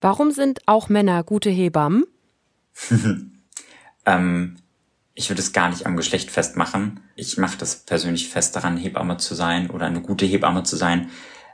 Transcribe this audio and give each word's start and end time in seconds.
Warum 0.00 0.30
sind 0.30 0.60
auch 0.66 0.88
Männer 0.88 1.24
gute 1.24 1.50
Hebammen? 1.50 2.04
ähm, 4.06 4.56
ich 5.14 5.28
würde 5.28 5.42
es 5.42 5.52
gar 5.52 5.70
nicht 5.70 5.86
am 5.86 5.96
Geschlecht 5.96 6.30
festmachen. 6.30 7.00
Ich 7.16 7.38
mache 7.38 7.58
das 7.58 7.84
persönlich 7.84 8.28
fest 8.28 8.54
daran, 8.54 8.76
Hebamme 8.76 9.16
zu 9.16 9.34
sein 9.34 9.70
oder 9.70 9.86
eine 9.86 10.00
gute 10.00 10.26
Hebamme 10.26 10.62
zu 10.62 10.76
sein, 10.76 11.10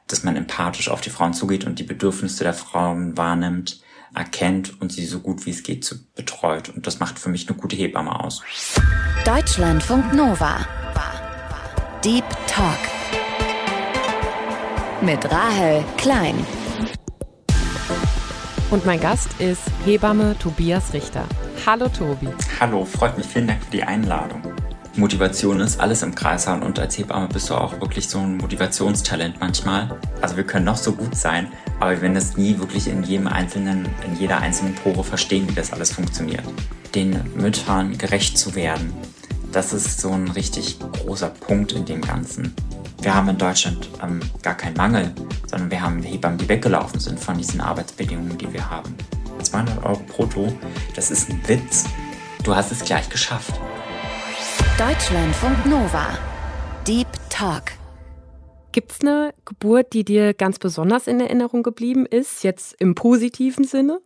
dass 0.07 0.23
man 0.23 0.37
empathisch 0.37 0.91
auf 0.91 1.01
die 1.01 1.09
Frauen 1.09 1.33
zugeht 1.33 1.65
und 1.65 1.79
die 1.79 1.85
Bedürfnisse 1.85 2.45
der 2.45 2.53
Frauen 2.53 3.17
wahrnimmt, 3.17 3.81
erkennt 4.15 4.79
und 4.83 4.93
sie 4.93 5.07
so 5.07 5.21
gut 5.21 5.47
wie 5.47 5.51
es 5.51 5.63
geht 5.63 5.83
zu 5.83 6.05
betreut. 6.15 6.69
Und 6.69 6.87
das 6.87 7.01
macht 7.01 7.19
für 7.19 7.31
mich 7.31 7.49
eine 7.49 7.57
gute 7.57 7.77
Hebamme 7.77 8.21
aus. 8.21 8.43
Deutschlandfunk 9.25 10.13
Nova. 10.13 10.59
Deep 12.05 12.25
Talk. 12.47 12.77
Mit 15.01 15.31
Rahel 15.31 15.83
Klein. 15.97 16.47
Und 18.75 18.85
mein 18.85 18.99
Gast 18.99 19.29
ist 19.39 19.63
Hebamme 19.85 20.37
Tobias 20.37 20.93
Richter. 20.93 21.25
Hallo 21.65 21.89
Tobi. 21.89 22.27
Hallo, 22.59 22.85
freut 22.85 23.17
mich. 23.17 23.25
Vielen 23.25 23.47
Dank 23.47 23.63
für 23.63 23.71
die 23.71 23.85
Einladung. 23.85 24.43
Motivation 24.97 25.61
ist 25.61 25.79
alles 25.79 26.03
im 26.03 26.13
Kreissaal 26.13 26.61
und 26.61 26.81
als 26.81 26.99
Hebamme 26.99 27.29
bist 27.29 27.49
du 27.51 27.55
auch 27.55 27.81
wirklich 27.81 28.09
so 28.09 28.19
ein 28.19 28.37
Motivationstalent 28.37 29.39
manchmal. 29.39 29.97
Also 30.21 30.37
wir 30.37 30.43
können 30.43 30.65
noch 30.65 30.77
so 30.77 30.91
gut 30.91 31.15
sein, 31.15 31.53
aber 31.79 31.93
wir 31.93 32.03
werden 32.03 32.17
es 32.17 32.37
nie 32.37 32.59
wirklich 32.59 32.89
in 32.89 33.05
jedem 33.05 33.29
einzelnen, 33.29 33.89
in 34.09 34.19
jeder 34.19 34.39
einzelnen 34.39 34.75
Pore 34.75 35.05
verstehen, 35.05 35.49
wie 35.49 35.55
das 35.55 35.73
alles 35.73 35.93
funktioniert. 35.93 36.43
Den 36.97 37.21
Müttern 37.37 37.97
gerecht 37.97 38.37
zu 38.37 38.57
werden, 38.57 38.93
das 39.53 39.73
ist 39.73 40.01
so 40.01 40.11
ein 40.11 40.27
richtig 40.27 40.81
großer 40.81 41.29
Punkt 41.29 41.71
in 41.71 41.85
dem 41.85 42.01
Ganzen. 42.01 42.53
Wir 43.05 43.15
haben 43.15 43.29
in 43.29 43.37
Deutschland 43.37 43.91
ähm, 44.03 44.21
gar 44.41 44.57
keinen 44.57 44.79
Mangel, 44.79 45.13
sondern 45.47 45.71
wir 45.71 45.83
haben 45.83 46.03
Hebammen, 46.03 46.39
die 46.39 46.49
weggelaufen 46.49 46.99
sind 46.99 47.21
von 47.21 47.37
diesen 47.37 47.61
Arbeitsbedingungen, 47.61 48.39
die 48.39 48.51
wir 48.51 48.71
haben. 48.71 48.97
200 49.43 49.85
Euro 49.85 50.01
brutto, 50.07 50.51
das 50.97 51.11
ist 51.11 51.29
ein 51.29 51.39
Witz. 51.47 51.85
Du 52.45 52.57
hast 52.57 52.73
es 52.73 52.83
gleich 52.83 53.11
geschafft. 53.11 53.53
Deutschlandfunk 54.79 55.67
Nova. 55.67 56.17
Deep 56.87 57.09
Talk. 57.29 57.73
Gibt's 58.73 59.03
eine 59.03 59.35
Geburt, 59.45 59.93
die 59.93 60.07
dir 60.07 60.33
ganz 60.33 60.59
besonders 60.59 61.07
in 61.07 61.21
Erinnerung 61.21 61.63
geblieben 61.63 62.07
ist, 62.07 62.43
jetzt 62.43 62.75
im 62.81 62.95
positiven 62.95 63.65
Sinne? 63.65 64.01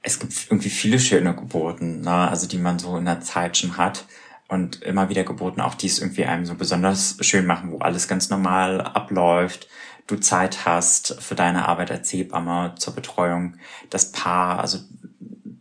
Es 0.00 0.18
gibt 0.18 0.32
irgendwie 0.48 0.70
viele 0.70 0.98
schöne 0.98 1.34
Geburten, 1.34 2.00
ne? 2.00 2.30
also 2.30 2.48
die 2.48 2.56
man 2.56 2.78
so 2.78 2.96
in 2.96 3.04
der 3.04 3.20
Zeit 3.20 3.58
schon 3.58 3.76
hat 3.76 4.06
und 4.48 4.82
immer 4.82 5.10
wieder 5.10 5.24
Geburten, 5.24 5.60
auch 5.60 5.74
die 5.74 5.86
es 5.86 6.00
irgendwie 6.00 6.24
einem 6.24 6.46
so 6.46 6.54
besonders 6.54 7.16
schön 7.20 7.46
machen, 7.46 7.70
wo 7.70 7.78
alles 7.78 8.08
ganz 8.08 8.30
normal 8.30 8.80
abläuft, 8.80 9.68
du 10.06 10.16
Zeit 10.16 10.64
hast 10.64 11.20
für 11.20 11.34
deine 11.34 11.68
Arbeit 11.68 11.90
als 11.90 12.12
Hebamme 12.12 12.74
zur 12.78 12.94
Betreuung, 12.94 13.56
das 13.90 14.10
Paar, 14.10 14.58
also 14.60 14.78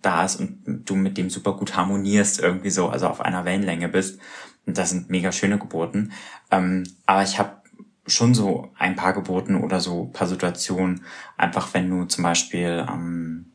da 0.02 0.24
ist 0.24 0.38
und 0.38 0.84
du 0.86 0.96
mit 0.96 1.18
dem 1.18 1.30
super 1.30 1.54
gut 1.54 1.76
harmonierst 1.76 2.40
irgendwie 2.40 2.70
so, 2.70 2.88
also 2.88 3.08
auf 3.08 3.20
einer 3.20 3.46
Wellenlänge 3.46 3.90
bist. 3.90 4.20
Und 4.66 4.78
das 4.78 4.90
sind 4.90 5.10
mega 5.10 5.32
schöne 5.32 5.60
Geburten. 5.60 6.14
Ähm, 6.50 6.84
aber 7.06 7.24
ich 7.24 7.40
habe 7.40 7.62
schon 8.06 8.34
so 8.34 8.72
ein 8.78 8.96
paar 8.96 9.14
Geburten 9.14 9.56
oder 9.56 9.82
so 9.82 10.06
paar 10.06 10.28
Situationen, 10.28 11.04
einfach 11.36 11.74
wenn 11.74 11.90
du 11.90 12.06
zum 12.06 12.24
Beispiel 12.24 12.86
ähm, 12.90 13.52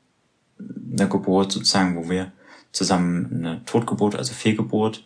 eine 0.58 1.08
Geburt 1.08 1.52
sozusagen, 1.52 1.96
wo 1.96 2.10
wir 2.10 2.32
zusammen 2.72 3.30
eine 3.32 3.64
Totgeburt, 3.64 4.16
also 4.16 4.34
Fehlgeburt 4.34 5.04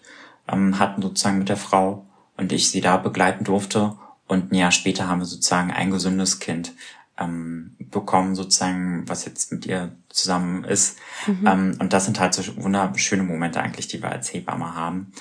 ähm, 0.48 0.78
hatten 0.78 1.02
sozusagen 1.02 1.38
mit 1.38 1.48
der 1.48 1.56
Frau 1.56 2.06
und 2.36 2.52
ich 2.52 2.70
sie 2.70 2.80
da 2.80 2.96
begleiten 2.96 3.44
durfte. 3.44 3.96
Und 4.26 4.52
ein 4.52 4.56
Jahr 4.56 4.72
später 4.72 5.08
haben 5.08 5.20
wir 5.20 5.26
sozusagen 5.26 5.70
ein 5.70 5.90
gesundes 5.90 6.40
Kind 6.40 6.72
ähm, 7.18 7.76
bekommen, 7.78 8.34
sozusagen, 8.34 9.08
was 9.08 9.24
jetzt 9.24 9.52
mit 9.52 9.66
ihr 9.66 9.92
zusammen 10.08 10.64
ist. 10.64 10.98
Mhm. 11.26 11.46
Ähm, 11.46 11.76
und 11.80 11.92
das 11.92 12.04
sind 12.04 12.20
halt 12.20 12.34
so 12.34 12.42
wunderschöne 12.56 13.22
Momente 13.22 13.60
eigentlich, 13.60 13.88
die 13.88 14.02
wir 14.02 14.10
als 14.10 14.32
Hebamme 14.32 14.74
haben, 14.74 15.12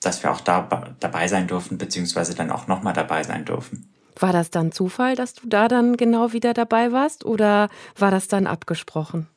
dass 0.00 0.22
wir 0.22 0.32
auch 0.32 0.40
da 0.40 0.94
dabei 0.98 1.28
sein 1.28 1.46
dürfen, 1.46 1.78
beziehungsweise 1.78 2.34
dann 2.34 2.50
auch 2.50 2.66
nochmal 2.66 2.92
dabei 2.92 3.22
sein 3.22 3.44
dürfen. 3.44 3.88
War 4.18 4.32
das 4.32 4.50
dann 4.50 4.72
Zufall, 4.72 5.16
dass 5.16 5.34
du 5.34 5.48
da 5.48 5.68
dann 5.68 5.96
genau 5.96 6.32
wieder 6.32 6.52
dabei 6.52 6.92
warst 6.92 7.24
oder 7.24 7.70
war 7.96 8.10
das 8.10 8.28
dann 8.28 8.46
abgesprochen? 8.46 9.28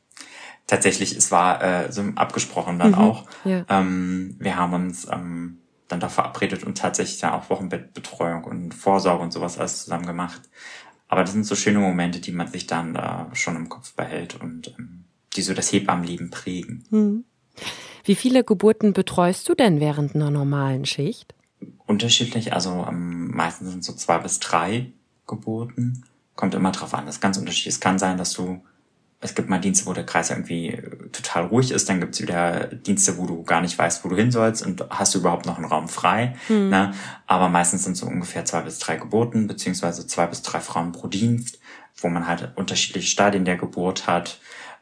Tatsächlich, 0.67 1.15
es 1.15 1.31
war 1.31 1.61
äh, 1.63 1.91
so 1.91 2.03
abgesprochen 2.15 2.79
dann 2.79 2.91
mhm, 2.91 2.97
auch. 2.97 3.25
Ja. 3.43 3.65
Ähm, 3.69 4.35
wir 4.39 4.57
haben 4.57 4.73
uns 4.73 5.07
ähm, 5.11 5.59
dann 5.87 5.99
da 5.99 6.09
verabredet 6.09 6.63
und 6.63 6.77
tatsächlich 6.77 7.19
dann 7.19 7.33
auch 7.33 7.49
Wochenbettbetreuung 7.49 8.43
und 8.43 8.73
Vorsorge 8.73 9.23
und 9.23 9.31
sowas 9.31 9.57
alles 9.57 9.83
zusammen 9.83 10.05
gemacht. 10.05 10.41
Aber 11.07 11.21
das 11.21 11.33
sind 11.33 11.45
so 11.45 11.55
schöne 11.55 11.79
Momente, 11.79 12.19
die 12.19 12.31
man 12.31 12.47
sich 12.47 12.65
dann 12.65 12.93
da 12.93 13.29
schon 13.33 13.55
im 13.55 13.69
Kopf 13.69 13.93
behält 13.93 14.39
und 14.41 14.75
ähm, 14.79 15.05
die 15.35 15.41
so 15.41 15.53
das 15.53 15.71
Hebammenleben 15.71 16.29
prägen. 16.31 16.83
Mhm. 16.89 17.25
Wie 18.03 18.15
viele 18.15 18.43
Geburten 18.43 18.93
betreust 18.93 19.47
du 19.49 19.55
denn 19.55 19.79
während 19.79 20.15
einer 20.15 20.31
normalen 20.31 20.85
Schicht? 20.85 21.33
Unterschiedlich, 21.85 22.53
also 22.53 22.85
ähm, 22.87 23.31
meistens 23.35 23.69
sind 23.71 23.83
so 23.83 23.93
zwei 23.93 24.17
bis 24.19 24.39
drei 24.39 24.91
Geburten. 25.27 26.05
Kommt 26.35 26.53
immer 26.53 26.71
drauf 26.71 26.93
an, 26.93 27.05
das 27.05 27.15
ist 27.15 27.21
ganz 27.21 27.37
unterschiedlich. 27.37 27.75
Es 27.75 27.79
kann 27.79 27.97
sein, 27.97 28.17
dass 28.17 28.33
du 28.33 28.61
es 29.25 29.33
gibt 29.33 29.49
mal 29.49 29.59
Dienste, 29.59 29.87
wo 29.87 29.93
der 29.93 30.05
Kreis 30.05 30.29
irgendwie 30.29 30.81
total 31.11 31.45
ruhig 31.47 31.71
ist, 31.71 31.89
dann 31.89 31.99
gibt's 31.99 32.21
wieder 32.21 32.67
Dienste, 32.67 33.17
wo 33.17 33.25
du 33.25 33.43
gar 33.43 33.61
nicht 33.61 33.77
weißt, 33.77 34.05
wo 34.05 34.09
du 34.09 34.15
hin 34.15 34.31
sollst 34.31 34.65
und 34.65 34.85
hast 34.89 35.15
du 35.15 35.19
überhaupt 35.19 35.45
noch 35.45 35.57
einen 35.57 35.65
Raum 35.65 35.89
frei. 35.89 36.35
Mhm. 36.47 36.69
Ne? 36.69 36.93
Aber 37.25 37.49
meistens 37.49 37.83
sind 37.83 37.97
so 37.97 38.05
ungefähr 38.05 38.45
zwei 38.45 38.61
bis 38.61 38.79
drei 38.79 38.97
Geburten, 38.97 39.47
beziehungsweise 39.47 40.05
zwei 40.07 40.27
bis 40.27 40.43
drei 40.43 40.59
Frauen 40.59 40.91
pro 40.91 41.07
Dienst, 41.07 41.59
wo 41.97 42.07
man 42.07 42.27
halt 42.27 42.53
unterschiedliche 42.55 43.07
Stadien 43.07 43.45
der 43.45 43.57
Geburt 43.57 44.05
hat, 44.05 44.39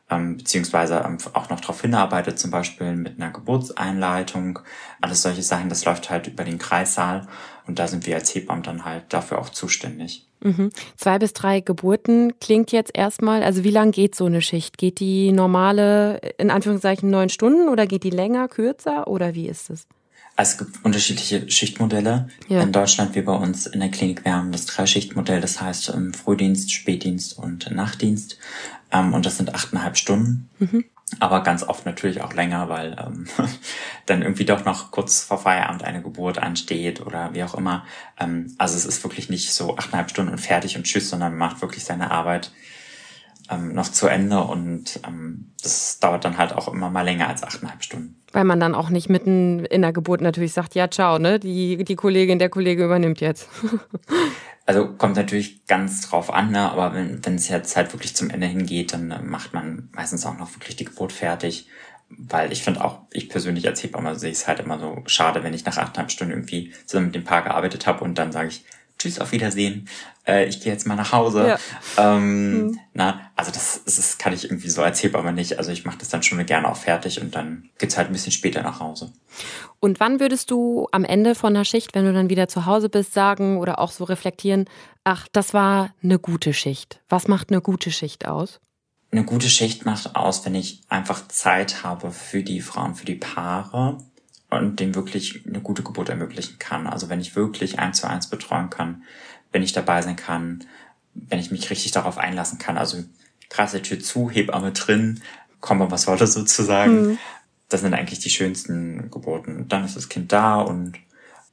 ähm, 0.10 0.38
beziehungsweise 0.38 1.02
ähm, 1.06 1.18
auch 1.34 1.50
noch 1.50 1.62
darauf 1.62 1.82
hinarbeitet, 1.82 2.38
zum 2.38 2.52
Beispiel 2.52 2.96
mit 2.96 3.20
einer 3.20 3.32
Geburtseinleitung. 3.32 4.60
Alles 5.00 5.22
solche 5.22 5.44
Sachen, 5.44 5.70
das 5.70 5.86
läuft 5.86 6.10
halt 6.10 6.28
über 6.28 6.44
den 6.44 6.60
Kreissaal 6.60 7.28
und 7.68 7.80
da 7.80 7.88
sind 7.88 8.06
wir 8.06 8.16
als 8.16 8.34
Hebammen 8.34 8.64
dann 8.64 8.86
halt 8.86 9.06
dafür 9.10 9.40
auch 9.40 9.50
zuständig. 9.50 10.28
Mhm. 10.42 10.72
Zwei 10.98 11.20
bis 11.20 11.34
drei 11.34 11.62
Geburten 11.62 12.34
klingt 12.40 12.72
jetzt 12.72 12.92
erstmal, 12.94 13.44
also 13.44 13.64
wie 13.64 13.72
lang 13.72 13.92
geht 13.92 14.16
so 14.16 14.26
eine 14.26 14.42
Schicht? 14.42 14.78
Geht 14.78 15.00
die 15.00 15.32
normale, 15.32 16.18
in 16.38 16.52
Anführungszeichen, 16.52 17.10
neun 17.10 17.30
Stunden 17.30 17.70
oder 17.70 17.88
geht 17.88 18.04
die 18.04 18.10
länger, 18.10 18.48
kürzer 18.48 19.08
oder 19.08 19.36
wie 19.36 19.48
ist 19.48 19.70
es? 19.70 19.88
Also 20.36 20.52
es 20.54 20.58
gibt 20.58 20.84
unterschiedliche 20.86 21.50
Schichtmodelle. 21.50 22.28
Ja. 22.48 22.62
In 22.62 22.72
Deutschland 22.72 23.16
wie 23.16 23.22
bei 23.22 23.36
uns 23.36 23.68
in 23.68 23.80
der 23.80 23.90
Klinik, 23.90 24.26
wir 24.26 24.34
haben 24.34 24.52
das 24.52 24.66
Dreischichtmodell, 24.66 25.40
das 25.40 25.62
heißt 25.62 25.90
ähm, 25.90 26.14
Frühdienst, 26.14 26.72
Spätdienst 26.72 27.38
und 27.38 27.72
Nachtdienst. 27.72 28.38
Ähm, 28.92 29.14
und 29.14 29.26
das 29.26 29.38
sind 29.38 29.54
achteinhalb 29.54 29.96
Stunden. 29.96 30.50
Mhm 30.60 30.86
aber 31.20 31.44
ganz 31.44 31.64
oft 31.64 31.86
natürlich 31.86 32.22
auch 32.22 32.34
länger, 32.34 32.70
weil 32.70 32.96
ähm, 33.00 33.28
dann 34.06 34.22
irgendwie 34.22 34.46
doch 34.46 34.66
noch 34.66 34.92
kurz 34.92 35.24
vor 35.24 35.38
Feierabend 35.38 35.84
eine 35.84 36.02
Geburt 36.02 36.38
ansteht 36.38 37.02
oder 37.02 37.34
wie 37.34 37.44
auch 37.44 37.56
immer. 37.56 37.86
Ähm, 38.20 38.54
also 38.58 38.76
es 38.76 38.86
ist 38.86 39.04
wirklich 39.04 39.30
nicht 39.30 39.54
so 39.54 39.78
achteinhalb 39.78 40.10
Stunden 40.10 40.32
und 40.32 40.40
fertig 40.40 40.76
und 40.78 40.84
tschüss, 40.84 41.10
sondern 41.10 41.36
man 41.36 41.50
macht 41.50 41.62
wirklich 41.62 41.84
seine 41.84 42.12
Arbeit 42.12 42.52
ähm, 43.50 43.74
noch 43.74 43.90
zu 43.90 44.08
Ende 44.08 44.42
und 44.42 45.00
ähm, 45.06 45.52
das 45.62 46.00
dauert 46.00 46.26
dann 46.26 46.38
halt 46.38 46.54
auch 46.54 46.68
immer 46.68 46.90
mal 46.90 47.02
länger 47.02 47.28
als 47.28 47.44
achteinhalb 47.44 47.84
Stunden. 47.84 48.22
Weil 48.32 48.46
man 48.46 48.60
dann 48.60 48.74
auch 48.74 48.90
nicht 48.90 49.10
mitten 49.10 49.66
in 49.66 49.82
der 49.82 49.94
Geburt 49.94 50.22
natürlich 50.22 50.54
sagt, 50.54 50.76
ja, 50.76 50.90
ciao, 50.90 51.20
ne? 51.20 51.40
Die, 51.40 51.84
die 51.84 51.96
Kollegin, 51.96 52.40
der 52.40 52.50
Kollege 52.50 52.86
übernimmt 52.86 53.22
jetzt. 53.22 53.48
Also 54.66 54.88
kommt 54.88 55.18
natürlich 55.18 55.66
ganz 55.66 56.02
drauf 56.10 56.34
an, 56.34 56.52
ne? 56.52 56.72
aber 56.72 56.94
wenn, 56.94 57.26
wenn 57.26 57.36
es 57.36 57.50
jetzt 57.50 57.76
halt 57.76 57.92
wirklich 57.92 58.16
zum 58.16 58.30
Ende 58.30 58.48
hingeht, 58.48 58.94
dann 58.94 59.12
äh, 59.12 59.22
macht 59.22 59.54
man 59.54 59.90
meistens 59.92 60.26
auch 60.26 60.38
noch 60.38 60.56
wirklich 60.56 60.78
die 60.78 60.86
Geburt 60.86 61.12
fertig. 61.12 61.68
Weil 62.10 62.52
ich 62.52 62.64
finde 62.64 62.84
auch, 62.84 63.02
ich 63.12 63.28
persönlich 63.28 63.68
als 63.68 63.84
Hebamme 63.84 64.16
sehe 64.16 64.32
es 64.32 64.48
halt 64.48 64.60
immer 64.60 64.80
so 64.80 65.04
schade, 65.06 65.44
wenn 65.44 65.54
ich 65.54 65.66
nach 65.66 65.78
achteinhalb 65.78 66.12
Stunden 66.12 66.32
irgendwie 66.32 66.72
zusammen 66.86 67.08
mit 67.08 67.16
dem 67.16 67.24
Paar 67.24 67.42
gearbeitet 67.42 67.88
habe 67.88 68.04
und 68.06 68.18
dann 68.18 68.32
sage 68.32 68.50
ich, 68.50 68.64
tschüss, 69.04 69.20
auf 69.20 69.32
Wiedersehen, 69.32 69.90
äh, 70.26 70.46
ich 70.46 70.62
gehe 70.62 70.72
jetzt 70.72 70.88
mal 70.88 70.96
nach 70.96 71.12
Hause. 71.12 71.48
Ja. 71.48 71.60
Ähm, 71.98 72.68
mhm. 72.68 72.80
na, 72.94 73.32
also 73.36 73.52
das, 73.52 73.82
das 73.86 74.18
kann 74.18 74.34
ich 74.34 74.46
irgendwie 74.46 74.70
so 74.70 74.82
als 74.82 75.04
Hebamme 75.04 75.34
nicht. 75.34 75.58
Also 75.58 75.72
ich 75.72 75.84
mache 75.84 75.98
das 75.98 76.10
dann 76.10 76.24
schon 76.24 76.44
gerne 76.46 76.70
auch 76.70 76.78
fertig 76.78 77.22
und 77.22 77.36
dann 77.36 77.70
geht's 77.78 77.98
halt 77.98 78.08
ein 78.08 78.14
bisschen 78.14 78.32
später 78.32 78.64
nach 78.64 78.80
Hause. 78.80 79.12
Und 79.80 80.00
wann 80.00 80.20
würdest 80.20 80.52
du 80.52 80.88
am 80.92 81.04
Ende 81.04 81.36
von 81.36 81.54
der 81.54 81.66
Schicht, 81.66 81.94
wenn 81.94 82.06
du 82.06 82.14
dann 82.14 82.30
wieder 82.30 82.48
zu 82.48 82.66
Hause 82.66 82.88
bist, 82.90 83.14
sagen 83.14 83.58
oder 83.58 83.80
auch 83.80 83.92
so 83.92 84.06
reflektieren, 84.06 84.66
ach, 85.04 85.28
das 85.32 85.54
war 85.54 85.94
eine 86.02 86.20
gute 86.20 86.54
Schicht. 86.54 87.02
Was 87.10 87.28
macht 87.28 87.52
eine 87.52 87.62
gute 87.62 87.92
Schicht 87.92 88.26
aus? 88.26 88.62
Eine 89.12 89.26
gute 89.26 89.50
Schicht 89.50 89.86
macht 89.86 90.16
aus, 90.16 90.46
wenn 90.46 90.56
ich 90.56 90.82
einfach 90.88 91.28
Zeit 91.28 91.84
habe 91.84 92.12
für 92.12 92.42
die 92.42 92.62
Frauen, 92.62 92.96
für 92.96 93.06
die 93.06 93.16
Paare 93.16 93.98
und 94.58 94.80
dem 94.80 94.96
wirklich 94.96 95.46
eine 95.48 95.62
gute 95.62 95.84
Geburt 95.84 96.10
ermöglichen 96.10 96.60
kann. 96.60 96.88
Also 96.88 97.10
wenn 97.10 97.20
ich 97.20 97.36
wirklich 97.36 97.80
eins 97.80 98.00
zu 98.00 98.08
eins 98.08 98.28
betreuen 98.28 98.70
kann, 98.70 99.04
wenn 99.52 99.64
ich 99.64 99.74
dabei 99.74 100.02
sein 100.02 100.16
kann, 100.16 100.64
wenn 101.14 101.40
ich 101.40 101.52
mich 101.52 101.70
richtig 101.70 101.92
darauf 101.92 102.18
einlassen 102.18 102.60
kann. 102.60 102.78
Also 102.78 103.04
krasse 103.50 103.82
Tür 103.82 104.00
zu, 104.00 104.30
Hebamme 104.30 104.72
drin, 104.72 105.22
komme 105.60 105.92
was 105.92 106.08
wolle 106.08 106.28
sozusagen. 106.28 107.08
Mhm. 107.08 107.18
Das 107.70 107.82
sind 107.82 107.94
eigentlich 107.94 108.20
die 108.20 108.30
schönsten 108.30 109.10
Geburten. 109.12 109.68
Dann 109.68 109.86
ist 109.86 109.96
das 109.96 110.10
Kind 110.10 110.32
da 110.32 110.62
und 110.62 111.00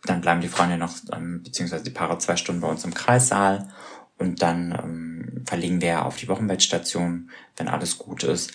dann 0.04 0.20
bleiben 0.20 0.40
die 0.40 0.48
Frauen 0.48 0.70
ja 0.70 0.76
noch, 0.76 0.94
ähm, 1.12 1.42
beziehungsweise 1.42 1.84
die 1.84 1.90
Paare 1.90 2.18
zwei 2.18 2.36
Stunden 2.36 2.62
bei 2.62 2.68
uns 2.68 2.84
im 2.84 2.94
Kreissaal 2.94 3.68
und 4.18 4.42
dann 4.42 4.72
ähm, 4.72 5.44
verlegen 5.46 5.80
wir 5.80 6.04
auf 6.04 6.16
die 6.16 6.28
Wochenbettstation, 6.28 7.30
wenn 7.56 7.68
alles 7.68 7.98
gut 7.98 8.22
ist. 8.22 8.52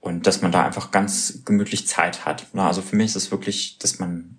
Und 0.00 0.26
dass 0.26 0.42
man 0.42 0.52
da 0.52 0.64
einfach 0.64 0.90
ganz 0.90 1.42
gemütlich 1.44 1.86
Zeit 1.86 2.24
hat. 2.24 2.46
Also 2.54 2.82
für 2.82 2.96
mich 2.96 3.06
ist 3.06 3.16
es 3.16 3.30
wirklich, 3.30 3.78
dass 3.78 3.98
man 3.98 4.38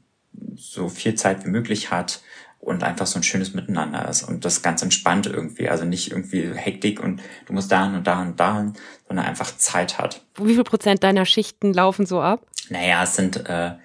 so 0.56 0.90
viel 0.90 1.16
Zeit 1.16 1.46
wie 1.46 1.50
möglich 1.50 1.92
hat 1.92 2.22
und 2.60 2.84
einfach 2.84 3.08
so 3.08 3.20
ein 3.20 3.24
schönes 3.24 3.54
Miteinander 3.54 4.08
ist 4.10 4.24
und 4.24 4.44
das 4.46 4.62
ganz 4.62 4.82
entspannt 4.82 5.26
irgendwie. 5.28 5.70
Also 5.70 5.86
nicht 5.86 6.12
irgendwie 6.12 6.52
Hektik 6.54 7.02
und 7.02 7.22
du 7.46 7.54
musst 7.54 7.72
da 7.72 7.86
und 7.88 8.06
da 8.06 8.22
und 8.22 8.40
da, 8.40 8.74
sondern 9.08 9.26
einfach 9.26 9.56
Zeit 9.58 9.98
hat. 9.98 10.22
Wie 10.38 10.56
viel 10.56 10.64
Prozent 10.64 11.04
deiner 11.04 11.26
Schichten 11.26 11.74
laufen 11.74 12.06
so 12.06 12.22
ab? 12.22 12.46
Naja, 12.70 13.04
es 13.04 13.16
sind 13.16 13.38
äh, 13.48 13.76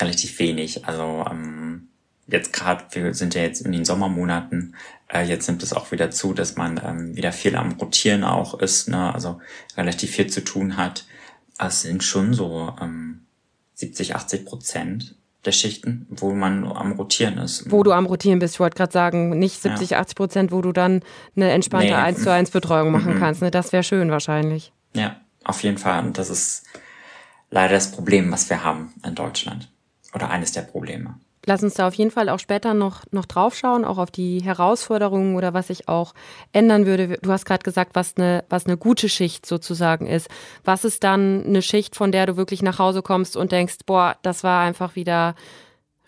relativ 0.00 0.38
wenig. 0.38 0.86
Also 0.86 1.24
ähm, 1.30 1.88
jetzt 2.26 2.52
gerade, 2.52 2.84
wir 2.92 3.14
sind 3.14 3.34
ja 3.34 3.42
jetzt 3.42 3.60
in 3.60 3.72
den 3.72 3.84
Sommermonaten, 3.84 4.74
jetzt 5.20 5.46
nimmt 5.46 5.62
es 5.62 5.72
auch 5.72 5.92
wieder 5.92 6.10
zu, 6.10 6.34
dass 6.34 6.56
man 6.56 6.80
ähm, 6.84 7.16
wieder 7.16 7.32
viel 7.32 7.56
am 7.56 7.72
Rotieren 7.72 8.24
auch 8.24 8.58
ist, 8.58 8.88
ne? 8.88 9.14
also 9.14 9.40
relativ 9.76 10.10
viel 10.10 10.28
zu 10.28 10.42
tun 10.42 10.76
hat. 10.76 11.06
Es 11.58 11.82
sind 11.82 12.02
schon 12.02 12.34
so 12.34 12.74
ähm, 12.80 13.26
70, 13.74 14.16
80 14.16 14.44
Prozent 14.44 15.14
der 15.44 15.52
Schichten, 15.52 16.06
wo 16.10 16.32
man 16.32 16.64
am 16.64 16.92
Rotieren 16.92 17.38
ist. 17.38 17.70
Wo 17.70 17.82
du 17.82 17.92
am 17.92 18.06
Rotieren 18.06 18.38
bist. 18.38 18.54
Ich 18.54 18.60
wollte 18.60 18.76
gerade 18.76 18.92
sagen, 18.92 19.38
nicht 19.38 19.60
70, 19.60 19.90
ja. 19.90 20.00
80 20.00 20.16
Prozent, 20.16 20.52
wo 20.52 20.62
du 20.62 20.72
dann 20.72 21.02
eine 21.36 21.50
entspannte 21.50 21.88
nee. 21.88 21.94
1 21.94 22.22
zu 22.22 22.32
1 22.32 22.50
Betreuung 22.50 22.90
machen 22.90 23.14
mhm. 23.14 23.18
kannst. 23.18 23.42
Ne? 23.42 23.50
Das 23.50 23.72
wäre 23.72 23.82
schön 23.82 24.10
wahrscheinlich. 24.10 24.72
Ja, 24.94 25.20
auf 25.44 25.62
jeden 25.62 25.78
Fall. 25.78 26.04
Und 26.04 26.18
das 26.18 26.30
ist 26.30 26.64
leider 27.50 27.74
das 27.74 27.92
Problem, 27.92 28.32
was 28.32 28.48
wir 28.48 28.64
haben 28.64 28.94
in 29.04 29.14
Deutschland. 29.14 29.68
Oder 30.14 30.30
eines 30.30 30.52
der 30.52 30.62
Probleme. 30.62 31.18
Lass 31.46 31.62
uns 31.62 31.74
da 31.74 31.88
auf 31.88 31.94
jeden 31.94 32.10
Fall 32.10 32.28
auch 32.28 32.38
später 32.38 32.74
noch, 32.74 33.02
noch 33.10 33.26
drauf 33.26 33.54
schauen, 33.54 33.84
auch 33.84 33.98
auf 33.98 34.10
die 34.10 34.42
Herausforderungen 34.42 35.36
oder 35.36 35.52
was 35.52 35.66
sich 35.68 35.88
auch 35.88 36.14
ändern 36.52 36.86
würde. 36.86 37.18
Du 37.20 37.30
hast 37.30 37.44
gerade 37.44 37.62
gesagt, 37.62 37.94
was 37.94 38.16
eine, 38.16 38.44
was 38.48 38.66
eine 38.66 38.76
gute 38.76 39.08
Schicht 39.08 39.44
sozusagen 39.44 40.06
ist. 40.06 40.28
Was 40.64 40.84
ist 40.84 41.04
dann 41.04 41.44
eine 41.44 41.62
Schicht, 41.62 41.96
von 41.96 42.12
der 42.12 42.26
du 42.26 42.36
wirklich 42.36 42.62
nach 42.62 42.78
Hause 42.78 43.02
kommst 43.02 43.36
und 43.36 43.52
denkst, 43.52 43.78
boah, 43.86 44.16
das 44.22 44.42
war 44.42 44.62
einfach 44.62 44.96
wieder 44.96 45.34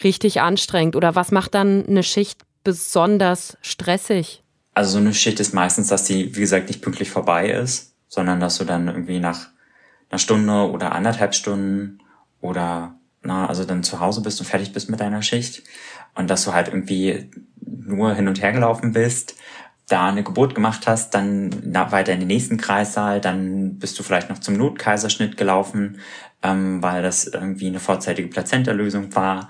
richtig 0.02 0.40
anstrengend? 0.40 0.96
Oder 0.96 1.14
was 1.14 1.32
macht 1.32 1.54
dann 1.54 1.86
eine 1.86 2.02
Schicht 2.02 2.42
besonders 2.64 3.56
stressig? 3.60 4.42
Also 4.74 4.92
so 4.92 4.98
eine 4.98 5.14
Schicht 5.14 5.40
ist 5.40 5.54
meistens, 5.54 5.88
dass 5.88 6.04
die, 6.04 6.34
wie 6.36 6.40
gesagt, 6.40 6.68
nicht 6.68 6.82
pünktlich 6.82 7.10
vorbei 7.10 7.50
ist, 7.50 7.94
sondern 8.08 8.40
dass 8.40 8.58
du 8.58 8.64
dann 8.64 8.88
irgendwie 8.88 9.20
nach 9.20 9.48
einer 10.10 10.18
Stunde 10.18 10.70
oder 10.70 10.92
anderthalb 10.92 11.34
Stunden 11.34 11.98
oder 12.40 12.94
na, 13.26 13.46
also 13.46 13.64
dann 13.64 13.82
zu 13.82 14.00
Hause 14.00 14.22
bist 14.22 14.40
und 14.40 14.46
fertig 14.46 14.72
bist 14.72 14.88
mit 14.88 15.00
deiner 15.00 15.22
Schicht 15.22 15.62
und 16.14 16.30
dass 16.30 16.44
du 16.44 16.52
halt 16.52 16.68
irgendwie 16.68 17.30
nur 17.60 18.14
hin 18.14 18.28
und 18.28 18.40
her 18.40 18.52
gelaufen 18.52 18.92
bist, 18.92 19.36
da 19.88 20.08
eine 20.08 20.24
Geburt 20.24 20.54
gemacht 20.54 20.86
hast, 20.86 21.14
dann 21.14 21.50
weiter 21.72 22.12
in 22.12 22.20
den 22.20 22.28
nächsten 22.28 22.56
Kreissaal, 22.56 23.20
dann 23.20 23.78
bist 23.78 23.98
du 23.98 24.02
vielleicht 24.02 24.30
noch 24.30 24.38
zum 24.38 24.56
Notkaiserschnitt 24.56 25.36
gelaufen, 25.36 26.00
ähm, 26.42 26.82
weil 26.82 27.02
das 27.02 27.26
irgendwie 27.26 27.68
eine 27.68 27.78
vorzeitige 27.78 28.28
Plazenterlösung 28.28 29.14
war. 29.14 29.48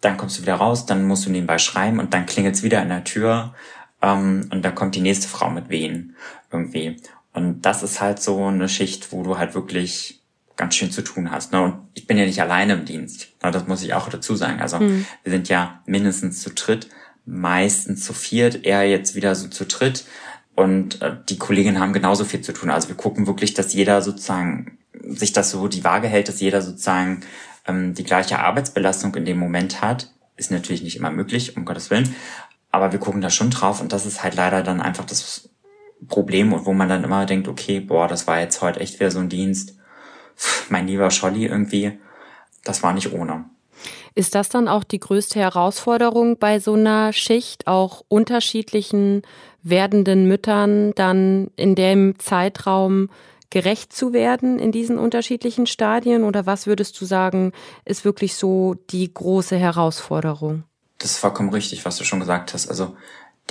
Dann 0.00 0.16
kommst 0.16 0.38
du 0.38 0.42
wieder 0.42 0.54
raus, 0.54 0.86
dann 0.86 1.04
musst 1.04 1.26
du 1.26 1.30
nebenbei 1.30 1.58
schreiben 1.58 1.98
und 1.98 2.14
dann 2.14 2.26
klingelt's 2.26 2.62
wieder 2.62 2.82
in 2.82 2.88
der 2.88 3.04
Tür 3.04 3.54
ähm, 4.00 4.48
und 4.50 4.64
dann 4.64 4.74
kommt 4.74 4.94
die 4.94 5.00
nächste 5.00 5.28
Frau 5.28 5.50
mit 5.50 5.68
Wehen 5.68 6.16
irgendwie. 6.50 6.96
Und 7.34 7.62
das 7.62 7.82
ist 7.82 8.00
halt 8.00 8.20
so 8.20 8.46
eine 8.46 8.68
Schicht, 8.68 9.12
wo 9.12 9.22
du 9.22 9.36
halt 9.36 9.54
wirklich 9.54 10.15
ganz 10.56 10.74
schön 10.74 10.90
zu 10.90 11.02
tun 11.02 11.30
hast. 11.30 11.52
Ne? 11.52 11.62
Und 11.62 11.74
ich 11.94 12.06
bin 12.06 12.16
ja 12.16 12.24
nicht 12.24 12.40
alleine 12.40 12.74
im 12.74 12.84
Dienst. 12.84 13.28
Ne? 13.42 13.50
Das 13.50 13.66
muss 13.66 13.82
ich 13.82 13.94
auch 13.94 14.08
dazu 14.08 14.34
sagen. 14.34 14.60
Also 14.60 14.78
mhm. 14.78 15.06
wir 15.22 15.32
sind 15.32 15.48
ja 15.48 15.82
mindestens 15.86 16.40
zu 16.40 16.50
dritt, 16.50 16.88
meistens 17.24 18.04
zu 18.04 18.12
viert, 18.12 18.64
eher 18.64 18.88
jetzt 18.88 19.14
wieder 19.14 19.34
so 19.34 19.48
zu 19.48 19.66
dritt. 19.66 20.04
Und 20.54 21.02
äh, 21.02 21.16
die 21.28 21.38
Kolleginnen 21.38 21.78
haben 21.78 21.92
genauso 21.92 22.24
viel 22.24 22.40
zu 22.40 22.52
tun. 22.52 22.70
Also 22.70 22.88
wir 22.88 22.96
gucken 22.96 23.26
wirklich, 23.26 23.52
dass 23.52 23.74
jeder 23.74 24.00
sozusagen 24.00 24.78
sich 25.04 25.32
das 25.32 25.50
so 25.50 25.68
die 25.68 25.84
Waage 25.84 26.08
hält, 26.08 26.28
dass 26.28 26.40
jeder 26.40 26.62
sozusagen 26.62 27.20
ähm, 27.66 27.94
die 27.94 28.04
gleiche 28.04 28.38
Arbeitsbelastung 28.38 29.14
in 29.14 29.26
dem 29.26 29.38
Moment 29.38 29.82
hat. 29.82 30.12
Ist 30.36 30.50
natürlich 30.50 30.82
nicht 30.82 30.96
immer 30.96 31.10
möglich, 31.10 31.56
um 31.56 31.66
Gottes 31.66 31.90
Willen. 31.90 32.14
Aber 32.70 32.92
wir 32.92 32.98
gucken 32.98 33.20
da 33.20 33.30
schon 33.30 33.50
drauf 33.50 33.80
und 33.80 33.92
das 33.92 34.06
ist 34.06 34.22
halt 34.22 34.34
leider 34.34 34.62
dann 34.62 34.80
einfach 34.80 35.04
das 35.04 35.50
Problem 36.08 36.52
und 36.52 36.66
wo 36.66 36.72
man 36.72 36.88
dann 36.88 37.04
immer 37.04 37.24
denkt, 37.26 37.48
okay, 37.48 37.80
boah, 37.80 38.08
das 38.08 38.26
war 38.26 38.40
jetzt 38.40 38.60
heute 38.60 38.80
echt 38.80 39.00
wieder 39.00 39.10
so 39.10 39.18
ein 39.18 39.28
Dienst 39.28 39.75
mein 40.68 40.86
lieber 40.86 41.10
Scholli 41.10 41.46
irgendwie, 41.46 41.98
das 42.64 42.82
war 42.82 42.92
nicht 42.92 43.12
ohne. 43.12 43.44
Ist 44.14 44.34
das 44.34 44.48
dann 44.48 44.68
auch 44.68 44.84
die 44.84 45.00
größte 45.00 45.38
Herausforderung 45.38 46.38
bei 46.38 46.58
so 46.58 46.72
einer 46.72 47.12
Schicht, 47.12 47.66
auch 47.66 48.02
unterschiedlichen 48.08 49.22
werdenden 49.62 50.26
Müttern 50.26 50.92
dann 50.94 51.50
in 51.56 51.74
dem 51.74 52.18
Zeitraum 52.18 53.10
gerecht 53.50 53.92
zu 53.92 54.12
werden 54.12 54.58
in 54.58 54.72
diesen 54.72 54.98
unterschiedlichen 54.98 55.66
Stadien? 55.66 56.24
Oder 56.24 56.46
was 56.46 56.66
würdest 56.66 57.00
du 57.00 57.04
sagen, 57.04 57.52
ist 57.84 58.04
wirklich 58.04 58.34
so 58.36 58.74
die 58.90 59.12
große 59.12 59.56
Herausforderung? 59.56 60.64
Das 60.98 61.10
ist 61.12 61.18
vollkommen 61.18 61.50
richtig, 61.50 61.84
was 61.84 61.98
du 61.98 62.04
schon 62.04 62.20
gesagt 62.20 62.54
hast. 62.54 62.68
Also 62.68 62.96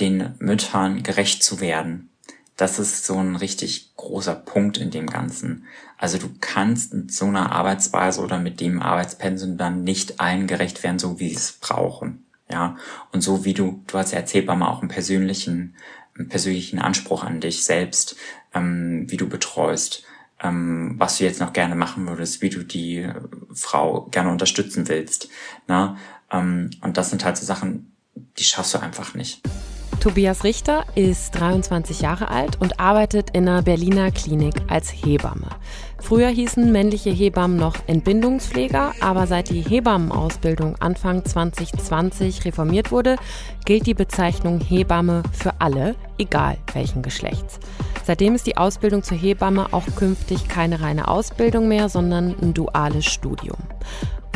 den 0.00 0.34
Müttern 0.38 1.02
gerecht 1.02 1.44
zu 1.44 1.60
werden 1.60 2.10
das 2.56 2.78
ist 2.78 3.04
so 3.04 3.18
ein 3.18 3.36
richtig 3.36 3.94
großer 3.96 4.34
Punkt 4.34 4.78
in 4.78 4.90
dem 4.90 5.06
Ganzen. 5.06 5.66
Also 5.98 6.18
du 6.18 6.28
kannst 6.40 6.94
mit 6.94 7.12
so 7.12 7.26
einer 7.26 7.52
Arbeitsweise 7.52 8.20
oder 8.20 8.38
mit 8.38 8.60
dem 8.60 8.80
Arbeitspensum 8.80 9.58
dann 9.58 9.84
nicht 9.84 10.20
allen 10.20 10.46
gerecht 10.46 10.82
werden, 10.82 10.98
so 10.98 11.20
wie 11.20 11.28
sie 11.28 11.36
es 11.36 11.52
brauchen. 11.52 12.24
Ja, 12.50 12.76
und 13.12 13.22
so 13.22 13.44
wie 13.44 13.54
du, 13.54 13.82
du 13.86 13.98
hast 13.98 14.12
ja 14.12 14.18
erzählt, 14.18 14.46
mal 14.46 14.68
auch 14.68 14.80
einen 14.80 14.88
persönlichen, 14.88 15.74
einen 16.16 16.28
persönlichen 16.28 16.78
Anspruch 16.78 17.24
an 17.24 17.40
dich 17.40 17.64
selbst, 17.64 18.16
ähm, 18.54 19.10
wie 19.10 19.16
du 19.16 19.28
betreust, 19.28 20.04
ähm, 20.40 20.94
was 20.96 21.18
du 21.18 21.24
jetzt 21.24 21.40
noch 21.40 21.52
gerne 21.52 21.74
machen 21.74 22.06
würdest, 22.06 22.42
wie 22.42 22.50
du 22.50 22.62
die 22.62 23.08
Frau 23.52 24.02
gerne 24.12 24.30
unterstützen 24.30 24.88
willst. 24.88 25.28
Ne? 25.66 25.96
Ähm, 26.30 26.70
und 26.82 26.96
das 26.96 27.10
sind 27.10 27.24
halt 27.24 27.36
so 27.36 27.44
Sachen, 27.44 27.92
die 28.38 28.44
schaffst 28.44 28.74
du 28.74 28.78
einfach 28.78 29.14
nicht. 29.14 29.42
Tobias 30.00 30.44
Richter 30.44 30.84
ist 30.94 31.32
23 31.32 32.00
Jahre 32.00 32.28
alt 32.28 32.60
und 32.60 32.78
arbeitet 32.78 33.30
in 33.30 33.48
einer 33.48 33.62
Berliner 33.62 34.10
Klinik 34.10 34.54
als 34.68 34.90
Hebamme. 34.90 35.48
Früher 35.98 36.28
hießen 36.28 36.70
männliche 36.70 37.10
Hebammen 37.10 37.56
noch 37.56 37.76
Entbindungspfleger, 37.86 38.92
aber 39.00 39.26
seit 39.26 39.50
die 39.50 39.62
Hebammenausbildung 39.62 40.76
Anfang 40.80 41.24
2020 41.24 42.44
reformiert 42.44 42.92
wurde, 42.92 43.16
gilt 43.64 43.86
die 43.86 43.94
Bezeichnung 43.94 44.60
Hebamme 44.60 45.22
für 45.32 45.60
alle, 45.60 45.96
egal 46.18 46.58
welchen 46.74 47.02
Geschlechts. 47.02 47.58
Seitdem 48.04 48.36
ist 48.36 48.46
die 48.46 48.56
Ausbildung 48.56 49.02
zur 49.02 49.16
Hebamme 49.16 49.72
auch 49.72 49.86
künftig 49.96 50.46
keine 50.46 50.80
reine 50.80 51.08
Ausbildung 51.08 51.66
mehr, 51.66 51.88
sondern 51.88 52.36
ein 52.40 52.54
duales 52.54 53.04
Studium. 53.06 53.58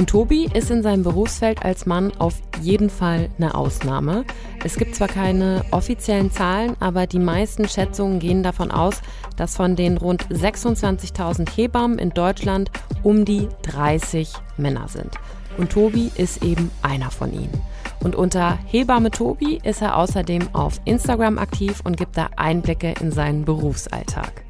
Und 0.01 0.09
Tobi 0.09 0.49
ist 0.55 0.71
in 0.71 0.83
seinem 0.83 1.03
Berufsfeld 1.03 1.63
als 1.63 1.85
Mann 1.85 2.11
auf 2.19 2.41
jeden 2.63 2.89
Fall 2.89 3.29
eine 3.37 3.55
Ausnahme. 3.55 4.25
Es 4.65 4.79
gibt 4.79 4.95
zwar 4.95 5.09
keine 5.09 5.63
offiziellen 5.73 6.33
Zahlen, 6.33 6.75
aber 6.81 7.07
die 7.07 7.19
meisten 7.19 7.69
Schätzungen 7.69 8.19
gehen 8.19 8.43
davon 8.43 8.71
aus, 8.71 9.03
dass 9.37 9.57
von 9.57 9.77
den 9.77 9.99
rund 9.99 10.25
26.000 10.29 11.55
Hebammen 11.55 11.99
in 11.99 12.15
Deutschland 12.15 12.71
um 13.03 13.27
die 13.27 13.47
30 13.61 14.33
Männer 14.57 14.89
sind. 14.89 15.17
Und 15.59 15.73
Tobi 15.73 16.11
ist 16.15 16.43
eben 16.43 16.71
einer 16.81 17.11
von 17.11 17.35
ihnen. 17.35 17.61
Und 18.03 18.17
unter 18.17 18.59
Hebamme 18.65 19.11
Tobi 19.11 19.61
ist 19.63 19.83
er 19.83 19.99
außerdem 19.99 20.55
auf 20.55 20.81
Instagram 20.87 21.37
aktiv 21.37 21.83
und 21.85 21.99
gibt 21.99 22.17
da 22.17 22.31
Einblicke 22.39 22.95
in 23.03 23.13
seinen 23.13 23.45
Berufsalltag. 23.45 24.47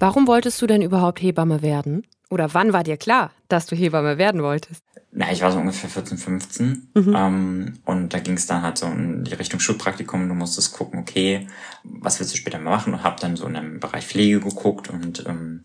Warum 0.00 0.26
wolltest 0.26 0.60
du 0.60 0.66
denn 0.66 0.82
überhaupt 0.82 1.22
Hebamme 1.22 1.62
werden? 1.62 2.02
Oder 2.28 2.52
wann 2.54 2.72
war 2.72 2.82
dir 2.82 2.96
klar, 2.96 3.30
dass 3.48 3.66
du 3.66 3.76
Hebamme 3.76 4.18
werden 4.18 4.42
wolltest? 4.42 4.82
Na, 5.12 5.32
ich 5.32 5.40
war 5.42 5.52
so 5.52 5.58
ungefähr 5.58 5.88
14, 5.88 6.18
15. 6.18 6.88
Mhm. 6.94 7.14
Ähm, 7.16 7.78
und 7.84 8.12
da 8.12 8.18
ging 8.18 8.34
es 8.34 8.46
dann 8.46 8.62
halt 8.62 8.78
so 8.78 8.86
in 8.86 9.24
die 9.24 9.34
Richtung 9.34 9.60
Schulpraktikum. 9.60 10.28
Du 10.28 10.34
musstest 10.34 10.72
gucken, 10.72 10.98
okay, 10.98 11.46
was 11.84 12.18
willst 12.18 12.34
du 12.34 12.36
später 12.36 12.58
mal 12.58 12.70
machen? 12.76 12.92
Und 12.92 13.02
habe 13.02 13.20
dann 13.20 13.36
so 13.36 13.46
in 13.46 13.56
einem 13.56 13.80
Bereich 13.80 14.06
Pflege 14.06 14.40
geguckt 14.40 14.90
und 14.90 15.24
ähm, 15.26 15.62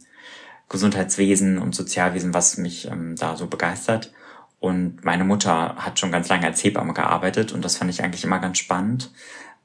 Gesundheitswesen 0.69 1.57
und 1.57 1.75
Sozialwesen, 1.75 2.33
was 2.33 2.57
mich 2.57 2.87
ähm, 2.89 3.15
da 3.17 3.35
so 3.35 3.47
begeistert. 3.47 4.13
Und 4.59 5.03
meine 5.03 5.25
Mutter 5.25 5.75
hat 5.75 5.99
schon 5.99 6.11
ganz 6.11 6.29
lange 6.29 6.45
als 6.45 6.63
Hebamme 6.63 6.93
gearbeitet 6.93 7.51
und 7.51 7.65
das 7.65 7.77
fand 7.77 7.89
ich 7.89 8.03
eigentlich 8.03 8.23
immer 8.23 8.39
ganz 8.39 8.59
spannend 8.59 9.11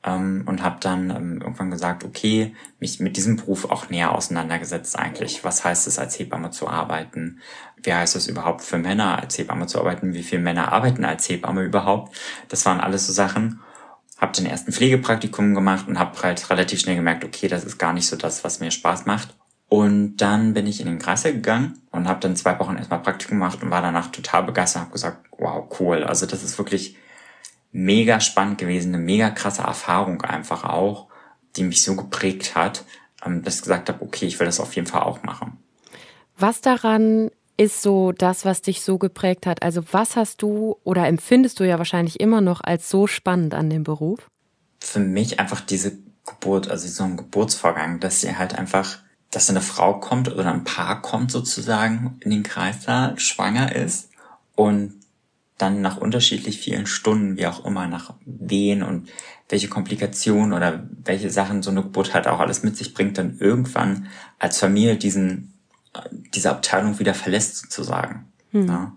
ähm, 0.06 0.44
und 0.46 0.62
habe 0.62 0.76
dann 0.80 1.10
ähm, 1.10 1.40
irgendwann 1.42 1.70
gesagt, 1.70 2.04
okay, 2.04 2.54
mich 2.78 3.00
mit 3.00 3.16
diesem 3.16 3.36
Beruf 3.36 3.64
auch 3.66 3.90
näher 3.90 4.12
auseinandergesetzt 4.14 4.98
eigentlich. 4.98 5.44
Was 5.44 5.64
heißt 5.64 5.86
es, 5.88 5.98
als 5.98 6.18
Hebamme 6.18 6.50
zu 6.50 6.68
arbeiten? 6.68 7.40
Wie 7.82 7.92
heißt 7.92 8.16
es 8.16 8.28
überhaupt 8.28 8.62
für 8.62 8.78
Männer, 8.78 9.20
als 9.20 9.36
Hebamme 9.36 9.66
zu 9.66 9.80
arbeiten? 9.80 10.14
Wie 10.14 10.22
viele 10.22 10.42
Männer 10.42 10.72
arbeiten 10.72 11.04
als 11.04 11.28
Hebamme 11.28 11.64
überhaupt? 11.64 12.16
Das 12.48 12.64
waren 12.64 12.80
alles 12.80 13.06
so 13.06 13.12
Sachen. 13.12 13.60
Habe 14.18 14.32
den 14.32 14.46
ersten 14.46 14.72
Pflegepraktikum 14.72 15.54
gemacht 15.54 15.88
und 15.88 15.98
habe 15.98 16.22
halt 16.22 16.48
relativ 16.48 16.80
schnell 16.80 16.96
gemerkt, 16.96 17.24
okay, 17.24 17.48
das 17.48 17.64
ist 17.64 17.76
gar 17.76 17.92
nicht 17.92 18.06
so 18.06 18.16
das, 18.16 18.44
was 18.44 18.60
mir 18.60 18.70
Spaß 18.70 19.04
macht. 19.04 19.34
Und 19.68 20.18
dann 20.18 20.54
bin 20.54 20.66
ich 20.68 20.80
in 20.80 20.86
den 20.86 21.00
Kreisel 21.00 21.34
gegangen 21.34 21.80
und 21.90 22.06
habe 22.06 22.20
dann 22.20 22.36
zwei 22.36 22.58
Wochen 22.60 22.76
erstmal 22.76 23.02
Praktikum 23.02 23.40
gemacht 23.40 23.62
und 23.62 23.70
war 23.70 23.82
danach 23.82 24.12
total 24.12 24.44
begeistert, 24.44 24.82
habe 24.82 24.92
gesagt, 24.92 25.26
wow, 25.36 25.68
cool. 25.80 26.04
Also 26.04 26.24
das 26.24 26.44
ist 26.44 26.56
wirklich 26.56 26.96
mega 27.72 28.20
spannend 28.20 28.58
gewesen, 28.58 28.94
eine 28.94 29.02
mega 29.02 29.30
krasse 29.30 29.62
Erfahrung 29.62 30.22
einfach 30.22 30.64
auch, 30.64 31.08
die 31.56 31.64
mich 31.64 31.82
so 31.82 31.96
geprägt 31.96 32.54
hat, 32.54 32.84
ähm, 33.24 33.42
dass 33.42 33.56
ich 33.56 33.62
gesagt 33.62 33.88
habe, 33.88 34.02
okay, 34.02 34.26
ich 34.26 34.38
will 34.38 34.46
das 34.46 34.60
auf 34.60 34.74
jeden 34.74 34.86
Fall 34.86 35.02
auch 35.02 35.22
machen. 35.22 35.58
Was 36.38 36.60
daran 36.60 37.30
ist 37.56 37.82
so 37.82 38.12
das, 38.12 38.44
was 38.44 38.62
dich 38.62 38.82
so 38.82 38.98
geprägt 38.98 39.46
hat? 39.46 39.62
Also 39.62 39.82
was 39.92 40.16
hast 40.16 40.42
du 40.42 40.76
oder 40.84 41.06
empfindest 41.06 41.58
du 41.60 41.64
ja 41.64 41.78
wahrscheinlich 41.78 42.20
immer 42.20 42.40
noch 42.40 42.60
als 42.62 42.90
so 42.90 43.06
spannend 43.06 43.54
an 43.54 43.70
dem 43.70 43.84
Beruf? 43.84 44.28
Für 44.80 45.00
mich 45.00 45.40
einfach 45.40 45.60
diese 45.60 45.92
Geburt, 46.26 46.68
also 46.68 46.86
so 46.88 47.04
ein 47.04 47.16
Geburtsvorgang, 47.16 48.00
dass 48.00 48.20
sie 48.20 48.36
halt 48.36 48.54
einfach, 48.58 48.98
dass 49.30 49.48
eine 49.48 49.62
Frau 49.62 49.98
kommt 50.00 50.30
oder 50.30 50.52
ein 50.52 50.64
Paar 50.64 51.00
kommt 51.00 51.30
sozusagen 51.30 52.18
in 52.20 52.30
den 52.30 52.42
Kreislauf, 52.42 53.18
schwanger 53.20 53.74
ist 53.74 54.10
und 54.54 54.94
dann 55.58 55.80
nach 55.80 55.96
unterschiedlich 55.96 56.58
vielen 56.58 56.86
Stunden, 56.86 57.36
wie 57.36 57.46
auch 57.46 57.64
immer, 57.64 57.86
nach 57.86 58.14
Wehen 58.24 58.82
und 58.82 59.08
welche 59.48 59.68
Komplikationen 59.68 60.52
oder 60.52 60.86
welche 61.04 61.30
Sachen 61.30 61.62
so 61.62 61.70
eine 61.70 61.82
Geburt 61.82 62.14
halt 62.14 62.26
auch 62.26 62.40
alles 62.40 62.62
mit 62.62 62.76
sich 62.76 62.94
bringt, 62.94 63.16
dann 63.16 63.38
irgendwann 63.38 64.08
als 64.38 64.58
Familie 64.58 64.96
diesen, 64.96 65.54
diese 66.34 66.50
Abteilung 66.50 66.98
wieder 66.98 67.14
verlässt 67.14 67.56
sozusagen. 67.56 68.26
Hm. 68.50 68.68
Ja. 68.68 68.92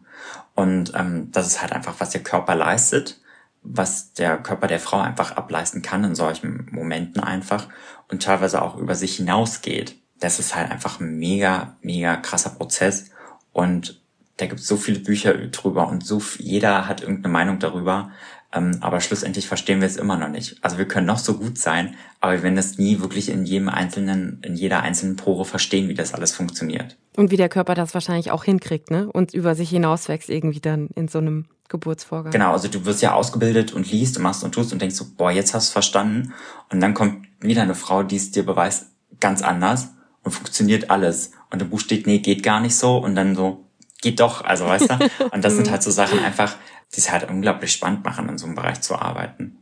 Und 0.56 0.92
ähm, 0.96 1.32
das 1.32 1.48
ist 1.48 1.62
halt 1.62 1.72
einfach, 1.72 1.96
was 2.00 2.10
der 2.10 2.24
Körper 2.24 2.56
leistet, 2.56 3.22
was 3.62 4.14
der 4.14 4.38
Körper 4.38 4.68
der 4.68 4.80
Frau 4.80 5.00
einfach 5.00 5.32
ableisten 5.38 5.82
kann 5.82 6.04
in 6.04 6.16
solchen 6.16 6.68
Momenten 6.72 7.22
einfach 7.22 7.68
und 8.10 8.24
teilweise 8.24 8.62
auch 8.62 8.76
über 8.76 8.96
sich 8.96 9.18
hinausgeht. 9.18 9.96
Das 10.20 10.40
ist 10.40 10.56
halt 10.56 10.70
einfach 10.70 11.00
ein 11.00 11.18
mega, 11.18 11.78
mega 11.82 12.18
krasser 12.18 12.50
Prozess 12.50 13.12
und 13.54 13.99
da 14.40 14.46
gibt 14.46 14.62
es 14.62 14.68
so 14.68 14.78
viele 14.78 15.00
Bücher 15.00 15.34
drüber 15.34 15.88
und 15.88 16.06
so 16.06 16.22
jeder 16.38 16.88
hat 16.88 17.02
irgendeine 17.02 17.32
Meinung 17.32 17.60
darüber. 17.60 18.12
Ähm, 18.52 18.78
aber 18.82 19.00
schlussendlich 19.00 19.48
verstehen 19.48 19.80
wir 19.80 19.88
es 19.88 19.98
immer 19.98 20.18
noch 20.18 20.30
nicht. 20.30 20.58
Also 20.62 20.80
wir 20.80 20.88
können 20.88 21.06
noch 21.06 21.20
so 21.20 21.36
gut 21.38 21.60
sein, 21.60 21.96
aber 22.20 22.34
wir 22.34 22.44
werden 22.44 22.58
es 22.58 22.80
nie 22.80 23.00
wirklich 23.00 23.30
in 23.30 23.46
jedem 23.46 23.70
einzelnen, 23.70 24.42
in 24.44 24.56
jeder 24.56 24.82
einzelnen 24.82 25.18
Pore 25.18 25.46
verstehen, 25.46 25.88
wie 25.88 25.94
das 25.94 26.16
alles 26.16 26.32
funktioniert. 26.32 26.98
Und 27.16 27.30
wie 27.30 27.38
der 27.38 27.50
Körper 27.50 27.76
das 27.76 27.94
wahrscheinlich 27.94 28.32
auch 28.32 28.44
hinkriegt, 28.44 28.90
ne? 28.90 29.12
Und 29.12 29.36
über 29.36 29.54
sich 29.54 29.70
hinauswächst 29.70 30.30
irgendwie 30.30 30.62
dann 30.62 30.88
in 30.96 31.08
so 31.08 31.20
einem 31.20 31.46
Geburtsvorgang. 31.68 32.32
Genau, 32.32 32.54
also 32.54 32.70
du 32.70 32.86
wirst 32.86 33.04
ja 33.04 33.14
ausgebildet 33.14 33.74
und 33.74 33.92
liest 33.92 34.18
und 34.18 34.24
machst 34.24 34.44
und 34.44 34.54
tust 34.54 34.74
und 34.74 34.82
denkst 34.82 34.96
so, 34.96 35.06
boah, 35.16 35.30
jetzt 35.30 35.54
hast 35.54 35.70
du 35.70 35.74
verstanden. 35.74 36.34
Und 36.72 36.80
dann 36.80 36.96
kommt 36.96 37.28
wieder 37.42 37.62
eine 37.62 37.76
Frau, 37.76 38.02
die 38.02 38.16
es 38.16 38.32
dir 38.32 38.44
beweist, 38.44 38.88
ganz 39.20 39.44
anders 39.44 39.90
und 40.24 40.32
funktioniert 40.32 40.90
alles. 40.90 41.34
Und 41.52 41.62
im 41.62 41.70
Buch 41.70 41.80
steht, 41.80 42.08
nee, 42.08 42.18
geht 42.18 42.42
gar 42.42 42.62
nicht 42.62 42.76
so. 42.76 42.98
Und 42.98 43.14
dann 43.16 43.36
so, 43.36 43.69
geht 44.02 44.20
doch, 44.20 44.44
also 44.44 44.66
weißt 44.66 44.90
du? 44.90 44.98
Und 45.32 45.44
das 45.44 45.56
sind 45.56 45.70
halt 45.70 45.84
so 45.84 45.92
Sachen 45.92 46.20
einfach, 46.20 46.56
die 46.96 47.00
es 47.00 47.12
halt 47.12 47.30
unglaublich 47.30 47.72
spannend 47.72 48.04
machen, 48.04 48.30
in 48.30 48.38
so 48.38 48.46
einem 48.46 48.56
Bereich 48.56 48.82
zu 48.82 48.96
arbeiten. 48.96 49.58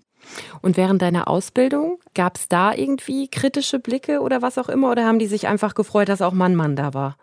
Und 0.61 0.77
während 0.77 1.01
deiner 1.01 1.27
Ausbildung, 1.27 1.99
gab 2.13 2.37
es 2.37 2.47
da 2.47 2.73
irgendwie 2.73 3.27
kritische 3.29 3.79
Blicke 3.79 4.21
oder 4.21 4.41
was 4.41 4.57
auch 4.57 4.69
immer? 4.69 4.91
Oder 4.91 5.05
haben 5.05 5.19
die 5.19 5.27
sich 5.27 5.47
einfach 5.47 5.73
gefreut, 5.73 6.09
dass 6.09 6.21
auch 6.21 6.33
mal 6.33 6.45
ein 6.45 6.55
Mann 6.55 6.75
da 6.75 6.93
war? 6.93 7.17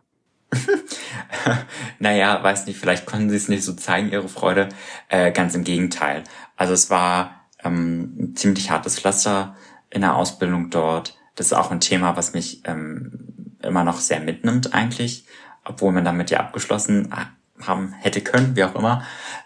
naja, 1.99 2.43
weiß 2.43 2.67
nicht, 2.67 2.79
vielleicht 2.79 3.07
konnten 3.07 3.31
sie 3.31 3.37
es 3.37 3.49
nicht 3.49 3.65
so 3.65 3.73
zeigen, 3.75 4.11
ihre 4.11 4.29
Freude. 4.29 4.69
Äh, 5.09 5.33
ganz 5.33 5.55
im 5.55 5.65
Gegenteil. 5.65 6.25
Also 6.57 6.73
es 6.73 6.91
war 6.91 7.47
ähm, 7.63 8.17
ein 8.19 8.37
ziemlich 8.37 8.71
hartes 8.71 8.99
Pflaster 8.99 9.57
in 9.91 10.03
der 10.03 10.17
Ausbildung 10.17 10.71
dort. 10.71 11.17
Das 11.35 11.47
ist 11.47 11.53
auch 11.53 11.71
ein 11.71 11.81
Thema, 11.81 12.17
was 12.17 12.33
mich 12.33 12.63
ähm, 12.65 13.57
immer 13.63 13.85
noch 13.85 13.99
sehr 13.99 14.21
mitnimmt 14.21 14.75
eigentlich 14.75 15.27
obwohl 15.65 15.93
man 15.93 16.05
damit 16.05 16.31
ja 16.31 16.41
abgeschlossen 16.41 17.13
haben 17.61 17.93
hätte 17.93 18.21
können, 18.21 18.57
wie 18.57 18.65
auch 18.65 18.75
immer. 18.75 19.05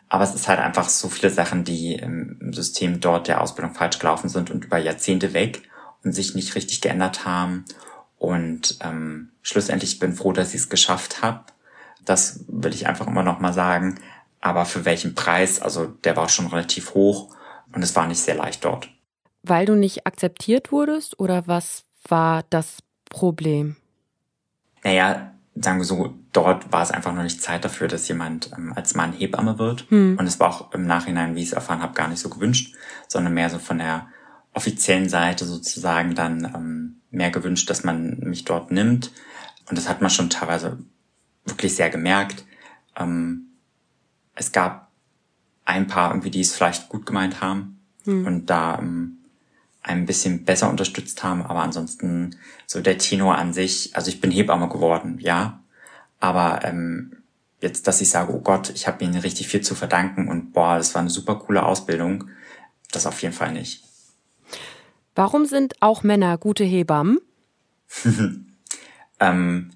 Aber 0.08 0.25
es 0.25 0.34
ist 0.34 0.48
halt 0.48 0.58
einfach 0.58 0.88
so 0.88 1.08
viele 1.08 1.30
Sachen, 1.30 1.64
die 1.64 1.94
im 1.94 2.52
System 2.52 3.00
dort 3.00 3.28
der 3.28 3.40
Ausbildung 3.40 3.75
falsch 3.75 3.98
gelaufen 3.98 4.28
sind 4.28 4.50
und 4.50 4.64
über 4.64 4.78
Jahrzehnte 4.78 5.34
weg 5.34 5.62
und 6.02 6.12
sich 6.12 6.34
nicht 6.34 6.54
richtig 6.54 6.80
geändert 6.80 7.26
haben. 7.26 7.64
Und 8.16 8.78
ähm, 8.80 9.30
schlussendlich 9.42 9.98
bin 9.98 10.14
froh, 10.14 10.32
dass 10.32 10.54
ich 10.54 10.62
es 10.62 10.68
geschafft 10.70 11.22
habe. 11.22 11.44
Das 12.04 12.44
will 12.48 12.72
ich 12.72 12.87
einfach 12.87 13.06
immer 13.06 13.22
noch 13.22 13.38
mal 13.38 13.52
sagen. 13.52 14.00
Aber 14.40 14.64
für 14.64 14.84
welchen 14.84 15.14
Preis? 15.14 15.60
Also 15.60 15.87
der 15.87 16.16
war 16.16 16.28
schon 16.28 16.46
relativ 16.46 16.94
hoch 16.94 17.34
und 17.75 17.82
es 17.82 17.94
war 17.94 18.06
nicht 18.06 18.20
sehr 18.20 18.37
leicht 18.37 18.64
dort. 18.64 18.88
Weil 19.42 19.66
du 19.66 19.75
nicht 19.75 20.06
akzeptiert 20.06 20.72
wurdest 20.72 21.20
oder 21.20 21.46
was 21.46 21.84
war 22.08 22.44
das 22.50 22.78
Problem? 23.10 23.76
Naja, 24.84 25.32
sagen 25.60 25.78
wir 25.78 25.84
so, 25.84 26.14
dort 26.32 26.72
war 26.72 26.82
es 26.82 26.90
einfach 26.90 27.14
noch 27.14 27.22
nicht 27.22 27.42
Zeit 27.42 27.64
dafür, 27.64 27.88
dass 27.88 28.08
jemand 28.08 28.50
ähm, 28.56 28.72
als 28.74 28.94
Mann 28.94 29.12
Hebamme 29.12 29.58
wird. 29.58 29.86
Hm. 29.90 30.16
Und 30.18 30.26
es 30.26 30.38
war 30.40 30.48
auch 30.48 30.72
im 30.72 30.86
Nachhinein, 30.86 31.34
wie 31.34 31.42
ich 31.42 31.48
es 31.48 31.52
erfahren 31.52 31.82
habe, 31.82 31.94
gar 31.94 32.08
nicht 32.08 32.20
so 32.20 32.28
gewünscht, 32.28 32.74
sondern 33.08 33.34
mehr 33.34 33.50
so 33.50 33.58
von 33.58 33.78
der 33.78 34.08
offiziellen 34.54 35.08
Seite 35.08 35.44
sozusagen 35.44 36.14
dann 36.14 36.44
ähm, 36.44 36.96
mehr 37.10 37.30
gewünscht, 37.30 37.70
dass 37.70 37.84
man 37.84 38.18
mich 38.20 38.44
dort 38.44 38.70
nimmt. 38.70 39.12
Und 39.68 39.76
das 39.76 39.88
hat 39.88 40.00
man 40.00 40.10
schon 40.10 40.30
teilweise 40.30 40.78
wirklich 41.44 41.74
sehr 41.74 41.90
gemerkt. 41.90 42.44
Ähm, 42.96 43.46
es 44.34 44.52
gab 44.52 44.90
ein 45.64 45.86
paar 45.86 46.10
irgendwie, 46.10 46.30
die 46.30 46.40
es 46.40 46.54
vielleicht 46.54 46.88
gut 46.88 47.06
gemeint 47.06 47.40
haben 47.40 47.80
hm. 48.04 48.26
und 48.26 48.46
da 48.46 48.78
ähm, 48.78 49.17
ein 49.88 50.07
bisschen 50.07 50.45
besser 50.45 50.68
unterstützt 50.68 51.23
haben, 51.23 51.42
aber 51.42 51.62
ansonsten 51.62 52.37
so 52.66 52.80
der 52.80 52.99
Tenor 52.99 53.37
an 53.37 53.52
sich, 53.52 53.97
also 53.97 54.11
ich 54.11 54.21
bin 54.21 54.30
Hebamme 54.30 54.68
geworden, 54.68 55.18
ja, 55.21 55.62
aber 56.21 56.61
ähm, 56.64 57.16
jetzt, 57.61 57.87
dass 57.87 58.00
ich 58.00 58.11
sage, 58.11 58.33
oh 58.33 58.40
Gott, 58.40 58.71
ich 58.71 58.87
habe 58.87 59.02
ihnen 59.02 59.18
richtig 59.18 59.49
viel 59.49 59.62
zu 59.62 59.75
verdanken 59.75 60.28
und 60.28 60.52
boah, 60.52 60.76
das 60.76 60.95
war 60.95 61.00
eine 61.00 61.11
super 61.11 61.37
coole 61.37 61.64
Ausbildung, 61.64 62.25
das 62.92 63.07
auf 63.07 63.21
jeden 63.23 63.35
Fall 63.35 63.52
nicht. 63.52 63.85
Warum 65.14 65.47
sind 65.47 65.75
auch 65.80 66.02
Männer 66.02 66.38
gute 66.38 66.64
Hebammen? 66.64 67.18
ähm, 69.21 69.71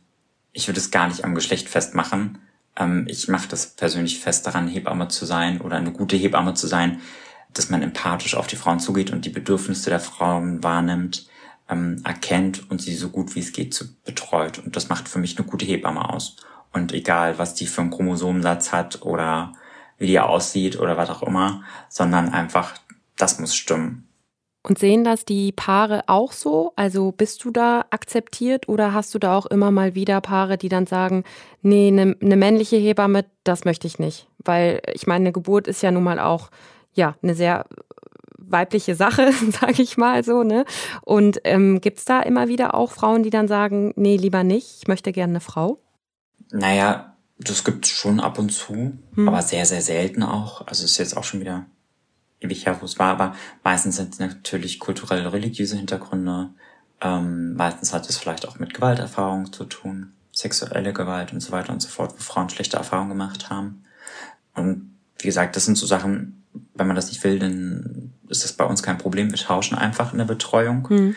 ich 0.52 0.69
würde 0.69 0.78
es 0.78 0.90
gar 0.90 1.09
nicht 1.09 1.25
am 1.25 1.35
Geschlecht 1.35 1.69
festmachen. 1.69 2.38
Ähm, 2.76 3.07
ich 3.09 3.28
mache 3.28 3.49
das 3.49 3.69
persönlich 3.69 4.21
fest 4.21 4.47
daran, 4.47 4.69
Hebamme 4.69 5.09
zu 5.09 5.25
sein 5.25 5.61
oder 5.61 5.76
eine 5.76 5.92
gute 5.92 6.16
Hebamme 6.16 6.54
zu 6.54 6.66
sein, 6.66 7.00
dass 7.54 7.71
man 7.71 7.82
empathisch 7.82 8.35
auf 8.35 8.47
die 8.47 8.56
Frauen 8.56 8.80
zugeht 8.80 9.11
und 9.11 9.25
die 9.25 9.30
Bedürfnisse 9.30 9.90
der 9.90 10.00
Frauen 10.00 10.62
wahrnimmt, 10.62 11.26
ähm, 11.68 12.00
erkennt 12.04 12.71
und 12.71 12.80
sie 12.80 12.94
so 12.94 13.09
gut 13.09 13.35
wie 13.35 13.40
es 13.40 13.52
geht 13.52 13.75
zu 13.75 13.94
betreut. 14.04 14.59
Und 14.59 14.76
das 14.76 14.88
macht 14.88 15.09
für 15.09 15.18
mich 15.18 15.38
eine 15.38 15.47
gute 15.47 15.64
Hebamme 15.64 16.09
aus. 16.09 16.37
Und 16.73 16.92
egal, 16.92 17.38
was 17.38 17.54
die 17.54 17.66
für 17.66 17.82
einen 17.82 17.90
Chromosomensatz 17.90 18.73
hat 18.73 19.02
oder 19.02 19.52
wie 19.99 20.06
die 20.06 20.21
aussieht 20.21 20.78
oder 20.78 20.97
was 20.97 21.11
auch 21.11 21.23
immer, 21.23 21.62
sondern 21.88 22.30
einfach, 22.30 22.75
das 23.16 23.38
muss 23.38 23.54
stimmen. 23.54 24.09
Und 24.64 24.78
sehen 24.78 25.02
das 25.02 25.25
die 25.25 25.50
Paare 25.50 26.04
auch 26.06 26.32
so? 26.32 26.73
Also 26.76 27.11
bist 27.11 27.44
du 27.44 27.50
da 27.50 27.85
akzeptiert 27.90 28.68
oder 28.68 28.94
hast 28.94 29.12
du 29.12 29.18
da 29.18 29.37
auch 29.37 29.47
immer 29.47 29.73
mal 29.73 29.97
wieder 29.97 30.21
Paare, 30.21 30.56
die 30.56 30.68
dann 30.68 30.87
sagen, 30.87 31.25
nee, 31.62 31.88
eine 31.88 32.16
ne 32.21 32.37
männliche 32.37 32.76
Hebamme, 32.76 33.25
das 33.42 33.64
möchte 33.64 33.88
ich 33.88 33.99
nicht? 33.99 34.28
Weil 34.38 34.80
ich 34.94 35.06
meine, 35.06 35.25
eine 35.25 35.32
Geburt 35.32 35.66
ist 35.66 35.82
ja 35.82 35.90
nun 35.90 36.04
mal 36.04 36.21
auch 36.21 36.50
ja 36.94 37.16
eine 37.22 37.34
sehr 37.34 37.66
weibliche 38.38 38.94
Sache, 38.94 39.32
sage 39.61 39.82
ich 39.82 39.96
mal 39.96 40.25
so. 40.25 40.42
Ne? 40.42 40.64
Und 41.02 41.40
ähm, 41.44 41.80
gibt 41.80 42.08
da 42.08 42.20
immer 42.20 42.49
wieder 42.49 42.75
auch 42.75 42.92
Frauen, 42.92 43.22
die 43.22 43.30
dann 43.30 43.49
sagen, 43.49 43.92
nee, 43.96 44.16
lieber 44.16 44.44
nicht, 44.44 44.78
ich 44.82 44.88
möchte 44.88 45.12
gerne 45.12 45.32
eine 45.32 45.40
Frau? 45.40 45.78
Naja, 46.50 47.16
das 47.38 47.64
gibt's 47.64 47.88
schon 47.88 48.20
ab 48.20 48.38
und 48.38 48.50
zu, 48.50 48.99
hm. 49.14 49.28
aber 49.28 49.42
sehr, 49.42 49.66
sehr 49.66 49.82
selten 49.82 50.22
auch. 50.22 50.66
Also 50.66 50.84
ist 50.84 50.99
jetzt 50.99 51.16
auch 51.16 51.25
schon 51.25 51.40
wieder 51.40 51.66
ewig 52.40 52.66
her, 52.66 52.76
wo 52.80 52.84
es 52.84 52.99
war, 52.99 53.12
aber 53.12 53.34
meistens 53.62 53.96
sind 53.96 54.12
es 54.12 54.18
natürlich 54.18 54.78
kulturelle, 54.78 55.32
religiöse 55.32 55.76
Hintergründe. 55.76 56.50
Ähm, 57.00 57.54
meistens 57.54 57.92
hat 57.92 58.08
es 58.08 58.16
vielleicht 58.16 58.46
auch 58.46 58.58
mit 58.58 58.75
Gewalterfahrung 58.75 59.52
zu 59.52 59.64
tun, 59.64 60.12
sexuelle 60.32 60.92
Gewalt 60.92 61.32
und 61.32 61.40
so 61.40 61.52
weiter 61.52 61.72
und 61.72 61.80
so 61.80 61.88
fort, 61.88 62.12
wo 62.12 62.22
Frauen 62.22 62.50
schlechte 62.50 62.76
Erfahrungen 62.76 63.11
gemacht 63.11 63.50
haben. 63.50 63.84
Und 64.54 64.96
wie 65.18 65.26
gesagt, 65.26 65.56
das 65.56 65.64
sind 65.64 65.78
so 65.78 65.87
Sachen, 65.87 66.41
wenn 66.75 66.87
man 66.87 66.97
das 66.97 67.09
nicht 67.09 67.23
will, 67.25 67.38
dann 67.38 68.12
ist 68.28 68.44
das 68.44 68.52
bei 68.52 68.64
uns 68.64 68.82
kein 68.82 68.99
Problem. 68.99 69.30
Wir 69.30 69.38
tauschen 69.38 69.76
einfach 69.76 70.12
in 70.12 70.18
der 70.18 70.25
Betreuung. 70.25 70.87
Mhm. 70.88 71.16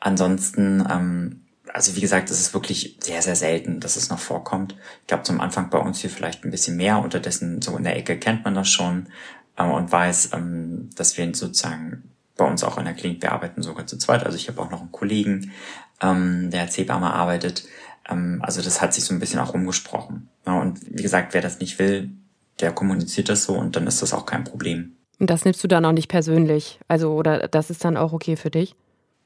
Ansonsten, 0.00 0.86
ähm, 0.90 1.40
also 1.72 1.96
wie 1.96 2.00
gesagt, 2.00 2.30
es 2.30 2.40
ist 2.40 2.54
wirklich 2.54 2.98
sehr, 3.00 3.22
sehr 3.22 3.36
selten, 3.36 3.80
dass 3.80 3.96
es 3.96 4.08
noch 4.08 4.18
vorkommt. 4.18 4.76
Ich 5.02 5.06
glaube, 5.06 5.24
zum 5.24 5.40
Anfang 5.40 5.70
bei 5.70 5.78
uns 5.78 6.00
hier 6.00 6.10
vielleicht 6.10 6.44
ein 6.44 6.50
bisschen 6.50 6.76
mehr. 6.76 7.02
Unterdessen 7.02 7.60
so 7.62 7.76
in 7.76 7.84
der 7.84 7.96
Ecke 7.96 8.18
kennt 8.18 8.44
man 8.44 8.54
das 8.54 8.70
schon 8.70 9.08
äh, 9.56 9.64
und 9.64 9.90
weiß, 9.90 10.30
ähm, 10.32 10.90
dass 10.94 11.16
wir 11.16 11.34
sozusagen 11.34 12.10
bei 12.36 12.44
uns 12.44 12.64
auch 12.64 12.78
in 12.78 12.84
der 12.84 12.94
Klinik, 12.94 13.22
wir 13.22 13.32
arbeiten 13.32 13.62
sogar 13.62 13.86
zu 13.86 13.98
zweit. 13.98 14.24
Also 14.24 14.36
ich 14.36 14.48
habe 14.48 14.60
auch 14.60 14.70
noch 14.70 14.80
einen 14.80 14.92
Kollegen, 14.92 15.52
ähm, 16.02 16.50
der 16.50 16.62
als 16.62 16.76
Hebamme 16.76 17.12
arbeitet. 17.12 17.64
Ähm, 18.08 18.40
also 18.42 18.62
das 18.62 18.80
hat 18.80 18.94
sich 18.94 19.04
so 19.04 19.14
ein 19.14 19.20
bisschen 19.20 19.40
auch 19.40 19.54
umgesprochen. 19.54 20.28
Ja, 20.46 20.60
und 20.60 20.80
wie 20.86 21.02
gesagt, 21.02 21.34
wer 21.34 21.40
das 21.40 21.58
nicht 21.58 21.78
will, 21.78 22.10
der 22.60 22.72
kommuniziert 22.72 23.28
das 23.28 23.44
so 23.44 23.54
und 23.54 23.76
dann 23.76 23.86
ist 23.86 24.02
das 24.02 24.12
auch 24.12 24.26
kein 24.26 24.44
Problem. 24.44 24.96
Und 25.18 25.30
das 25.30 25.44
nimmst 25.44 25.62
du 25.64 25.68
dann 25.68 25.84
auch 25.84 25.92
nicht 25.92 26.08
persönlich? 26.08 26.78
Also, 26.88 27.12
oder 27.12 27.48
das 27.48 27.70
ist 27.70 27.84
dann 27.84 27.96
auch 27.96 28.12
okay 28.12 28.36
für 28.36 28.50
dich? 28.50 28.74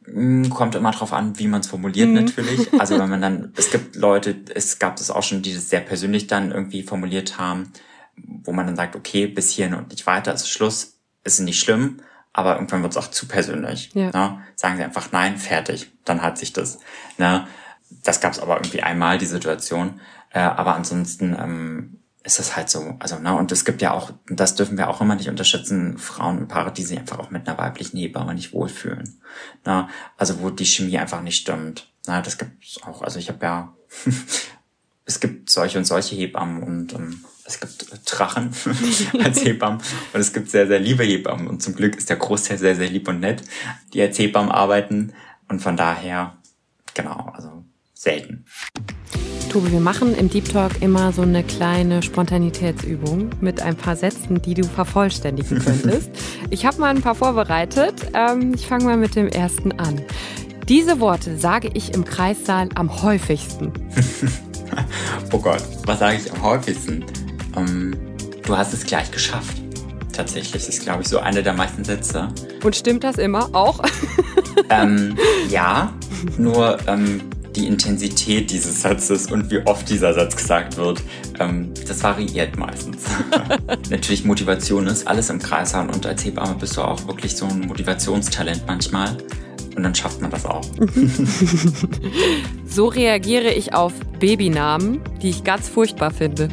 Mm, 0.07 0.49
kommt 0.49 0.75
immer 0.75 0.93
drauf 0.93 1.13
an, 1.13 1.39
wie 1.39 1.49
man 1.49 1.61
es 1.61 1.67
formuliert 1.67 2.09
mhm. 2.09 2.15
natürlich. 2.15 2.73
Also 2.79 2.99
wenn 2.99 3.11
man 3.11 3.21
dann, 3.21 3.53
es 3.57 3.71
gibt 3.71 3.97
Leute, 3.97 4.37
es 4.55 4.79
gab 4.79 4.97
das 4.97 5.11
auch 5.11 5.23
schon, 5.23 5.43
die 5.43 5.55
das 5.55 5.69
sehr 5.69 5.81
persönlich 5.81 6.27
dann 6.27 6.53
irgendwie 6.53 6.83
formuliert 6.83 7.39
haben, 7.39 7.73
wo 8.17 8.53
man 8.53 8.67
dann 8.67 8.77
sagt, 8.77 8.97
okay, 8.97 9.27
bis 9.27 9.51
hierhin 9.51 9.75
und 9.75 9.91
nicht 9.91 10.07
weiter 10.07 10.33
ist 10.33 10.49
Schluss, 10.49 10.99
ist 11.25 11.41
nicht 11.41 11.61
schlimm, 11.61 12.01
aber 12.33 12.55
irgendwann 12.55 12.83
wird 12.83 12.93
es 12.93 12.97
auch 12.97 13.11
zu 13.11 13.27
persönlich. 13.27 13.91
Ja. 13.95 14.11
Ne? 14.11 14.41
Sagen 14.55 14.77
sie 14.77 14.85
einfach 14.85 15.13
nein, 15.13 15.37
fertig, 15.37 15.91
dann 16.05 16.23
hat 16.23 16.39
sich 16.39 16.53
das. 16.53 16.79
Ne? 17.19 17.47
Das 18.05 18.21
gab 18.21 18.33
es 18.33 18.39
aber 18.39 18.57
irgendwie 18.57 18.83
einmal, 18.83 19.19
die 19.19 19.27
Situation. 19.27 20.01
Äh, 20.31 20.41
aber 20.41 20.77
ansonsten 20.77 21.37
ähm, 21.39 22.00
ist 22.23 22.39
das 22.39 22.57
halt 22.57 22.69
so. 22.69 22.97
Also, 22.99 23.19
ne, 23.19 23.35
und 23.35 23.51
es 23.51 23.65
gibt 23.65 23.81
ja 23.81 23.93
auch, 23.93 24.13
das 24.29 24.55
dürfen 24.55 24.77
wir 24.77 24.89
auch 24.89 25.01
immer 25.01 25.15
nicht 25.15 25.29
unterschätzen, 25.29 25.97
Frauen 25.97 26.39
und 26.39 26.49
Paare, 26.49 26.73
die 26.73 26.83
sich 26.83 26.99
einfach 26.99 27.19
auch 27.19 27.31
mit 27.31 27.49
einer 27.49 27.59
weiblichen 27.59 27.97
Hebamme 27.97 28.35
nicht 28.35 28.53
wohlfühlen. 28.53 29.21
Ne? 29.65 29.89
Also 30.17 30.41
wo 30.41 30.51
die 30.51 30.67
Chemie 30.67 30.99
einfach 30.99 31.23
nicht 31.23 31.41
stimmt. 31.41 31.91
Na, 32.07 32.21
das 32.21 32.37
gibt's 32.37 32.83
auch. 32.83 33.03
Also 33.03 33.19
ich 33.19 33.29
habe 33.29 33.45
ja, 33.45 33.75
es 35.07 35.21
gibt 35.21 35.49
solche 35.49 35.79
und 35.79 35.85
solche 35.85 36.15
Hebammen 36.15 36.63
und 36.63 36.93
ähm, 36.93 37.25
es 37.45 37.59
gibt 37.59 37.87
Drachen 38.05 38.55
als 39.25 39.43
Hebammen 39.43 39.81
und 40.13 40.21
es 40.21 40.33
gibt 40.33 40.51
sehr, 40.51 40.67
sehr 40.67 40.79
liebe 40.79 41.05
Hebammen. 41.05 41.49
Und 41.49 41.63
zum 41.63 41.75
Glück 41.75 41.97
ist 41.97 42.11
der 42.11 42.17
Großteil 42.17 42.59
sehr, 42.59 42.77
sehr 42.77 42.91
lieb 42.91 43.09
und 43.09 43.21
nett, 43.21 43.43
die 43.95 44.03
als 44.03 44.19
Hebammen 44.19 44.53
arbeiten. 44.53 45.15
Und 45.49 45.61
von 45.61 45.77
daher, 45.77 46.37
genau, 46.95 47.33
also 47.35 47.65
selten. 47.95 48.45
Tobi, 49.51 49.73
wir 49.73 49.81
machen 49.81 50.15
im 50.15 50.31
Deep 50.31 50.49
Talk 50.49 50.81
immer 50.81 51.13
so 51.13 51.23
eine 51.23 51.43
kleine 51.43 52.05
Spontanitätsübung 52.05 53.31
mit 53.41 53.61
ein 53.61 53.75
paar 53.75 53.97
Sätzen, 53.97 54.41
die 54.41 54.55
du 54.55 54.63
vervollständigen 54.63 55.59
könntest. 55.65 56.09
ich 56.51 56.65
habe 56.65 56.79
mal 56.81 56.91
ein 56.91 57.03
paar 57.03 57.17
vorbereitet. 57.17 57.95
Ähm, 58.15 58.55
ich 58.55 58.69
fange 58.69 58.85
mal 58.85 58.97
mit 58.97 59.17
dem 59.17 59.27
ersten 59.27 59.73
an. 59.73 60.03
Diese 60.69 61.01
Worte 61.01 61.37
sage 61.37 61.69
ich 61.75 61.95
im 61.95 62.05
Kreissaal 62.05 62.69
am 62.77 63.03
häufigsten. 63.03 63.73
oh 65.33 65.39
Gott, 65.39 65.65
was 65.85 65.99
sage 65.99 66.19
ich 66.25 66.33
am 66.33 66.43
häufigsten? 66.45 67.05
Ähm, 67.57 67.97
du 68.47 68.57
hast 68.57 68.73
es 68.73 68.85
gleich 68.85 69.11
geschafft. 69.11 69.57
Tatsächlich 70.13 70.69
ist, 70.69 70.85
glaube 70.85 71.03
ich, 71.03 71.09
so 71.09 71.19
einer 71.19 71.43
der 71.43 71.55
meisten 71.55 71.83
Sätze. 71.83 72.29
Und 72.63 72.77
stimmt 72.77 73.03
das 73.03 73.19
immer 73.19 73.53
auch? 73.53 73.83
ähm, 74.71 75.19
ja, 75.49 75.93
nur 76.39 76.79
ähm, 76.87 77.21
die 77.57 77.67
Intensität 77.67 78.51
dieses 78.51 78.83
Satzes 78.83 79.31
und 79.31 79.51
wie 79.51 79.59
oft 79.67 79.89
dieser 79.89 80.15
Satz 80.15 80.37
gesagt 80.37 80.77
wird, 80.77 81.03
ähm, 81.39 81.73
das 81.87 82.03
variiert 82.03 82.57
meistens. 82.57 83.05
Natürlich 83.91 84.25
Motivation 84.25 84.87
ist 84.87 85.07
alles 85.07 85.31
im 85.31 85.39
Kreis 85.39 85.75
haben 85.75 85.91
und 85.91 86.07
als 86.07 86.25
Hebamme 86.25 86.55
bist 86.55 86.77
du 86.77 86.83
auch 86.83 87.07
wirklich 87.07 87.37
so 87.37 87.47
ein 87.47 87.61
Motivationstalent 87.61 88.63
manchmal. 88.67 89.17
Und 89.77 89.85
dann 89.85 89.95
schafft 89.95 90.21
man 90.21 90.31
das 90.31 90.45
auch. 90.45 90.65
so 92.67 92.87
reagiere 92.87 93.53
ich 93.53 93.73
auf 93.73 93.93
Babynamen, 94.19 95.01
die 95.23 95.31
ich 95.31 95.45
ganz 95.45 95.69
furchtbar 95.69 96.11
finde. 96.11 96.49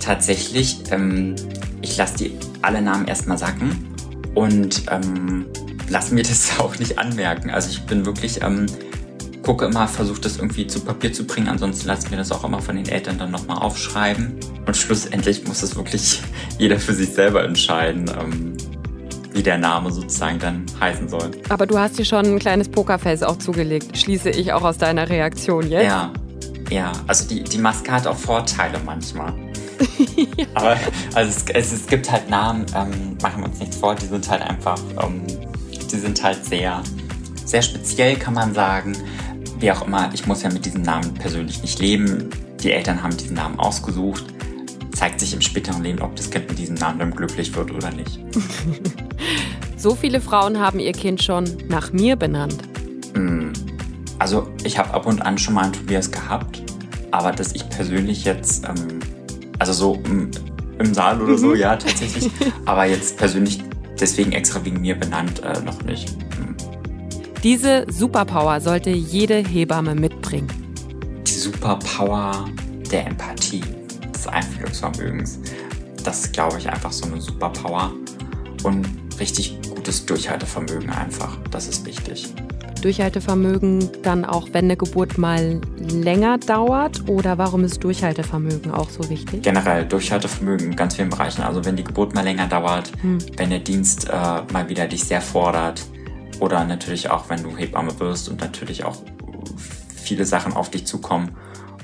Tatsächlich, 0.00 0.78
ähm, 0.90 1.34
ich 1.82 1.96
lasse 1.96 2.18
die 2.18 2.38
alle 2.62 2.80
Namen 2.80 3.08
erstmal 3.08 3.36
sacken 3.36 3.92
und 4.34 4.82
ähm, 4.90 5.46
lass 5.88 6.10
mir 6.10 6.22
das 6.22 6.52
auch 6.58 6.78
nicht 6.78 6.98
anmerken. 6.98 7.50
Also 7.50 7.70
ich 7.70 7.82
bin 7.82 8.06
wirklich 8.06 8.42
ähm, 8.42 8.66
gucke 9.42 9.66
immer, 9.66 9.88
versuche 9.88 10.20
das 10.20 10.36
irgendwie 10.36 10.66
zu 10.66 10.80
Papier 10.80 11.12
zu 11.12 11.24
bringen. 11.24 11.48
Ansonsten 11.48 11.86
lasse 11.86 12.06
ich 12.06 12.10
mir 12.10 12.16
das 12.16 12.30
auch 12.32 12.44
immer 12.44 12.60
von 12.60 12.76
den 12.76 12.88
Eltern 12.88 13.18
dann 13.18 13.30
nochmal 13.30 13.58
aufschreiben. 13.58 14.38
Und 14.66 14.76
schlussendlich 14.76 15.46
muss 15.46 15.62
es 15.62 15.76
wirklich 15.76 16.22
jeder 16.58 16.78
für 16.78 16.94
sich 16.94 17.12
selber 17.12 17.44
entscheiden, 17.44 18.10
ähm, 18.18 18.56
wie 19.32 19.42
der 19.42 19.58
Name 19.58 19.90
sozusagen 19.90 20.38
dann 20.38 20.66
heißen 20.80 21.08
soll. 21.08 21.30
Aber 21.48 21.66
du 21.66 21.78
hast 21.78 21.98
dir 21.98 22.04
schon 22.04 22.26
ein 22.26 22.38
kleines 22.38 22.68
Pokerface 22.68 23.22
auch 23.22 23.38
zugelegt, 23.38 23.96
schließe 23.96 24.30
ich 24.30 24.52
auch 24.52 24.62
aus 24.62 24.78
deiner 24.78 25.08
Reaktion 25.08 25.68
jetzt. 25.68 25.86
Ja, 25.86 26.12
ja. 26.70 26.92
Also 27.06 27.26
die, 27.28 27.42
die 27.42 27.58
Maske 27.58 27.90
hat 27.90 28.06
auch 28.06 28.16
Vorteile 28.16 28.78
manchmal. 28.84 29.32
ja. 30.36 30.46
Aber 30.54 30.76
also 31.14 31.30
es, 31.30 31.44
es, 31.48 31.72
es, 31.72 31.86
gibt 31.86 32.10
halt 32.10 32.28
Namen, 32.30 32.66
ähm, 32.76 33.16
machen 33.22 33.42
wir 33.42 33.48
uns 33.48 33.58
nichts 33.58 33.76
vor, 33.76 33.94
die 33.94 34.06
sind 34.06 34.28
halt 34.30 34.42
einfach, 34.42 34.78
ähm, 35.02 35.22
die 35.90 35.98
sind 35.98 36.22
halt 36.22 36.44
sehr, 36.44 36.82
sehr 37.44 37.62
speziell, 37.62 38.16
kann 38.16 38.34
man 38.34 38.54
sagen 38.54 38.96
wie 39.62 39.70
auch 39.70 39.86
immer, 39.86 40.10
ich 40.12 40.26
muss 40.26 40.42
ja 40.42 40.50
mit 40.50 40.66
diesem 40.66 40.82
Namen 40.82 41.14
persönlich 41.14 41.62
nicht 41.62 41.78
leben. 41.78 42.28
Die 42.62 42.72
Eltern 42.72 43.02
haben 43.02 43.16
diesen 43.16 43.36
Namen 43.36 43.58
ausgesucht. 43.58 44.24
Zeigt 44.92 45.20
sich 45.20 45.32
im 45.32 45.40
späteren 45.40 45.82
Leben, 45.82 46.02
ob 46.02 46.14
das 46.16 46.30
Kind 46.30 46.48
mit 46.48 46.58
diesem 46.58 46.74
Namen 46.74 46.98
dann 46.98 47.12
glücklich 47.12 47.54
wird 47.54 47.70
oder 47.70 47.90
nicht. 47.92 48.20
so 49.76 49.94
viele 49.94 50.20
Frauen 50.20 50.58
haben 50.58 50.80
ihr 50.80 50.92
Kind 50.92 51.22
schon 51.22 51.44
nach 51.68 51.92
mir 51.92 52.16
benannt. 52.16 52.58
Hm. 53.14 53.52
Also 54.18 54.48
ich 54.64 54.78
habe 54.78 54.92
ab 54.92 55.06
und 55.06 55.22
an 55.22 55.38
schon 55.38 55.54
mal 55.54 55.64
einen 55.64 55.72
Tobias 55.72 56.10
gehabt, 56.10 56.62
aber 57.10 57.32
dass 57.32 57.54
ich 57.54 57.68
persönlich 57.68 58.24
jetzt, 58.24 58.64
ähm, 58.64 59.00
also 59.58 59.72
so 59.72 60.02
im, 60.04 60.30
im 60.78 60.92
Saal 60.94 61.20
oder 61.22 61.38
so, 61.38 61.48
mhm. 61.48 61.56
ja 61.56 61.76
tatsächlich, 61.76 62.30
aber 62.64 62.84
jetzt 62.84 63.16
persönlich 63.16 63.62
deswegen 64.00 64.32
extra 64.32 64.64
wegen 64.64 64.80
mir 64.80 64.96
benannt, 64.96 65.42
äh, 65.42 65.60
noch 65.62 65.82
nicht. 65.82 66.16
Diese 67.42 67.86
Superpower 67.90 68.60
sollte 68.60 68.90
jede 68.90 69.38
Hebamme 69.38 69.96
mitbringen. 69.96 70.46
Die 71.26 71.32
Superpower 71.32 72.48
der 72.88 73.08
Empathie, 73.08 73.64
des 74.14 74.28
Einfühlungsvermögens. 74.28 75.40
Das 76.04 76.20
ist, 76.20 76.32
glaube 76.32 76.58
ich, 76.58 76.70
einfach 76.70 76.92
so 76.92 77.04
eine 77.06 77.20
Superpower. 77.20 77.92
Und 78.62 78.86
richtig 79.18 79.58
gutes 79.74 80.06
Durchhaltevermögen 80.06 80.90
einfach. 80.90 81.36
Das 81.50 81.66
ist 81.66 81.84
wichtig. 81.84 82.32
Durchhaltevermögen 82.80 83.90
dann 84.04 84.24
auch, 84.24 84.46
wenn 84.52 84.66
eine 84.66 84.76
Geburt 84.76 85.18
mal 85.18 85.60
länger 85.78 86.38
dauert? 86.38 87.08
Oder 87.08 87.38
warum 87.38 87.64
ist 87.64 87.82
Durchhaltevermögen 87.82 88.70
auch 88.70 88.88
so 88.88 89.10
wichtig? 89.10 89.42
Generell 89.42 89.84
Durchhaltevermögen 89.84 90.68
in 90.68 90.76
ganz 90.76 90.94
vielen 90.94 91.10
Bereichen. 91.10 91.42
Also 91.42 91.64
wenn 91.64 91.74
die 91.74 91.84
Geburt 91.84 92.14
mal 92.14 92.22
länger 92.22 92.46
dauert, 92.46 92.92
hm. 93.00 93.18
wenn 93.36 93.50
der 93.50 93.58
Dienst 93.58 94.08
äh, 94.08 94.12
mal 94.52 94.68
wieder 94.68 94.86
dich 94.86 95.02
sehr 95.02 95.20
fordert, 95.20 95.82
oder 96.42 96.64
natürlich 96.64 97.08
auch, 97.08 97.28
wenn 97.28 97.44
du 97.44 97.56
Hebamme 97.56 98.00
wirst 98.00 98.28
und 98.28 98.40
natürlich 98.40 98.82
auch 98.82 98.96
viele 99.94 100.26
Sachen 100.26 100.52
auf 100.54 100.70
dich 100.70 100.86
zukommen 100.86 101.36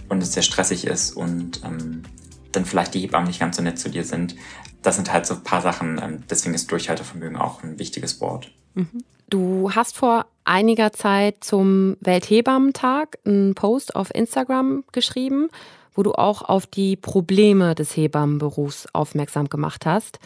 und 0.09 0.21
es 0.21 0.33
sehr 0.33 0.43
stressig 0.43 0.85
ist 0.85 1.13
und 1.13 1.63
ähm, 1.65 2.03
dann 2.51 2.65
vielleicht 2.65 2.93
die 2.95 2.99
Hebammen 2.99 3.29
nicht 3.29 3.39
ganz 3.39 3.57
so 3.57 3.63
nett 3.63 3.79
zu 3.79 3.89
dir 3.89 4.03
sind. 4.03 4.35
Das 4.83 4.97
sind 4.97 5.13
halt 5.13 5.27
so 5.27 5.35
ein 5.35 5.45
paar 5.45 5.63
Sachen. 5.63 6.01
Ähm, 6.03 6.25
deswegen 6.29 6.55
ist 6.55 6.73
Durchhaltevermögen 6.73 7.37
auch 7.37 7.63
ein 7.63 7.79
wichtiges 7.79 8.21
Wort. 8.21 8.51
Mhm. 8.75 9.05
Du 9.31 9.71
hast 9.73 9.97
vor 9.97 10.27
einiger 10.43 10.93
Zeit 10.93 11.45
zum 11.45 11.97
Welthebammentag 12.01 13.19
einen 13.25 13.55
Post 13.55 13.95
auf 13.95 14.13
Instagram 14.13 14.83
geschrieben, 14.91 15.51
wo 15.95 16.03
du 16.03 16.15
auch 16.15 16.43
auf 16.43 16.67
die 16.67 16.97
Probleme 16.97 17.77
des 17.77 17.97
Hebammenberufs 17.97 18.89
aufmerksam 18.93 19.49
gemacht 19.49 19.87
hast. 19.87 20.19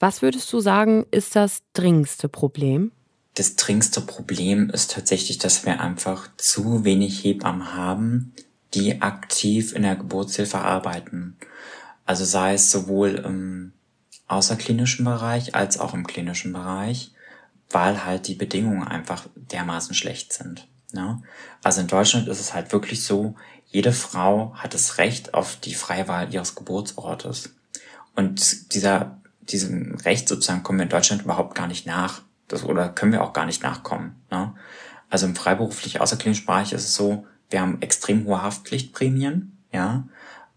Was 0.00 0.22
würdest 0.22 0.52
du 0.52 0.58
sagen, 0.58 1.06
ist 1.12 1.36
das 1.36 1.62
dringendste 1.72 2.28
Problem? 2.28 2.90
Das 3.36 3.54
dringendste 3.54 4.00
Problem 4.00 4.70
ist 4.70 4.92
tatsächlich, 4.92 5.38
dass 5.38 5.64
wir 5.66 5.80
einfach 5.80 6.28
zu 6.38 6.84
wenig 6.84 7.22
Hebammen 7.22 7.74
haben, 7.74 8.32
die 8.72 9.02
aktiv 9.02 9.74
in 9.74 9.82
der 9.82 9.94
Geburtshilfe 9.94 10.58
arbeiten. 10.58 11.36
Also 12.06 12.24
sei 12.24 12.54
es 12.54 12.70
sowohl 12.70 13.16
im 13.16 13.72
außerklinischen 14.26 15.04
Bereich 15.04 15.54
als 15.54 15.78
auch 15.78 15.92
im 15.92 16.06
klinischen 16.06 16.52
Bereich, 16.52 17.12
weil 17.70 18.04
halt 18.04 18.26
die 18.26 18.34
Bedingungen 18.34 18.88
einfach 18.88 19.26
dermaßen 19.34 19.94
schlecht 19.94 20.32
sind. 20.32 20.66
Ne? 20.92 21.22
Also 21.62 21.82
in 21.82 21.88
Deutschland 21.88 22.28
ist 22.28 22.40
es 22.40 22.54
halt 22.54 22.72
wirklich 22.72 23.04
so, 23.04 23.34
jede 23.66 23.92
Frau 23.92 24.54
hat 24.54 24.72
das 24.72 24.96
Recht 24.96 25.34
auf 25.34 25.56
die 25.56 25.74
freie 25.74 26.08
Wahl 26.08 26.32
ihres 26.32 26.54
Geburtsortes. 26.54 27.50
Und 28.14 28.72
dieser, 28.72 29.20
diesem 29.42 29.96
Recht 29.96 30.26
sozusagen 30.26 30.62
kommen 30.62 30.78
wir 30.78 30.84
in 30.84 30.90
Deutschland 30.90 31.22
überhaupt 31.22 31.54
gar 31.54 31.66
nicht 31.66 31.86
nach. 31.86 32.22
Das, 32.48 32.64
oder 32.64 32.88
können 32.88 33.12
wir 33.12 33.22
auch 33.22 33.32
gar 33.32 33.46
nicht 33.46 33.62
nachkommen. 33.62 34.16
Ne? 34.30 34.54
Also 35.10 35.26
im 35.26 35.36
freiberuflich 35.36 36.00
außerklinischen 36.00 36.46
Bereich 36.46 36.72
ist 36.72 36.84
es 36.84 36.94
so, 36.94 37.26
wir 37.50 37.60
haben 37.60 37.80
extrem 37.80 38.24
hohe 38.24 38.42
Haftpflichtprämien, 38.42 39.56
ja, 39.72 40.04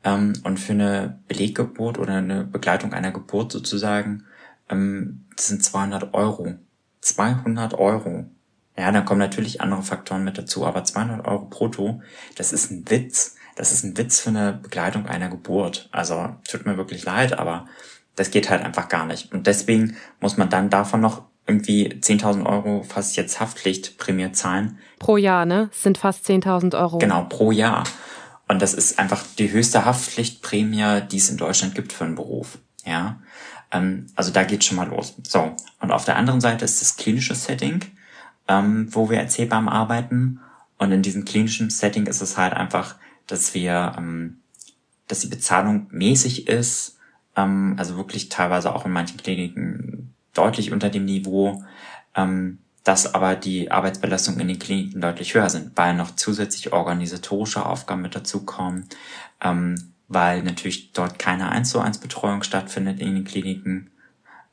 ähm, 0.03 0.33
und 0.43 0.59
für 0.59 0.73
eine 0.73 1.19
Beleggeburt 1.27 1.97
oder 1.97 2.15
eine 2.15 2.43
Begleitung 2.43 2.93
einer 2.93 3.11
Geburt 3.11 3.51
sozusagen, 3.51 4.25
ähm, 4.69 5.25
sind 5.37 5.63
200 5.63 6.13
Euro. 6.13 6.55
200 7.01 7.73
Euro. 7.75 8.25
Ja, 8.77 8.91
dann 8.91 9.05
kommen 9.05 9.19
natürlich 9.19 9.61
andere 9.61 9.83
Faktoren 9.83 10.23
mit 10.23 10.37
dazu, 10.37 10.65
aber 10.65 10.83
200 10.83 11.27
Euro 11.27 11.45
brutto, 11.45 12.01
das 12.35 12.53
ist 12.53 12.71
ein 12.71 12.89
Witz. 12.89 13.35
Das 13.55 13.73
ist 13.73 13.83
ein 13.83 13.97
Witz 13.97 14.21
für 14.21 14.29
eine 14.29 14.53
Begleitung 14.53 15.05
einer 15.05 15.27
Geburt. 15.27 15.89
Also 15.91 16.35
tut 16.49 16.65
mir 16.65 16.77
wirklich 16.77 17.03
leid, 17.03 17.37
aber 17.37 17.65
das 18.15 18.31
geht 18.31 18.49
halt 18.49 18.63
einfach 18.63 18.87
gar 18.87 19.05
nicht. 19.05 19.33
Und 19.33 19.47
deswegen 19.47 19.97
muss 20.21 20.37
man 20.37 20.49
dann 20.49 20.69
davon 20.69 21.01
noch 21.01 21.23
irgendwie 21.49 21.89
10.000 21.89 22.45
Euro 22.45 22.83
fast 22.83 23.17
jetzt 23.17 23.39
Haftpflichtprämie 23.39 24.31
zahlen. 24.31 24.77
Pro 24.99 25.17
Jahr, 25.17 25.45
ne? 25.45 25.69
Das 25.71 25.83
sind 25.83 25.97
fast 25.97 26.27
10.000 26.29 26.79
Euro. 26.79 26.99
Genau, 26.99 27.23
pro 27.23 27.51
Jahr. 27.51 27.83
Und 28.47 28.61
das 28.61 28.73
ist 28.73 28.99
einfach 28.99 29.23
die 29.37 29.51
höchste 29.51 29.85
Haftpflichtprämie, 29.85 31.01
die 31.11 31.17
es 31.17 31.29
in 31.29 31.37
Deutschland 31.37 31.75
gibt 31.75 31.91
für 31.91 32.05
einen 32.05 32.15
Beruf. 32.15 32.59
Ja, 32.85 33.19
ähm, 33.71 34.07
also 34.15 34.31
da 34.31 34.43
geht's 34.43 34.65
schon 34.65 34.77
mal 34.77 34.87
los. 34.87 35.15
So, 35.23 35.55
und 35.79 35.91
auf 35.91 36.05
der 36.05 36.15
anderen 36.15 36.41
Seite 36.41 36.65
ist 36.65 36.81
das 36.81 36.97
klinische 36.97 37.35
Setting, 37.35 37.81
ähm, 38.47 38.87
wo 38.91 39.09
wir 39.09 39.19
als 39.19 39.37
Hebammen 39.37 39.69
arbeiten. 39.69 40.39
Und 40.77 40.91
in 40.91 41.01
diesem 41.01 41.25
klinischen 41.25 41.69
Setting 41.69 42.07
ist 42.07 42.21
es 42.21 42.37
halt 42.37 42.53
einfach, 42.53 42.95
dass 43.27 43.53
wir, 43.53 43.93
ähm, 43.97 44.39
dass 45.07 45.19
die 45.19 45.27
Bezahlung 45.27 45.87
mäßig 45.91 46.47
ist, 46.47 46.97
ähm, 47.35 47.75
also 47.77 47.97
wirklich 47.97 48.29
teilweise 48.29 48.73
auch 48.73 48.85
in 48.85 48.91
manchen 48.91 49.17
Kliniken 49.17 49.88
deutlich 50.39 50.71
unter 50.71 50.89
dem 50.89 51.05
Niveau. 51.05 51.63
ähm, 52.15 52.59
dass 52.83 53.13
aber 53.13 53.35
die 53.35 53.71
Arbeitsbelastung 53.71 54.39
in 54.39 54.47
den 54.47 54.57
Kliniken 54.57 55.01
deutlich 55.01 55.35
höher 55.35 55.49
sind, 55.49 55.73
weil 55.75 55.93
noch 55.93 56.15
zusätzlich 56.15 56.73
organisatorische 56.73 57.65
Aufgaben 57.65 58.01
mit 58.01 58.15
dazukommen, 58.15 58.87
ähm, 59.41 59.93
weil 60.07 60.41
natürlich 60.41 60.91
dort 60.93 61.19
keine 61.19 61.49
1 61.49 61.69
zu 61.69 61.79
1 61.79 61.99
Betreuung 61.99 62.41
stattfindet 62.41 62.99
in 62.99 63.13
den 63.13 63.25
Kliniken, 63.25 63.91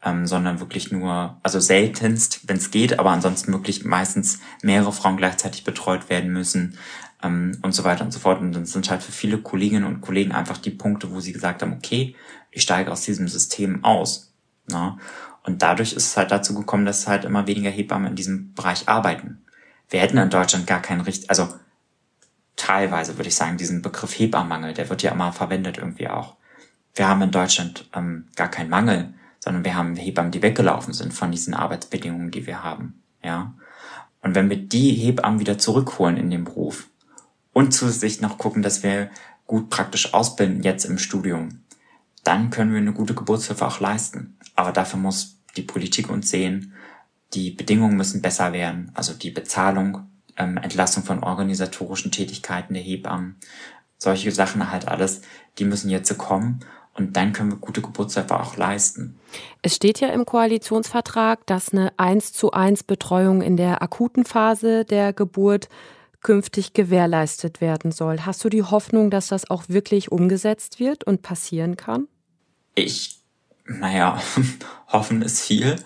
ähm, 0.05 0.27
sondern 0.27 0.61
wirklich 0.61 0.93
nur, 0.93 1.39
also 1.43 1.61
seltenst, 1.61 2.47
wenn 2.47 2.59
es 2.59 2.71
geht, 2.71 2.99
aber 2.99 3.11
ansonsten 3.11 3.53
wirklich 3.53 3.85
meistens 3.85 4.41
mehrere 4.63 4.93
Frauen 4.93 5.17
gleichzeitig 5.17 5.65
betreut 5.65 6.11
werden 6.11 6.31
müssen 6.33 6.77
ähm, 7.23 7.57
und 7.63 7.73
so 7.73 7.85
weiter 7.85 8.05
und 8.05 8.13
so 8.13 8.19
fort. 8.19 8.41
Und 8.41 8.53
das 8.53 8.73
sind 8.73 8.91
halt 8.91 9.03
für 9.03 9.13
viele 9.13 9.39
Kolleginnen 9.39 9.85
und 9.85 10.03
Kollegen 10.03 10.33
einfach 10.33 10.59
die 10.59 10.71
Punkte, 10.71 11.11
wo 11.11 11.21
sie 11.21 11.33
gesagt 11.33 11.63
haben, 11.63 11.73
okay, 11.73 12.15
ich 12.51 12.63
steige 12.63 12.93
aus 12.93 13.03
diesem 13.03 13.29
System 13.29 13.83
aus. 13.85 14.35
Na? 14.69 14.99
Und 15.47 15.63
dadurch 15.63 15.93
ist 15.93 16.07
es 16.07 16.17
halt 16.17 16.33
dazu 16.33 16.55
gekommen, 16.55 16.85
dass 16.85 17.07
halt 17.07 17.25
immer 17.25 17.47
weniger 17.47 17.71
Hebammen 17.71 18.09
in 18.09 18.17
diesem 18.17 18.53
Bereich 18.55 18.89
arbeiten. 18.89 19.45
Wir 19.89 20.01
hätten 20.01 20.19
in 20.19 20.29
Deutschland 20.29 20.67
gar 20.67 20.83
keinen 20.83 21.03
richtig, 21.03 21.31
also 21.31 21.49
teilweise 22.57 23.17
würde 23.17 23.29
ich 23.29 23.37
sagen, 23.37 23.57
diesen 23.57 23.81
Begriff 23.81 24.19
Hebammenmangel, 24.19 24.75
der 24.75 24.91
wird 24.91 25.05
ja 25.05 25.13
immer 25.13 25.33
verwendet 25.33 25.79
irgendwie 25.79 26.09
auch. 26.09 26.35
Wir 26.95 27.07
haben 27.07 27.23
in 27.23 27.31
Deutschland 27.31 27.89
ähm, 27.95 28.27
gar 28.35 28.49
keinen 28.49 28.71
Mangel, 28.71 29.15
sondern 29.39 29.65
wir 29.65 29.77
haben 29.77 29.95
Hebammen, 29.95 30.33
die 30.33 30.43
weggelaufen 30.43 30.93
sind 30.93 31.15
von 31.15 31.31
diesen 31.31 31.55
Arbeitsbedingungen, 31.55 32.33
die 32.33 32.47
wir 32.47 32.65
haben. 32.65 33.01
Ja. 33.23 33.55
Und 34.23 34.35
wenn 34.35 34.51
wir 34.51 34.57
die 34.57 34.93
Hebammen 34.95 35.39
wieder 35.39 35.59
zurückholen 35.59 36.17
in 36.17 36.31
den 36.31 36.43
Beruf 36.43 36.89
und 37.53 37.73
zusätzlich 37.73 38.21
noch 38.21 38.39
gucken, 38.39 38.63
dass 38.63 38.83
wir 38.83 39.11
gut 39.47 39.71
praktisch 39.71 40.13
ausbilden 40.13 40.65
jetzt 40.65 40.85
im 40.85 40.99
Studium, 40.99 41.61
dann 42.25 42.51
können 42.51 42.73
wir 42.73 42.81
eine 42.81 42.93
gute 42.93 43.15
Geburtshilfe 43.15 43.65
auch 43.65 43.79
leisten. 43.79 44.37
Aber 44.57 44.73
dafür 44.73 44.99
muss 44.99 45.36
die 45.57 45.63
Politik 45.63 46.11
uns 46.11 46.31
sehen. 46.31 46.75
Die 47.35 47.51
Bedingungen 47.51 47.97
müssen 47.97 48.23
besser 48.23 48.53
werden, 48.53 48.91
also 48.95 49.13
die 49.13 49.31
Bezahlung, 49.31 50.09
ähm, 50.37 50.57
Entlassung 50.59 51.03
von 51.03 51.23
organisatorischen 51.23 52.13
Tätigkeiten 52.13 52.75
der 52.75 52.83
Hebammen, 52.83 53.37
solche 53.99 54.31
Sachen 54.31 54.71
halt 54.71 54.89
alles, 54.89 55.23
die 55.59 55.65
müssen 55.65 55.91
jetzt 55.91 56.17
kommen 56.19 56.61
und 56.95 57.17
dann 57.17 57.33
können 57.33 57.51
wir 57.51 57.59
gute 57.59 57.83
Geburtshilfe 57.83 58.39
auch 58.39 58.57
leisten. 58.57 59.19
Es 59.63 59.75
steht 59.75 60.01
ja 60.01 60.09
im 60.09 60.25
Koalitionsvertrag, 60.25 61.47
dass 61.47 61.73
eine 61.73 61.93
1 61.99 62.33
zu 62.33 62.53
1 62.53 62.85
Betreuung 62.85 63.43
in 63.43 63.57
der 63.57 63.83
akuten 63.83 64.25
Phase 64.25 64.85
der 64.85 65.13
Geburt 65.13 65.69
künftig 66.23 66.73
gewährleistet 66.73 67.61
werden 67.61 67.93
soll. 67.93 68.21
Hast 68.21 68.43
du 68.45 68.49
die 68.49 68.63
Hoffnung, 68.63 69.11
dass 69.11 69.29
das 69.29 69.49
auch 69.51 69.65
wirklich 69.69 70.11
umgesetzt 70.11 70.81
wird 70.81 71.05
und 71.05 71.23
passieren 71.23 71.77
kann? 71.77 72.09
Ich 72.75 73.16
naja, 73.67 74.21
hoffen 74.89 75.23
ist 75.23 75.43
viel. 75.43 75.77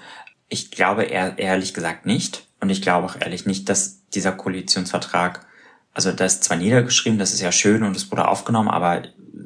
Ich 0.49 0.71
glaube 0.71 1.05
eher, 1.05 1.39
ehrlich 1.39 1.75
gesagt 1.75 2.07
nicht. 2.07 2.47
Und 2.61 2.71
ich 2.71 2.83
glaube 2.83 3.07
auch 3.07 3.17
ehrlich 3.21 3.47
nicht, 3.47 3.69
dass 3.69 4.07
dieser 4.09 4.33
Koalitionsvertrag, 4.33 5.47
also 5.95 6.13
das 6.13 6.35
ist 6.35 6.45
zwar 6.45 6.57
niedergeschrieben, 6.57 7.19
das 7.19 7.33
ist 7.33 7.41
ja 7.41 7.53
schön 7.53 7.83
und 7.83 7.97
es 7.97 8.11
wurde 8.11 8.29
aufgenommen, 8.29 8.69
aber 8.69 9.03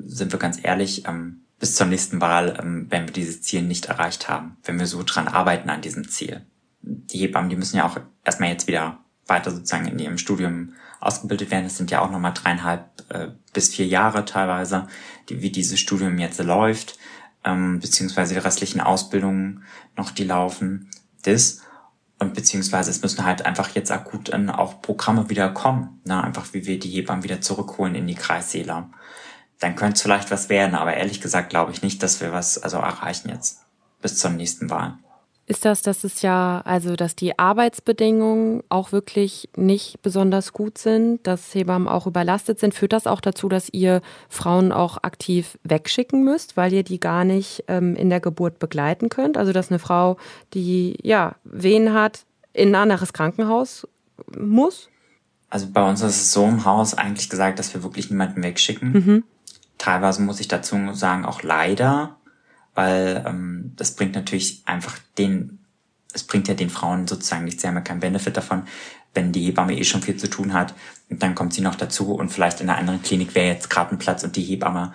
sind 0.07 0.33
wir 0.33 0.39
ganz 0.39 0.59
ehrlich, 0.63 1.07
ähm, 1.07 1.43
bis 1.61 1.77
zur 1.77 1.87
nächsten 1.87 2.21
Wahl 2.21 2.59
ähm, 2.61 2.91
werden 2.91 3.07
wir 3.07 3.13
dieses 3.13 3.43
Ziel 3.43 3.63
nicht 3.63 3.87
erreicht 3.87 4.29
haben, 4.29 4.57
wenn 4.65 4.79
wir 4.79 4.87
so 4.87 5.03
dran 5.05 5.29
arbeiten 5.29 5.71
an 5.71 5.81
diesem 5.81 6.09
Ziel. 6.09 6.45
Die 6.83 7.19
Hebammen, 7.19 7.51
die 7.51 7.57
müssen 7.57 7.77
ja 7.77 7.87
auch 7.87 7.99
erstmal 8.25 8.51
jetzt 8.51 8.67
wieder 8.67 8.99
weiter 9.27 9.51
sozusagen 9.51 9.87
in 9.87 9.99
ihrem 9.99 10.19
Studium 10.19 10.75
ausgebildet 11.01 11.51
werden. 11.51 11.65
Das 11.65 11.77
sind 11.77 11.91
ja 11.91 12.01
auch 12.01 12.11
nochmal 12.11 12.35
dreieinhalb 12.35 12.85
äh, 13.11 13.29
bis 13.53 13.69
vier 13.69 13.87
Jahre 13.87 14.25
teilweise, 14.25 14.89
die, 15.29 15.41
wie 15.41 15.51
dieses 15.51 15.79
Studium 15.79 16.19
jetzt 16.19 16.43
läuft 16.43 16.99
ähm, 17.45 17.81
beziehungsweise 17.81 18.35
die 18.35 18.41
restlichen 18.41 18.81
Ausbildungen 18.81 19.65
noch, 19.97 20.11
die 20.11 20.25
laufen, 20.25 20.91
das. 21.23 21.61
Und 22.19 22.35
beziehungsweise 22.35 22.91
es 22.91 23.03
müssen 23.03 23.25
halt 23.25 23.45
einfach 23.45 23.71
jetzt 23.75 23.91
akut 23.91 24.33
dann 24.33 24.49
auch 24.49 24.81
Programme 24.81 25.29
wieder 25.31 25.51
kommen, 25.51 26.01
ne? 26.05 26.23
einfach 26.23 26.47
wie 26.53 26.65
wir 26.65 26.79
die 26.79 26.91
Hebammen 26.91 27.25
wieder 27.25 27.41
zurückholen 27.41 27.95
in 27.95 28.07
die 28.07 28.15
Kreissäle. 28.15 28.89
Dann 29.59 29.77
könnte 29.77 29.95
es 29.95 30.03
vielleicht 30.03 30.31
was 30.31 30.49
werden, 30.49 30.75
aber 30.75 30.95
ehrlich 30.95 31.21
gesagt 31.21 31.51
glaube 31.51 31.73
ich 31.73 31.83
nicht, 31.83 32.03
dass 32.03 32.21
wir 32.21 32.33
was 32.33 32.59
also 32.59 32.79
erreichen 32.79 33.29
jetzt 33.29 33.63
bis 34.01 34.17
zur 34.17 34.31
nächsten 34.31 34.71
Wahl 34.71 34.99
ist 35.47 35.65
das, 35.65 35.83
dass 35.83 36.05
es 36.05 36.23
ja, 36.23 36.63
also 36.65 36.97
dass 36.97 37.17
die 37.17 37.39
Arbeitsbedingungen 37.39 38.63
auch 38.71 38.93
wirklich 38.93 39.49
nicht 39.57 40.01
besonders 40.01 40.53
gut 40.53 40.79
sind, 40.79 41.27
dass 41.27 41.55
Hebammen 41.55 41.87
auch 41.87 42.07
überlastet 42.07 42.59
sind. 42.59 42.75
Führt 42.75 42.95
das 42.95 43.07
auch 43.07 43.21
dazu, 43.21 43.49
dass 43.49 43.69
ihr 43.71 44.01
Frauen 44.29 44.73
auch 44.73 45.03
aktiv 45.03 45.59
wegschicken 45.63 46.25
müsst, 46.25 46.57
weil 46.57 46.73
ihr 46.73 46.83
die 46.83 46.99
gar 46.99 47.25
nicht 47.25 47.65
ähm, 47.69 47.95
in 47.95 48.09
der 48.09 48.21
Geburt 48.21 48.59
begleiten 48.59 49.11
könnt? 49.11 49.37
Also 49.37 49.53
dass 49.53 49.71
eine 49.71 49.79
Frau, 49.79 50.17
die 50.55 50.97
ja 51.03 51.35
Wehen 51.45 51.93
hat, 51.93 52.25
in 52.55 52.71
ein 52.71 52.83
anderes 52.83 53.13
Krankenhaus 53.13 53.87
muss? 54.39 54.89
Also 55.51 55.69
bei 55.71 55.87
uns 55.89 56.01
ist 56.01 56.17
es 56.17 56.33
so 56.33 56.45
im 56.47 56.65
Haus 56.65 56.95
eigentlich 56.95 57.29
gesagt, 57.29 57.59
dass 57.59 57.75
wir 57.75 57.83
wirklich 57.83 58.11
niemanden 58.11 58.43
wegschicken. 58.43 58.93
Mhm. 58.93 59.25
Teilweise 59.77 60.23
muss 60.23 60.41
ich 60.41 60.49
dazu 60.49 60.77
sagen, 60.95 61.27
auch 61.27 61.43
leider, 61.43 62.17
weil 62.75 63.25
ähm, 63.27 63.73
das 63.77 63.95
bringt 63.95 64.15
natürlich 64.15 64.63
einfach 64.67 64.99
den, 65.19 65.61
es 66.13 66.25
bringt 66.25 66.49
ja 66.49 66.55
den 66.55 66.71
Frauen 66.71 67.07
sozusagen 67.07 67.45
nichts, 67.45 67.63
sie 67.63 67.69
haben 67.69 67.77
ja 67.77 67.81
keinen 67.81 68.01
Benefit 68.01 68.37
davon, 68.37 68.65
wenn 69.15 69.33
die 69.33 69.45
Hebamme 69.45 69.77
eh 69.77 69.85
schon 69.85 70.03
viel 70.03 70.17
zu 70.17 70.29
tun 70.29 70.53
hat 70.53 70.75
und 71.09 71.23
dann 71.23 71.35
kommt 71.35 71.55
sie 71.55 71.61
noch 71.61 71.77
dazu 71.77 72.15
und 72.15 72.31
vielleicht 72.31 72.61
in 72.61 72.69
einer 72.69 72.79
anderen 72.79 73.03
Klinik 73.03 73.35
wäre 73.35 73.47
jetzt 73.47 73.71
gerade 73.71 73.93
ein 73.93 73.99
Platz 73.99 74.25
und 74.25 74.37
die 74.37 74.43
Hebamme 74.43 74.93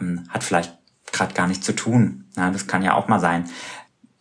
ähm, 0.00 0.24
hat 0.28 0.44
vielleicht 0.44 0.76
gerade 1.12 1.34
gar 1.34 1.46
nichts 1.46 1.66
zu 1.66 1.74
tun. 1.74 2.24
Ja, 2.36 2.50
das 2.50 2.66
kann 2.66 2.82
ja 2.82 2.94
auch 2.94 3.08
mal 3.08 3.20
sein. 3.20 3.48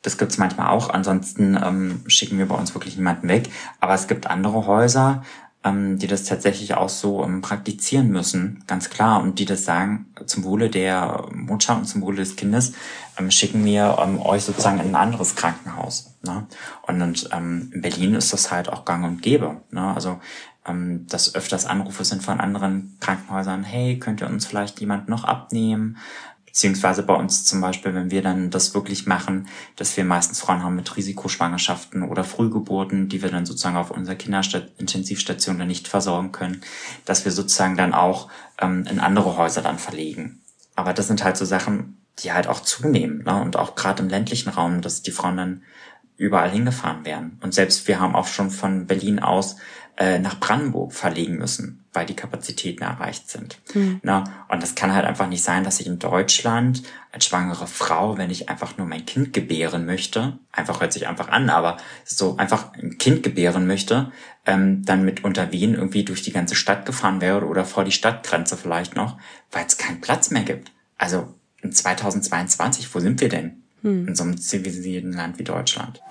Das 0.02 0.18
gibt's 0.18 0.38
manchmal 0.38 0.70
auch. 0.70 0.90
Ansonsten 0.90 1.58
ähm, 1.64 2.04
schicken 2.08 2.38
wir 2.38 2.48
bei 2.48 2.56
uns 2.56 2.74
wirklich 2.74 2.98
niemanden 2.98 3.28
weg. 3.28 3.50
Aber 3.80 3.94
es 3.94 4.08
gibt 4.08 4.28
andere 4.28 4.66
Häuser, 4.66 5.24
ähm, 5.64 6.00
die 6.00 6.08
das 6.08 6.24
tatsächlich 6.24 6.74
auch 6.74 6.90
so 6.90 7.24
ähm, 7.24 7.42
praktizieren 7.42 8.10
müssen, 8.10 8.64
ganz 8.68 8.90
klar, 8.90 9.22
und 9.22 9.38
die 9.40 9.46
das 9.46 9.64
sagen, 9.64 10.08
zum 10.26 10.44
Wohle 10.44 10.70
der 10.70 11.28
Mutter 11.34 11.76
und 11.76 11.86
zum 11.86 12.02
Wohle 12.02 12.18
des 12.18 12.36
Kindes 12.36 12.74
ähm, 13.18 13.30
schicken 13.30 13.64
wir 13.64 13.98
ähm, 14.02 14.20
euch 14.20 14.44
sozusagen 14.44 14.80
in 14.80 14.90
ein 14.90 14.96
anderes 14.96 15.36
Krankenhaus. 15.36 16.16
Ne? 16.24 16.48
Und, 16.84 17.02
und 17.02 17.30
ähm, 17.32 17.72
in 17.74 17.82
Berlin 17.82 18.16
ist 18.16 18.34
das 18.34 18.52
halt 18.52 18.70
auch 18.70 18.86
gang 18.86 19.06
und 19.06 19.22
gäbe. 19.22 19.62
Ne? 19.72 19.94
Also 19.94 20.20
ähm, 20.66 21.08
dass 21.08 21.36
öfters 21.36 21.66
Anrufe 21.66 22.06
sind 22.06 22.24
von 22.24 22.40
anderen 22.40 22.98
Krankenhäusern, 23.00 23.64
hey, 23.64 24.00
könnt 24.00 24.22
ihr 24.22 24.28
uns 24.28 24.46
vielleicht 24.46 24.80
jemand 24.80 25.10
noch 25.10 25.24
abnehmen? 25.24 25.98
Beziehungsweise 26.52 27.04
bei 27.04 27.14
uns 27.14 27.46
zum 27.46 27.62
Beispiel, 27.62 27.96
wenn 27.96 28.12
wir 28.12 28.22
dann 28.22 28.50
das 28.50 28.74
wirklich 28.74 29.08
machen, 29.08 29.48
dass 29.78 29.96
wir 29.96 30.04
meistens 30.04 30.42
Frauen 30.42 30.64
haben 30.64 30.76
mit 30.76 30.98
Risikoschwangerschaften 30.98 32.04
oder 32.04 32.26
Frühgeburten, 32.26 33.08
die 33.08 33.22
wir 33.22 33.30
dann 33.30 33.46
sozusagen 33.46 33.78
auf 33.78 33.90
unserer 33.90 34.16
Kinderintensivstation 34.16 35.58
dann 35.58 35.70
nicht 35.70 35.88
versorgen 35.88 36.34
können, 36.34 36.62
dass 37.06 37.24
wir 37.24 37.32
sozusagen 37.32 37.78
dann 37.78 37.94
auch 37.94 38.30
ähm, 38.60 38.86
in 38.90 39.00
andere 39.00 39.38
Häuser 39.38 39.62
dann 39.62 39.80
verlegen. 39.80 40.42
Aber 40.76 40.94
das 40.94 41.08
sind 41.08 41.24
halt 41.24 41.38
so 41.38 41.46
Sachen, 41.46 41.98
die 42.20 42.34
halt 42.34 42.48
auch 42.48 42.60
zunehmen. 42.60 43.24
Ne? 43.24 43.42
Und 43.42 43.56
auch 43.56 43.76
gerade 43.76 44.04
im 44.04 44.10
ländlichen 44.10 44.50
Raum, 44.50 44.82
dass 44.82 45.02
die 45.02 45.12
Frauen 45.12 45.38
dann 45.38 45.64
überall 46.18 46.50
hingefahren 46.50 47.06
werden. 47.06 47.40
Und 47.42 47.54
selbst 47.54 47.88
wir 47.88 48.00
haben 48.00 48.16
auch 48.16 48.28
schon 48.28 48.52
von 48.52 48.88
Berlin 48.88 49.20
aus 49.20 49.56
äh, 49.98 50.20
nach 50.20 50.40
Brandenburg 50.40 50.94
verlegen 50.94 51.38
müssen, 51.38 51.81
weil 51.94 52.06
die 52.06 52.16
Kapazitäten 52.16 52.84
erreicht 52.84 53.30
sind. 53.30 53.60
Mhm. 53.74 54.00
Na, 54.04 54.24
und 54.48 54.64
das 54.64 54.76
kann 54.76 54.94
halt 54.94 55.06
einfach 55.06 55.28
nicht 55.28 55.44
sein, 55.44 55.64
dass 55.64 55.80
ich 55.80 55.88
in 55.88 56.00
Deutschland 56.00 56.84
als 57.12 57.26
schwangere 57.26 57.68
Frau, 57.68 58.18
wenn 58.18 58.30
ich 58.30 58.50
einfach 58.50 58.78
nur 58.78 58.88
mein 58.88 59.06
Kind 59.06 59.34
gebären 59.34 59.86
möchte, 59.86 60.38
einfach 60.52 60.80
hört 60.80 60.94
sich 60.94 61.08
einfach 61.08 61.28
an, 61.28 61.50
aber 61.50 61.78
so 62.06 62.38
einfach 62.38 62.74
ein 62.74 62.98
Kind 62.98 63.24
gebären 63.24 63.68
möchte, 63.68 64.12
ähm, 64.46 64.84
dann 64.86 65.04
mit 65.04 65.24
unter 65.24 65.52
Wien 65.52 65.74
irgendwie 65.74 66.06
durch 66.06 66.22
die 66.22 66.32
ganze 66.32 66.56
Stadt 66.56 66.86
gefahren 66.86 67.20
wäre 67.20 67.46
oder 67.46 67.66
vor 67.66 67.84
die 67.84 67.92
Stadtgrenze 67.92 68.56
vielleicht 68.56 68.96
noch, 68.96 69.18
weil 69.52 69.66
es 69.66 69.78
keinen 69.78 70.00
Platz 70.00 70.32
mehr 70.32 70.44
gibt. 70.44 70.72
Also 70.98 71.34
in 71.62 71.74
2022, 71.74 72.94
wo 72.96 73.00
sind 73.00 73.20
wir 73.20 73.30
denn? 73.30 73.64
Hm. 73.82 74.08
In 74.08 74.16
so 74.16 74.24
einem 74.24 74.38
zivilisierten 74.38 75.12
Land 75.12 75.40
wie 75.40 75.44
Deutschland. 75.44 76.02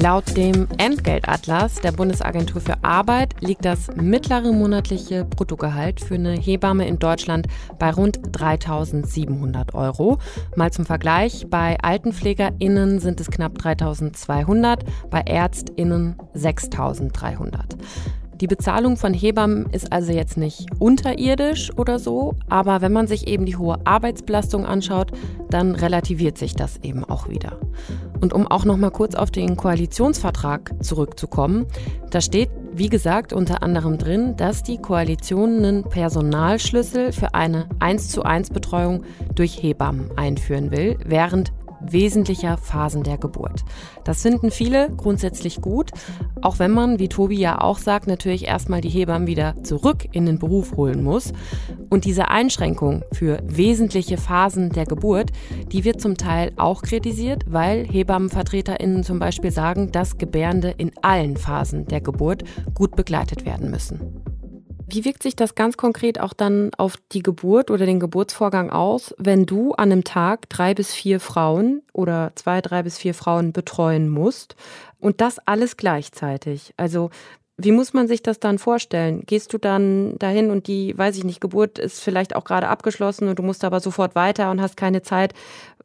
Laut 0.00 0.36
dem 0.36 0.68
Entgeltatlas 0.78 1.80
der 1.80 1.90
Bundesagentur 1.90 2.60
für 2.60 2.84
Arbeit 2.84 3.34
liegt 3.40 3.64
das 3.64 3.88
mittlere 3.96 4.52
monatliche 4.52 5.24
Bruttogehalt 5.24 6.00
für 6.00 6.14
eine 6.14 6.34
Hebamme 6.34 6.86
in 6.86 7.00
Deutschland 7.00 7.48
bei 7.80 7.90
rund 7.90 8.20
3700 8.30 9.74
Euro. 9.74 10.18
Mal 10.54 10.70
zum 10.70 10.86
Vergleich, 10.86 11.48
bei 11.50 11.76
AltenpflegerInnen 11.82 13.00
sind 13.00 13.20
es 13.20 13.28
knapp 13.28 13.58
3200, 13.58 14.84
bei 15.10 15.22
ÄrztInnen 15.22 16.14
6300. 16.32 17.76
Die 18.40 18.46
Bezahlung 18.46 18.96
von 18.96 19.12
Hebammen 19.12 19.66
ist 19.70 19.92
also 19.92 20.12
jetzt 20.12 20.36
nicht 20.36 20.68
unterirdisch 20.78 21.76
oder 21.76 21.98
so, 21.98 22.36
aber 22.48 22.80
wenn 22.82 22.92
man 22.92 23.08
sich 23.08 23.26
eben 23.26 23.46
die 23.46 23.56
hohe 23.56 23.84
Arbeitsbelastung 23.84 24.64
anschaut, 24.64 25.10
dann 25.50 25.74
relativiert 25.74 26.38
sich 26.38 26.54
das 26.54 26.76
eben 26.84 27.02
auch 27.02 27.28
wieder. 27.28 27.58
Und 28.20 28.32
um 28.32 28.46
auch 28.46 28.64
noch 28.64 28.76
mal 28.76 28.90
kurz 28.90 29.14
auf 29.14 29.30
den 29.30 29.56
Koalitionsvertrag 29.56 30.74
zurückzukommen, 30.80 31.66
da 32.10 32.20
steht, 32.20 32.50
wie 32.72 32.88
gesagt, 32.88 33.32
unter 33.32 33.62
anderem 33.62 33.98
drin, 33.98 34.36
dass 34.36 34.62
die 34.62 34.78
Koalition 34.78 35.58
einen 35.58 35.84
Personalschlüssel 35.84 37.12
für 37.12 37.34
eine 37.34 37.68
1 37.78 38.08
zu 38.08 38.22
1 38.22 38.50
Betreuung 38.50 39.04
durch 39.34 39.62
Hebammen 39.62 40.10
einführen 40.16 40.70
will, 40.70 40.96
während 41.04 41.52
wesentlicher 41.80 42.56
Phasen 42.56 43.02
der 43.02 43.18
Geburt. 43.18 43.64
Das 44.04 44.22
finden 44.22 44.50
viele 44.50 44.90
grundsätzlich 44.96 45.60
gut, 45.60 45.90
auch 46.42 46.58
wenn 46.58 46.70
man, 46.70 46.98
wie 46.98 47.08
Tobi 47.08 47.38
ja 47.38 47.60
auch 47.60 47.78
sagt, 47.78 48.06
natürlich 48.06 48.46
erstmal 48.46 48.80
die 48.80 48.88
Hebammen 48.88 49.28
wieder 49.28 49.62
zurück 49.62 50.08
in 50.12 50.26
den 50.26 50.38
Beruf 50.38 50.76
holen 50.76 51.02
muss. 51.02 51.32
Und 51.90 52.04
diese 52.04 52.28
Einschränkung 52.28 53.02
für 53.12 53.40
wesentliche 53.44 54.16
Phasen 54.16 54.70
der 54.70 54.86
Geburt, 54.86 55.30
die 55.72 55.84
wird 55.84 56.00
zum 56.00 56.16
Teil 56.16 56.52
auch 56.56 56.82
kritisiert, 56.82 57.44
weil 57.48 57.86
HebammenvertreterInnen 57.86 59.04
zum 59.04 59.18
Beispiel 59.18 59.50
sagen, 59.50 59.92
dass 59.92 60.18
Gebärende 60.18 60.74
in 60.76 60.92
allen 61.02 61.36
Phasen 61.36 61.86
der 61.86 62.00
Geburt 62.00 62.44
gut 62.74 62.96
begleitet 62.96 63.44
werden 63.44 63.70
müssen. 63.70 64.37
Wie 64.90 65.04
wirkt 65.04 65.22
sich 65.22 65.36
das 65.36 65.54
ganz 65.54 65.76
konkret 65.76 66.18
auch 66.18 66.32
dann 66.32 66.70
auf 66.78 66.94
die 67.12 67.22
Geburt 67.22 67.70
oder 67.70 67.84
den 67.84 68.00
Geburtsvorgang 68.00 68.70
aus, 68.70 69.14
wenn 69.18 69.44
du 69.44 69.72
an 69.72 69.92
einem 69.92 70.02
Tag 70.02 70.48
drei 70.48 70.72
bis 70.72 70.94
vier 70.94 71.20
Frauen 71.20 71.82
oder 71.92 72.32
zwei, 72.36 72.62
drei 72.62 72.82
bis 72.82 72.96
vier 72.96 73.12
Frauen 73.12 73.52
betreuen 73.52 74.08
musst 74.08 74.56
und 74.98 75.20
das 75.20 75.38
alles 75.46 75.76
gleichzeitig? 75.76 76.72
Also 76.78 77.10
wie 77.58 77.72
muss 77.72 77.92
man 77.92 78.08
sich 78.08 78.22
das 78.22 78.40
dann 78.40 78.58
vorstellen? 78.58 79.24
Gehst 79.26 79.52
du 79.52 79.58
dann 79.58 80.16
dahin 80.18 80.50
und 80.50 80.68
die, 80.68 80.96
weiß 80.96 81.18
ich 81.18 81.24
nicht, 81.24 81.40
Geburt 81.42 81.78
ist 81.78 82.00
vielleicht 82.00 82.34
auch 82.34 82.44
gerade 82.44 82.68
abgeschlossen 82.68 83.28
und 83.28 83.38
du 83.38 83.42
musst 83.42 83.64
aber 83.64 83.80
sofort 83.80 84.14
weiter 84.14 84.50
und 84.50 84.62
hast 84.62 84.76
keine 84.78 85.02
Zeit, 85.02 85.34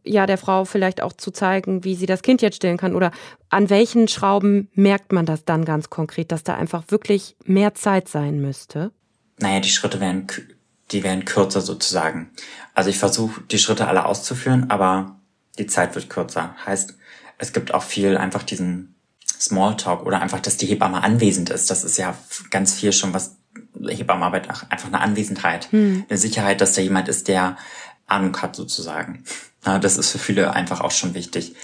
ja, 0.03 0.25
der 0.25 0.37
Frau 0.37 0.65
vielleicht 0.65 1.01
auch 1.01 1.13
zu 1.13 1.31
zeigen, 1.31 1.83
wie 1.83 1.95
sie 1.95 2.05
das 2.05 2.21
Kind 2.21 2.41
jetzt 2.41 2.57
stillen 2.57 2.77
kann? 2.77 2.95
Oder 2.95 3.11
an 3.49 3.69
welchen 3.69 4.07
Schrauben 4.07 4.69
merkt 4.73 5.11
man 5.11 5.25
das 5.25 5.45
dann 5.45 5.65
ganz 5.65 5.89
konkret, 5.89 6.31
dass 6.31 6.43
da 6.43 6.55
einfach 6.55 6.83
wirklich 6.89 7.35
mehr 7.45 7.73
Zeit 7.73 8.09
sein 8.09 8.41
müsste? 8.41 8.91
Naja, 9.39 9.59
die 9.59 9.69
Schritte 9.69 9.99
werden, 9.99 10.27
die 10.91 11.03
werden 11.03 11.25
kürzer 11.25 11.61
sozusagen. 11.61 12.31
Also 12.73 12.89
ich 12.89 12.97
versuche, 12.97 13.41
die 13.41 13.57
Schritte 13.57 13.87
alle 13.87 14.05
auszuführen, 14.05 14.69
aber 14.69 15.19
die 15.57 15.67
Zeit 15.67 15.95
wird 15.95 16.09
kürzer. 16.09 16.55
Heißt, 16.65 16.95
es 17.37 17.53
gibt 17.53 17.73
auch 17.73 17.83
viel 17.83 18.17
einfach 18.17 18.43
diesen 18.43 18.95
Smalltalk 19.39 20.05
oder 20.05 20.21
einfach, 20.21 20.39
dass 20.39 20.57
die 20.57 20.67
Hebamme 20.67 21.03
anwesend 21.03 21.49
ist. 21.49 21.69
Das 21.69 21.83
ist 21.83 21.97
ja 21.97 22.15
ganz 22.49 22.73
viel 22.73 22.93
schon 22.93 23.13
was 23.13 23.37
Hebammenarbeit 23.85 24.49
einfach 24.49 24.87
eine 24.87 25.01
Anwesenheit, 25.01 25.71
hm. 25.71 26.05
eine 26.07 26.17
Sicherheit, 26.17 26.61
dass 26.61 26.73
da 26.73 26.81
jemand 26.81 27.07
ist, 27.07 27.27
der 27.27 27.57
Ahnung 28.07 28.35
hat 28.41 28.55
sozusagen. 28.55 29.23
Das 29.63 29.97
ist 29.97 30.11
für 30.11 30.19
viele 30.19 30.53
einfach 30.53 30.81
auch 30.81 30.91
schon 30.91 31.13
wichtig. 31.13 31.55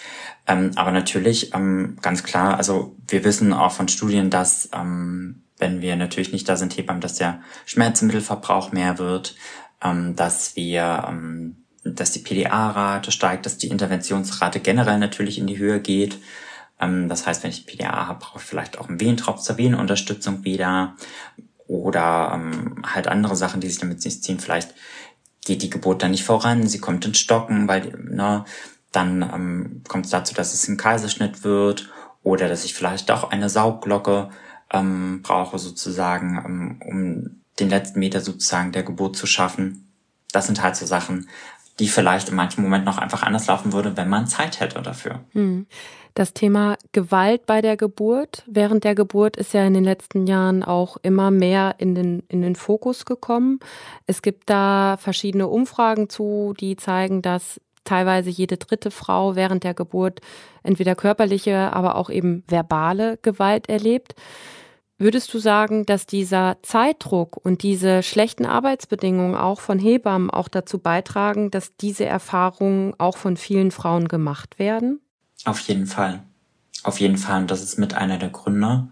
Ähm, 0.50 0.72
aber 0.76 0.92
natürlich, 0.92 1.54
ähm, 1.54 1.98
ganz 2.02 2.24
klar, 2.24 2.58
also 2.58 2.96
wir 3.08 3.24
wissen 3.24 3.54
auch 3.54 3.72
von 3.72 3.88
Studien, 3.88 4.30
dass 4.32 4.70
ähm, 4.74 5.44
wenn 5.58 5.82
wir 5.82 5.96
natürlich 5.96 6.32
nicht 6.32 6.50
da 6.50 6.56
sind, 6.56 6.76
Hebammen, 6.76 7.02
dass 7.02 7.16
der 7.16 7.42
Schmerzmittelverbrauch 7.66 8.72
mehr 8.72 8.98
wird, 8.98 9.36
dass 9.82 10.56
wir, 10.56 11.14
dass 11.84 12.12
die 12.12 12.20
PDA-Rate 12.20 13.12
steigt, 13.12 13.46
dass 13.46 13.58
die 13.58 13.68
Interventionsrate 13.68 14.62
generell 14.62 15.00
natürlich 15.00 15.38
in 15.38 15.48
die 15.48 15.58
Höhe 15.58 15.82
geht. 15.82 16.18
Das 16.78 17.28
heißt, 17.28 17.44
wenn 17.44 17.52
ich 17.52 17.66
PDA 17.66 18.08
habe, 18.08 18.20
brauche 18.20 18.40
ich 18.40 18.46
vielleicht 18.46 18.80
auch 18.80 18.88
einen 18.88 19.02
Wehentropf 19.02 19.42
zur 19.42 19.58
Wehenunterstützung 19.58 20.46
wieder 20.46 20.96
oder 21.68 22.40
halt 22.84 23.10
andere 23.10 23.36
Sachen, 23.36 23.60
die 23.60 23.68
sich 23.68 23.80
damit 23.80 24.02
ziehen. 24.02 24.40
Vielleicht 24.40 24.74
geht 25.50 25.64
die 25.64 25.72
Geburt 25.72 26.04
dann 26.04 26.12
nicht 26.12 26.24
voran, 26.24 26.68
sie 26.68 26.80
kommt 26.80 27.06
in 27.06 27.16
Stocken, 27.16 27.68
weil 27.68 27.92
ne, 27.98 28.46
dann 28.92 29.24
ähm, 29.24 29.82
kommt 29.88 30.06
es 30.06 30.12
dazu, 30.12 30.36
dass 30.36 30.54
es 30.54 30.68
ein 30.68 30.78
Kaiserschnitt 30.78 31.44
wird 31.44 31.90
oder 32.22 32.48
dass 32.48 32.66
ich 32.66 32.76
vielleicht 32.76 33.10
auch 33.10 33.32
eine 33.32 33.50
Saugglocke 33.50 34.30
ähm, 34.72 35.24
brauche 35.24 35.58
sozusagen, 35.58 36.38
ähm, 36.46 36.82
um 36.86 37.42
den 37.60 37.70
letzten 37.70 37.98
Meter 37.98 38.22
sozusagen 38.22 38.72
der 38.72 38.84
Geburt 38.84 39.16
zu 39.16 39.26
schaffen. 39.26 39.92
Das 40.32 40.46
sind 40.46 40.62
halt 40.62 40.76
so 40.76 40.86
Sachen, 40.86 41.28
die 41.80 41.88
vielleicht 41.88 42.30
in 42.30 42.36
manchen 42.36 42.64
Momenten 42.64 42.86
noch 42.86 42.98
einfach 42.98 43.24
anders 43.24 43.48
laufen 43.48 43.74
würde, 43.74 43.96
wenn 43.98 44.10
man 44.10 44.28
Zeit 44.28 44.60
hätte 44.60 44.82
dafür. 44.82 45.22
Hm. 45.32 45.66
Das 46.14 46.34
Thema 46.34 46.76
Gewalt 46.92 47.46
bei 47.46 47.62
der 47.62 47.78
Geburt, 47.78 48.44
während 48.48 48.84
der 48.84 48.96
Geburt 48.96 49.38
ist 49.38 49.54
ja 49.54 49.66
in 49.66 49.74
den 49.74 49.84
letzten 49.84 50.28
Jahren 50.28 50.64
auch 50.64 50.98
immer 51.02 51.32
mehr 51.32 51.76
in 51.78 51.96
den, 51.96 52.24
in 52.28 52.42
den 52.42 52.56
Fokus 52.56 53.06
gekommen. 53.06 53.60
Es 54.06 54.22
gibt 54.22 54.50
da 54.50 54.98
verschiedene 55.00 55.48
Umfragen 55.48 56.10
zu, 56.10 56.54
die 56.60 56.76
zeigen, 56.76 57.22
dass 57.22 57.62
teilweise 57.86 58.30
jede 58.30 58.58
dritte 58.58 58.92
Frau 58.92 59.36
während 59.36 59.64
der 59.64 59.74
Geburt 59.74 60.20
entweder 60.64 60.96
körperliche, 60.96 61.74
aber 61.74 61.96
auch 61.96 62.10
eben 62.10 62.44
verbale 62.48 63.18
Gewalt 63.22 63.70
erlebt. 63.70 64.14
Würdest 65.02 65.34
du 65.34 65.40
sagen, 65.40 65.86
dass 65.86 66.06
dieser 66.06 66.58
Zeitdruck 66.62 67.38
und 67.38 67.64
diese 67.64 68.04
schlechten 68.04 68.46
Arbeitsbedingungen 68.46 69.34
auch 69.34 69.62
von 69.62 69.80
Hebammen 69.80 70.30
auch 70.30 70.50
dazu 70.50 70.78
beitragen, 70.78 71.52
dass 71.52 71.78
diese 71.78 72.04
Erfahrungen 72.04 72.94
auch 72.98 73.16
von 73.16 73.38
vielen 73.38 73.72
Frauen 73.72 74.10
gemacht 74.10 74.60
werden? 74.60 75.00
Auf 75.46 75.62
jeden 75.62 75.88
Fall. 75.88 76.22
Auf 76.84 77.00
jeden 77.00 77.18
Fall. 77.18 77.44
Und 77.44 77.50
das 77.50 77.64
ist 77.64 77.80
mit 77.80 77.94
einer 77.94 78.18
der 78.18 78.30
Gründe, 78.30 78.90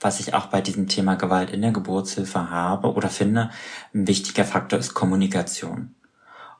was 0.00 0.18
ich 0.18 0.32
auch 0.32 0.46
bei 0.46 0.62
diesem 0.62 0.88
Thema 0.88 1.14
Gewalt 1.14 1.50
in 1.50 1.60
der 1.60 1.72
Geburtshilfe 1.72 2.48
habe 2.48 2.94
oder 2.94 3.10
finde, 3.10 3.50
ein 3.92 4.08
wichtiger 4.08 4.44
Faktor 4.44 4.78
ist 4.78 4.94
Kommunikation. 4.94 5.94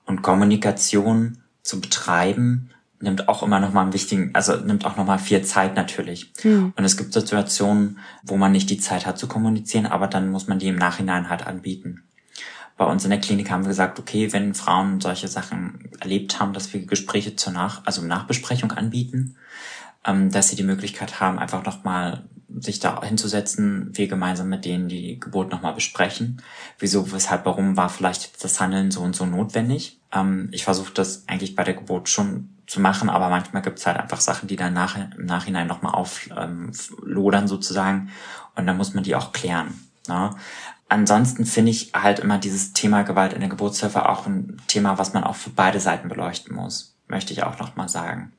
Und 0.05 0.21
Kommunikation 0.21 1.43
zu 1.63 1.81
betreiben 1.81 2.74
nimmt 3.01 3.29
auch 3.29 3.43
immer 3.43 3.61
noch 3.61 3.73
mal 3.73 3.83
einen 3.83 3.93
wichtigen, 3.93 4.31
also 4.35 4.57
nimmt 4.57 4.85
auch 4.85 4.97
noch 4.97 5.07
mal 5.07 5.19
viel 5.19 5.43
Zeit 5.43 5.77
natürlich. 5.77 6.33
Mhm. 6.43 6.73
Und 6.77 6.85
es 6.85 6.97
gibt 6.97 7.13
Situationen, 7.13 7.99
wo 8.23 8.37
man 8.37 8.53
nicht 8.53 8.71
die 8.71 8.79
Zeit 8.79 9.07
hat 9.07 9.19
zu 9.19 9.27
kommunizieren, 9.27 9.87
aber 9.87 10.07
dann 10.07 10.31
muss 10.31 10.47
man 10.47 10.59
die 10.59 10.69
im 10.69 10.77
Nachhinein 10.77 11.29
halt 11.29 11.47
anbieten. 11.47 12.05
Bei 12.77 12.87
uns 12.87 13.05
in 13.05 13.11
der 13.11 13.21
Klinik 13.21 13.51
haben 13.51 13.63
wir 13.63 13.69
gesagt, 13.69 13.99
okay, 14.01 14.33
wenn 14.33 14.55
Frauen 14.55 15.01
solche 15.01 15.29
Sachen 15.29 15.91
erlebt 16.01 16.41
haben, 16.41 16.53
dass 16.53 16.73
wir 16.73 16.85
Gespräche 16.85 17.37
zur 17.37 17.53
Nach, 17.53 17.83
also 17.85 18.03
Nachbesprechung 18.03 18.73
anbieten, 18.73 19.37
ähm, 20.05 20.31
dass 20.31 20.49
sie 20.49 20.57
die 20.57 20.65
Möglichkeit 20.65 21.21
haben, 21.21 21.39
einfach 21.39 21.65
noch 21.65 21.85
mal 21.85 22.25
sich 22.57 22.79
da 22.79 23.03
hinzusetzen, 23.03 23.91
wir 23.93 24.09
gemeinsam 24.09 24.49
mit 24.49 24.65
denen 24.65 24.89
die 24.89 25.19
Geburt 25.19 25.51
nochmal 25.51 25.75
besprechen. 25.75 26.43
Wieso, 26.79 27.11
weshalb, 27.13 27.47
warum 27.47 27.77
war 27.77 27.89
vielleicht 27.89 28.43
das 28.45 28.61
Handeln 28.61 28.91
so 28.91 29.01
und 29.01 29.17
so 29.17 29.27
notwendig? 29.27 30.01
Ähm, 30.13 30.49
ich 30.53 30.65
versuche 30.65 30.93
das 30.95 31.29
eigentlich 31.29 31.57
bei 31.57 31.65
der 31.65 31.75
Geburt 31.75 32.09
schon 32.09 32.54
zu 32.67 32.81
machen, 32.81 33.11
aber 33.11 33.29
manchmal 33.29 33.63
gibt 33.63 33.79
es 33.79 33.87
halt 33.87 33.99
einfach 33.99 34.21
Sachen, 34.21 34.49
die 34.49 34.57
dann 34.57 34.73
nach, 34.73 34.97
im 34.97 35.27
Nachhinein 35.27 35.67
nochmal 35.67 35.95
auflodern 35.95 37.43
ähm, 37.43 37.49
sozusagen 37.49 38.11
und 38.55 38.67
dann 38.67 38.77
muss 38.77 38.95
man 38.95 39.05
die 39.05 39.15
auch 39.15 39.33
klären. 39.33 39.75
Ne? 40.09 40.31
Ansonsten 40.89 41.47
finde 41.47 41.71
ich 41.71 41.93
halt 41.95 42.19
immer 42.19 42.39
dieses 42.39 42.73
Thema 42.73 43.03
Gewalt 43.03 43.33
in 43.33 43.41
der 43.41 43.49
Geburtshilfe 43.49 44.09
auch 44.09 44.27
ein 44.27 44.61
Thema, 44.67 44.99
was 44.99 45.13
man 45.13 45.25
auch 45.25 45.37
für 45.37 45.51
beide 45.51 45.81
Seiten 45.81 46.09
beleuchten 46.09 46.55
muss, 46.55 46.97
möchte 47.09 47.33
ich 47.33 47.43
auch 47.43 47.59
nochmal 47.59 47.89
sagen. 47.89 48.33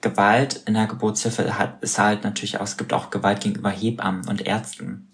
Gewalt 0.00 0.62
in 0.66 0.74
der 0.74 0.86
Geburtshilfe 0.86 1.58
hat, 1.58 1.82
ist 1.82 1.98
halt 1.98 2.24
natürlich 2.24 2.58
auch, 2.58 2.64
es 2.64 2.76
gibt 2.76 2.92
auch 2.92 3.10
Gewalt 3.10 3.40
gegenüber 3.40 3.70
Hebammen 3.70 4.26
und 4.28 4.46
Ärzten. 4.46 5.08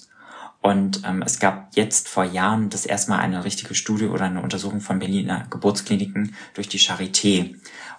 Und 0.63 1.03
ähm, 1.05 1.23
es 1.23 1.39
gab 1.39 1.77
jetzt 1.77 2.09
vor 2.09 2.25
Jahren 2.25 2.71
das 2.71 2.87
erste 2.87 3.11
Mal 3.11 3.19
eine 3.19 3.45
richtige 3.45 3.75
Studie 3.75 4.07
oder 4.07 4.25
eine 4.25 4.43
Untersuchung 4.43 4.81
von 4.81 4.99
Berliner 4.99 5.47
Geburtskliniken 5.51 6.35
durch 6.55 6.69
die 6.69 6.81
Charité, 6.81 7.55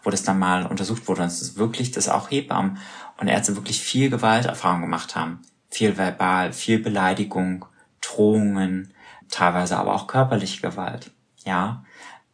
wo 0.07 0.09
das 0.09 0.23
dann 0.23 0.39
mal 0.39 0.65
untersucht 0.65 1.09
wurde. 1.09 1.23
Und 1.23 1.27
es 1.27 1.41
ist 1.41 1.57
wirklich, 1.57 1.91
dass 1.91 2.07
auch 2.07 2.31
Hebammen 2.31 2.77
und 3.17 3.27
Ärzte 3.27 3.57
wirklich 3.57 3.81
viel 3.81 4.09
Gewalterfahrung 4.09 4.79
gemacht 4.79 5.17
haben. 5.17 5.41
Viel 5.69 5.97
verbal, 5.97 6.53
viel 6.53 6.79
Beleidigung, 6.79 7.65
Drohungen, 7.99 8.93
teilweise 9.29 9.75
aber 9.75 9.93
auch 9.93 10.07
körperliche 10.07 10.61
Gewalt. 10.61 11.11
Ja. 11.43 11.83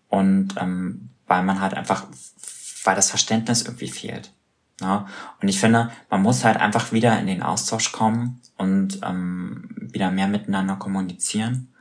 Und 0.07 0.53
ähm, 0.57 1.09
weil 1.25 1.41
man 1.41 1.61
halt 1.61 1.73
einfach, 1.73 2.05
weil 2.83 2.95
das 2.95 3.09
Verständnis 3.09 3.63
irgendwie 3.63 3.89
fehlt. 3.89 4.31
Ja, 4.79 5.07
und 5.41 5.47
ich 5.47 5.59
finde, 5.59 5.89
man 6.11 6.21
muss 6.21 6.43
halt 6.43 6.57
einfach 6.57 6.91
wieder 6.91 7.19
in 7.19 7.25
den 7.25 7.41
Austausch 7.41 7.91
kommen 7.91 8.39
und 8.55 8.99
ähm, 9.01 9.67
wieder 9.79 10.11
mehr 10.11 10.27
miteinander 10.27 10.75
kommunizieren. 10.75 11.73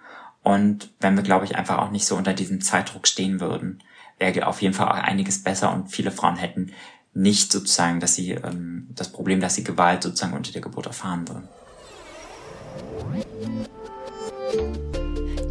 Und 0.42 0.88
wenn 1.00 1.16
wir, 1.16 1.22
glaube 1.22 1.44
ich, 1.44 1.55
einfach 1.57 1.76
auch 1.76 1.90
nicht 1.90 2.07
so 2.07 2.16
unter 2.16 2.33
diesem 2.33 2.62
Zeitdruck 2.62 3.07
stehen 3.07 3.40
würden, 3.40 3.83
wäre 4.23 4.47
auf 4.47 4.63
jeden 4.63 4.75
Fall 4.75 4.89
auch 4.89 4.95
einiges 4.95 5.43
besser 5.43 5.73
und 5.73 5.89
viele 5.89 6.11
Frauen 6.11 6.37
hätten 6.37 6.73
nicht 7.15 7.53
sozusagen, 7.53 8.01
dass 8.01 8.15
sie 8.15 8.31
ähm, 8.33 8.89
das 8.91 9.13
Problem, 9.13 9.41
dass 9.41 9.55
sie 9.55 9.65
Gewalt 9.65 10.03
sozusagen 10.03 10.35
unter 10.35 10.53
der 10.53 10.63
Geburt 10.63 10.87
erfahren 10.87 11.29
würden. 11.29 11.49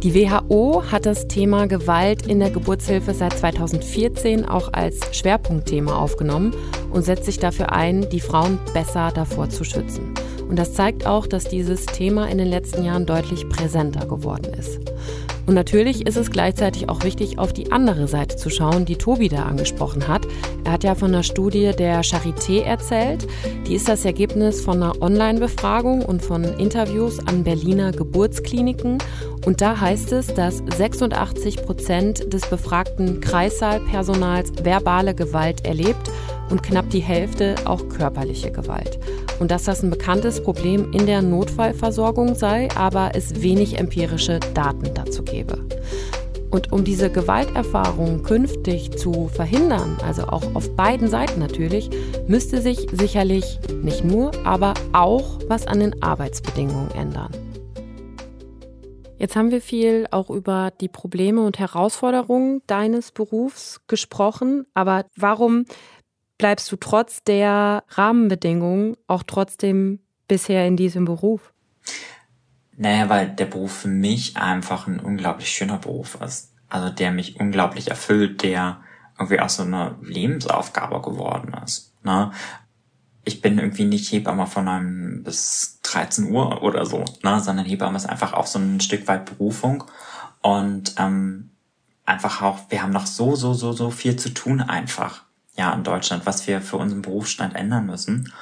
Die 0.02 0.14
WHO 0.14 0.82
hat 0.90 1.06
das 1.06 1.28
Thema 1.28 1.68
Gewalt 1.68 2.26
in 2.26 2.40
der 2.40 2.50
Geburtshilfe 2.50 3.14
seit 3.14 3.38
2014 3.38 4.44
auch 4.44 4.72
als 4.72 4.98
Schwerpunktthema 5.12 5.94
aufgenommen 5.94 6.52
und 6.90 7.04
setzt 7.04 7.26
sich 7.26 7.38
dafür 7.38 7.70
ein, 7.70 8.08
die 8.10 8.18
Frauen 8.18 8.58
besser 8.74 9.12
davor 9.14 9.48
zu 9.48 9.62
schützen. 9.62 10.12
Und 10.48 10.58
das 10.58 10.74
zeigt 10.74 11.06
auch, 11.06 11.28
dass 11.28 11.44
dieses 11.44 11.86
Thema 11.86 12.28
in 12.28 12.38
den 12.38 12.48
letzten 12.48 12.84
Jahren 12.84 13.06
deutlich 13.06 13.48
präsenter 13.48 14.06
geworden 14.06 14.52
ist. 14.54 14.91
Und 15.46 15.54
natürlich 15.54 16.06
ist 16.06 16.16
es 16.16 16.30
gleichzeitig 16.30 16.88
auch 16.88 17.02
wichtig, 17.02 17.38
auf 17.38 17.52
die 17.52 17.72
andere 17.72 18.06
Seite 18.06 18.36
zu 18.36 18.50
schauen, 18.50 18.84
die 18.84 18.96
Tobi 18.96 19.28
da 19.28 19.44
angesprochen 19.44 20.06
hat. 20.06 20.26
Er 20.64 20.72
hat 20.72 20.84
ja 20.84 20.94
von 20.94 21.08
einer 21.08 21.22
Studie 21.22 21.72
der 21.76 22.02
Charité 22.02 22.62
erzählt. 22.62 23.26
Die 23.66 23.74
ist 23.74 23.88
das 23.88 24.04
Ergebnis 24.04 24.60
von 24.60 24.82
einer 24.82 25.00
Online-Befragung 25.02 26.04
und 26.04 26.22
von 26.22 26.44
Interviews 26.44 27.18
an 27.26 27.42
Berliner 27.42 27.92
Geburtskliniken. 27.92 28.98
Und 29.44 29.60
da 29.60 29.80
heißt 29.80 30.12
es, 30.12 30.28
dass 30.28 30.62
86 30.76 31.56
Prozent 31.56 32.32
des 32.32 32.46
befragten 32.46 33.20
Kreissaalpersonals 33.20 34.52
verbale 34.62 35.14
Gewalt 35.14 35.66
erlebt 35.66 36.10
und 36.52 36.62
knapp 36.62 36.90
die 36.90 37.00
Hälfte 37.00 37.54
auch 37.64 37.88
körperliche 37.88 38.52
Gewalt. 38.52 39.00
Und 39.40 39.50
dass 39.50 39.64
das 39.64 39.82
ein 39.82 39.90
bekanntes 39.90 40.42
Problem 40.42 40.92
in 40.92 41.06
der 41.06 41.22
Notfallversorgung 41.22 42.34
sei, 42.34 42.68
aber 42.76 43.12
es 43.14 43.42
wenig 43.42 43.78
empirische 43.78 44.38
Daten 44.54 44.92
dazu 44.94 45.24
gebe. 45.24 45.58
Und 46.50 46.70
um 46.70 46.84
diese 46.84 47.10
Gewalterfahrung 47.10 48.22
künftig 48.22 48.98
zu 48.98 49.28
verhindern, 49.28 49.96
also 50.04 50.24
auch 50.24 50.54
auf 50.54 50.76
beiden 50.76 51.08
Seiten 51.08 51.40
natürlich, 51.40 51.88
müsste 52.28 52.60
sich 52.60 52.86
sicherlich 52.92 53.58
nicht 53.82 54.04
nur, 54.04 54.32
aber 54.44 54.74
auch 54.92 55.38
was 55.48 55.66
an 55.66 55.80
den 55.80 56.02
Arbeitsbedingungen 56.02 56.90
ändern. 56.90 57.30
Jetzt 59.16 59.36
haben 59.36 59.50
wir 59.50 59.62
viel 59.62 60.06
auch 60.10 60.28
über 60.28 60.72
die 60.80 60.88
Probleme 60.88 61.46
und 61.46 61.58
Herausforderungen 61.58 62.60
deines 62.66 63.12
Berufs 63.12 63.80
gesprochen, 63.86 64.66
aber 64.74 65.06
warum 65.16 65.64
bleibst 66.42 66.72
du 66.72 66.76
trotz 66.76 67.22
der 67.22 67.84
Rahmenbedingungen 67.90 68.96
auch 69.06 69.22
trotzdem 69.22 70.00
bisher 70.26 70.66
in 70.66 70.76
diesem 70.76 71.04
Beruf? 71.04 71.52
Naja, 72.76 73.08
weil 73.08 73.28
der 73.28 73.44
Beruf 73.44 73.72
für 73.72 73.88
mich 73.88 74.36
einfach 74.36 74.88
ein 74.88 74.98
unglaublich 74.98 75.50
schöner 75.50 75.78
Beruf 75.78 76.18
ist. 76.20 76.52
Also 76.68 76.90
der 76.90 77.12
mich 77.12 77.38
unglaublich 77.38 77.90
erfüllt, 77.90 78.42
der 78.42 78.80
irgendwie 79.16 79.38
auch 79.38 79.50
so 79.50 79.62
eine 79.62 79.94
Lebensaufgabe 80.02 81.00
geworden 81.00 81.54
ist. 81.64 81.94
Ne? 82.02 82.32
Ich 83.22 83.40
bin 83.40 83.60
irgendwie 83.60 83.84
nicht 83.84 84.10
Hebamme 84.10 84.48
von 84.48 84.66
einem 84.66 85.22
bis 85.22 85.78
13 85.84 86.32
Uhr 86.32 86.60
oder 86.64 86.86
so, 86.86 87.04
ne? 87.22 87.38
sondern 87.38 87.66
Hebamme 87.66 87.96
ist 87.96 88.08
einfach 88.08 88.32
auch 88.32 88.48
so 88.48 88.58
ein 88.58 88.80
Stück 88.80 89.06
weit 89.06 89.26
Berufung. 89.26 89.84
Und 90.40 90.96
ähm, 90.98 91.50
einfach 92.04 92.42
auch, 92.42 92.58
wir 92.70 92.82
haben 92.82 92.92
noch 92.92 93.06
so, 93.06 93.36
so, 93.36 93.54
so, 93.54 93.72
so 93.72 93.90
viel 93.90 94.16
zu 94.16 94.30
tun 94.30 94.60
einfach 94.60 95.22
ja, 95.56 95.72
in 95.72 95.84
Deutschland, 95.84 96.26
was 96.26 96.46
wir 96.46 96.60
für 96.60 96.76
unseren 96.76 97.02
Berufsstand 97.02 97.54
ändern 97.54 97.86
müssen 97.86 98.32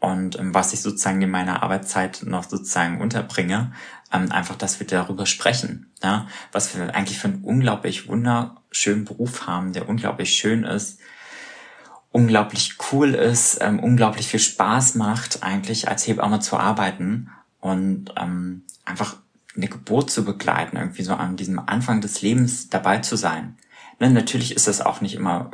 und 0.00 0.38
ähm, 0.38 0.54
was 0.54 0.72
ich 0.72 0.80
sozusagen 0.80 1.22
in 1.22 1.30
meiner 1.30 1.62
Arbeitszeit 1.62 2.22
noch 2.24 2.44
sozusagen 2.44 3.00
unterbringe, 3.00 3.72
ähm, 4.12 4.32
einfach, 4.32 4.56
dass 4.56 4.80
wir 4.80 4.86
darüber 4.86 5.26
sprechen, 5.26 5.92
ja, 6.02 6.26
was 6.52 6.76
wir 6.76 6.94
eigentlich 6.94 7.18
für 7.18 7.28
einen 7.28 7.44
unglaublich 7.44 8.08
wunderschönen 8.08 9.04
Beruf 9.04 9.46
haben, 9.46 9.72
der 9.72 9.88
unglaublich 9.88 10.34
schön 10.34 10.64
ist, 10.64 11.00
unglaublich 12.10 12.76
cool 12.90 13.14
ist, 13.14 13.58
ähm, 13.60 13.78
unglaublich 13.78 14.26
viel 14.26 14.40
Spaß 14.40 14.96
macht, 14.96 15.42
eigentlich 15.42 15.88
als 15.88 16.06
Hebamme 16.06 16.40
zu 16.40 16.56
arbeiten 16.56 17.30
und 17.60 18.12
ähm, 18.16 18.64
einfach 18.84 19.16
eine 19.56 19.68
Geburt 19.68 20.10
zu 20.10 20.24
begleiten, 20.24 20.76
irgendwie 20.76 21.02
so 21.02 21.14
an 21.14 21.36
diesem 21.36 21.58
Anfang 21.58 22.00
des 22.00 22.22
Lebens 22.22 22.68
dabei 22.70 22.98
zu 22.98 23.16
sein. 23.16 23.56
Ne, 23.98 24.10
natürlich 24.10 24.54
ist 24.56 24.66
das 24.66 24.80
auch 24.80 25.00
nicht 25.00 25.14
immer 25.14 25.50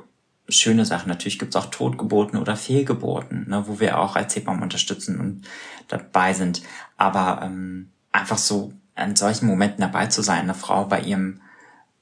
schöne 0.48 0.84
Sachen. 0.84 1.08
Natürlich 1.08 1.38
gibt's 1.38 1.56
auch 1.56 1.66
Totgeburten 1.66 2.38
oder 2.38 2.56
Fehlgeburten, 2.56 3.48
ne, 3.48 3.64
wo 3.66 3.80
wir 3.80 3.98
auch 3.98 4.16
als 4.16 4.36
Hebammen 4.36 4.62
unterstützen 4.62 5.20
und 5.20 5.42
dabei 5.88 6.32
sind. 6.32 6.62
Aber 6.96 7.40
ähm, 7.42 7.90
einfach 8.12 8.38
so 8.38 8.72
an 8.94 9.16
solchen 9.16 9.46
Momenten 9.46 9.80
dabei 9.80 10.06
zu 10.06 10.22
sein, 10.22 10.40
eine 10.40 10.54
Frau 10.54 10.84
bei 10.84 11.00
ihrem, 11.00 11.40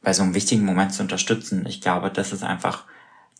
bei 0.03 0.13
so 0.13 0.23
einem 0.23 0.35
wichtigen 0.35 0.65
Moment 0.65 0.93
zu 0.93 1.03
unterstützen, 1.03 1.67
ich 1.67 1.81
glaube, 1.81 2.11
das 2.11 2.33
ist 2.33 2.45
einfach 2.45 2.85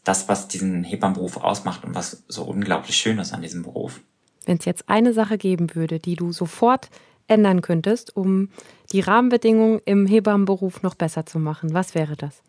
das, 0.03 0.29
was 0.29 0.49
diesen 0.49 0.85
Hebammenberuf 0.85 1.37
ausmacht 1.37 1.85
und 1.85 1.95
was 1.95 2.25
so 2.29 2.45
unglaublich 2.45 2.97
schön 2.97 3.19
ist 3.19 3.33
an 3.33 3.43
diesem 3.43 3.63
Beruf. 3.63 4.01
Wenn 4.45 4.59
es 4.59 4.65
jetzt 4.65 4.89
eine 4.89 5.15
Sache 5.15 5.39
geben 5.39 5.75
würde, 5.75 5.99
die 5.99 6.17
du 6.17 6.33
sofort 6.33 6.91
ändern 7.27 7.63
könntest, 7.63 8.15
um 8.15 8.51
die 8.93 9.01
Rahmenbedingungen 9.01 9.81
im 9.87 10.07
Hebammenberuf 10.07 10.83
noch 10.83 10.95
besser 10.95 11.25
zu 11.25 11.39
machen, 11.39 11.73
was 11.73 11.95
wäre 11.95 12.17
das? 12.17 12.43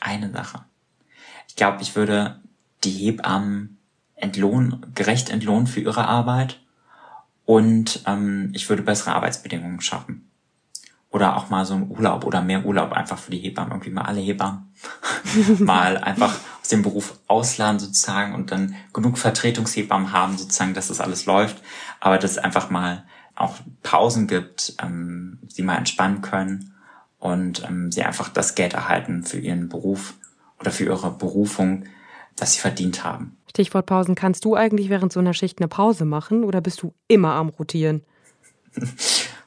Eine 0.00 0.30
Sache 0.30 0.64
glaube, 1.58 1.82
ich 1.82 1.94
würde 1.94 2.40
die 2.84 2.90
Hebammen 2.90 3.78
entlohnen, 4.14 4.86
gerecht 4.94 5.28
entlohnen 5.28 5.66
für 5.66 5.80
ihre 5.80 6.06
Arbeit. 6.06 6.60
Und 7.44 8.02
ähm, 8.06 8.50
ich 8.54 8.68
würde 8.68 8.82
bessere 8.82 9.14
Arbeitsbedingungen 9.14 9.80
schaffen. 9.80 10.30
Oder 11.10 11.36
auch 11.36 11.48
mal 11.48 11.64
so 11.64 11.74
ein 11.74 11.90
Urlaub 11.90 12.24
oder 12.24 12.42
mehr 12.42 12.66
Urlaub 12.66 12.92
einfach 12.92 13.18
für 13.18 13.30
die 13.30 13.38
Hebammen, 13.38 13.72
irgendwie 13.72 13.90
mal 13.90 14.02
alle 14.02 14.20
Hebammen. 14.20 14.74
Mal 15.58 15.98
einfach 15.98 16.38
aus 16.60 16.68
dem 16.68 16.82
Beruf 16.82 17.18
ausladen 17.26 17.80
sozusagen 17.80 18.34
und 18.34 18.52
dann 18.52 18.76
genug 18.92 19.18
Vertretungshebammen 19.18 20.12
haben 20.12 20.38
sozusagen, 20.38 20.74
dass 20.74 20.88
das 20.88 21.00
alles 21.00 21.26
läuft, 21.26 21.62
aber 21.98 22.18
dass 22.18 22.32
es 22.32 22.38
einfach 22.38 22.70
mal 22.70 23.04
auch 23.34 23.56
Pausen 23.82 24.28
gibt, 24.28 24.74
ähm, 24.80 25.40
sie 25.48 25.62
mal 25.62 25.76
entspannen 25.76 26.20
können 26.20 26.74
und 27.18 27.64
ähm, 27.64 27.90
sie 27.90 28.02
einfach 28.02 28.28
das 28.28 28.54
Geld 28.54 28.74
erhalten 28.74 29.24
für 29.24 29.38
ihren 29.38 29.68
Beruf 29.68 30.14
oder 30.60 30.70
für 30.70 30.84
ihre 30.84 31.10
Berufung, 31.10 31.84
das 32.36 32.54
sie 32.54 32.60
verdient 32.60 33.04
haben. 33.04 33.36
Stichwort 33.48 33.86
Pausen. 33.86 34.14
Kannst 34.14 34.44
du 34.44 34.54
eigentlich 34.54 34.88
während 34.88 35.12
so 35.12 35.20
einer 35.20 35.34
Schicht 35.34 35.58
eine 35.58 35.68
Pause 35.68 36.04
machen 36.04 36.44
oder 36.44 36.60
bist 36.60 36.82
du 36.82 36.94
immer 37.08 37.32
am 37.32 37.48
Rotieren? 37.48 38.02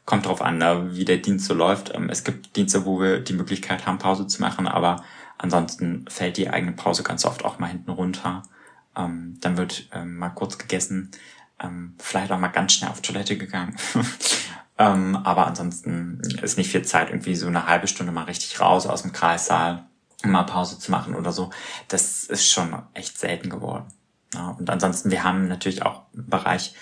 Kommt 0.05 0.25
drauf 0.25 0.41
an, 0.41 0.57
ne, 0.57 0.89
wie 0.91 1.05
der 1.05 1.17
Dienst 1.17 1.45
so 1.45 1.53
läuft. 1.53 1.93
Ähm, 1.93 2.09
es 2.09 2.23
gibt 2.23 2.55
Dienste, 2.55 2.85
wo 2.85 2.99
wir 2.99 3.19
die 3.19 3.33
Möglichkeit 3.33 3.85
haben, 3.85 3.99
Pause 3.99 4.27
zu 4.27 4.41
machen, 4.41 4.67
aber 4.67 5.03
ansonsten 5.37 6.05
fällt 6.09 6.37
die 6.37 6.49
eigene 6.49 6.73
Pause 6.73 7.03
ganz 7.03 7.25
oft 7.25 7.45
auch 7.45 7.59
mal 7.59 7.67
hinten 7.67 7.91
runter. 7.91 8.43
Ähm, 8.97 9.37
dann 9.39 9.57
wird 9.57 9.87
ähm, 9.93 10.17
mal 10.17 10.29
kurz 10.29 10.57
gegessen, 10.57 11.11
vielleicht 11.99 12.31
auch 12.31 12.39
mal 12.39 12.47
ganz 12.47 12.73
schnell 12.73 12.89
auf 12.89 13.01
Toilette 13.01 13.37
gegangen. 13.37 13.75
aber 14.77 15.45
ansonsten 15.45 16.19
ist 16.41 16.57
nicht 16.57 16.71
viel 16.71 16.81
Zeit, 16.81 17.11
irgendwie 17.11 17.35
so 17.35 17.45
eine 17.45 17.67
halbe 17.67 17.87
Stunde 17.87 18.11
mal 18.11 18.23
richtig 18.23 18.59
raus 18.59 18.87
aus 18.87 19.03
dem 19.03 19.11
Kreissaal 19.11 19.85
mal 20.25 20.43
Pause 20.43 20.79
zu 20.79 20.91
machen 20.91 21.15
oder 21.15 21.31
so, 21.31 21.49
das 21.87 22.23
ist 22.23 22.49
schon 22.49 22.81
echt 22.93 23.17
selten 23.17 23.49
geworden. 23.49 23.85
Ja, 24.33 24.55
und 24.57 24.69
ansonsten, 24.69 25.11
wir 25.11 25.23
haben 25.23 25.47
natürlich 25.47 25.83
auch 25.83 26.03
einen 26.13 26.29
Bereich, 26.29 26.73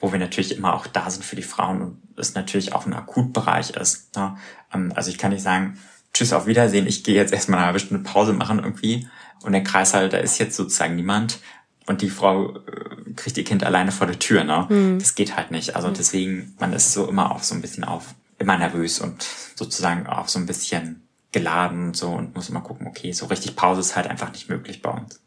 wo 0.00 0.12
wir 0.12 0.18
natürlich 0.18 0.56
immer 0.56 0.74
auch 0.74 0.86
da 0.86 1.10
sind 1.10 1.24
für 1.24 1.36
die 1.36 1.42
Frauen 1.42 1.80
und 1.80 2.02
es 2.16 2.34
natürlich 2.34 2.74
auch 2.74 2.86
ein 2.86 2.92
Akutbereich 2.92 3.70
ist. 3.70 4.14
Ja, 4.16 4.36
ähm, 4.72 4.92
also 4.94 5.10
ich 5.10 5.18
kann 5.18 5.32
nicht 5.32 5.42
sagen, 5.42 5.78
tschüss, 6.12 6.32
auf 6.32 6.46
Wiedersehen, 6.46 6.86
ich 6.86 7.04
gehe 7.04 7.14
jetzt 7.14 7.32
erstmal 7.32 7.58
eine 7.58 7.66
halbe 7.66 7.80
Stunde 7.80 8.04
Pause 8.04 8.32
machen 8.32 8.58
irgendwie 8.58 9.08
und 9.42 9.52
der 9.52 9.64
Kreis 9.64 9.94
halt, 9.94 10.12
da 10.12 10.18
ist 10.18 10.38
jetzt 10.38 10.56
sozusagen 10.56 10.96
niemand 10.96 11.38
und 11.86 12.02
die 12.02 12.10
Frau 12.10 12.54
äh, 12.56 13.12
kriegt 13.16 13.38
ihr 13.38 13.44
Kind 13.44 13.64
alleine 13.64 13.92
vor 13.92 14.06
der 14.06 14.18
Tür. 14.18 14.44
Ne? 14.44 14.66
Mhm. 14.68 14.98
Das 14.98 15.14
geht 15.14 15.36
halt 15.36 15.50
nicht. 15.50 15.74
Also 15.74 15.90
deswegen, 15.90 16.54
man 16.58 16.72
ist 16.72 16.92
so 16.92 17.08
immer 17.08 17.32
auch 17.32 17.42
so 17.42 17.54
ein 17.54 17.62
bisschen 17.62 17.84
auf, 17.84 18.14
immer 18.38 18.58
nervös 18.58 19.00
und 19.00 19.22
sozusagen 19.56 20.06
auch 20.06 20.28
so 20.28 20.38
ein 20.38 20.46
bisschen 20.46 21.07
geladen 21.32 21.88
und 21.88 21.96
so 21.96 22.08
und 22.08 22.34
muss 22.34 22.48
immer 22.48 22.60
gucken, 22.60 22.86
okay, 22.86 23.12
so 23.12 23.26
richtig 23.26 23.56
Pause 23.56 23.80
ist 23.80 23.96
halt 23.96 24.08
einfach 24.08 24.32
nicht 24.32 24.48
möglich 24.48 24.82
bei 24.82 24.90
uns. 24.90 25.20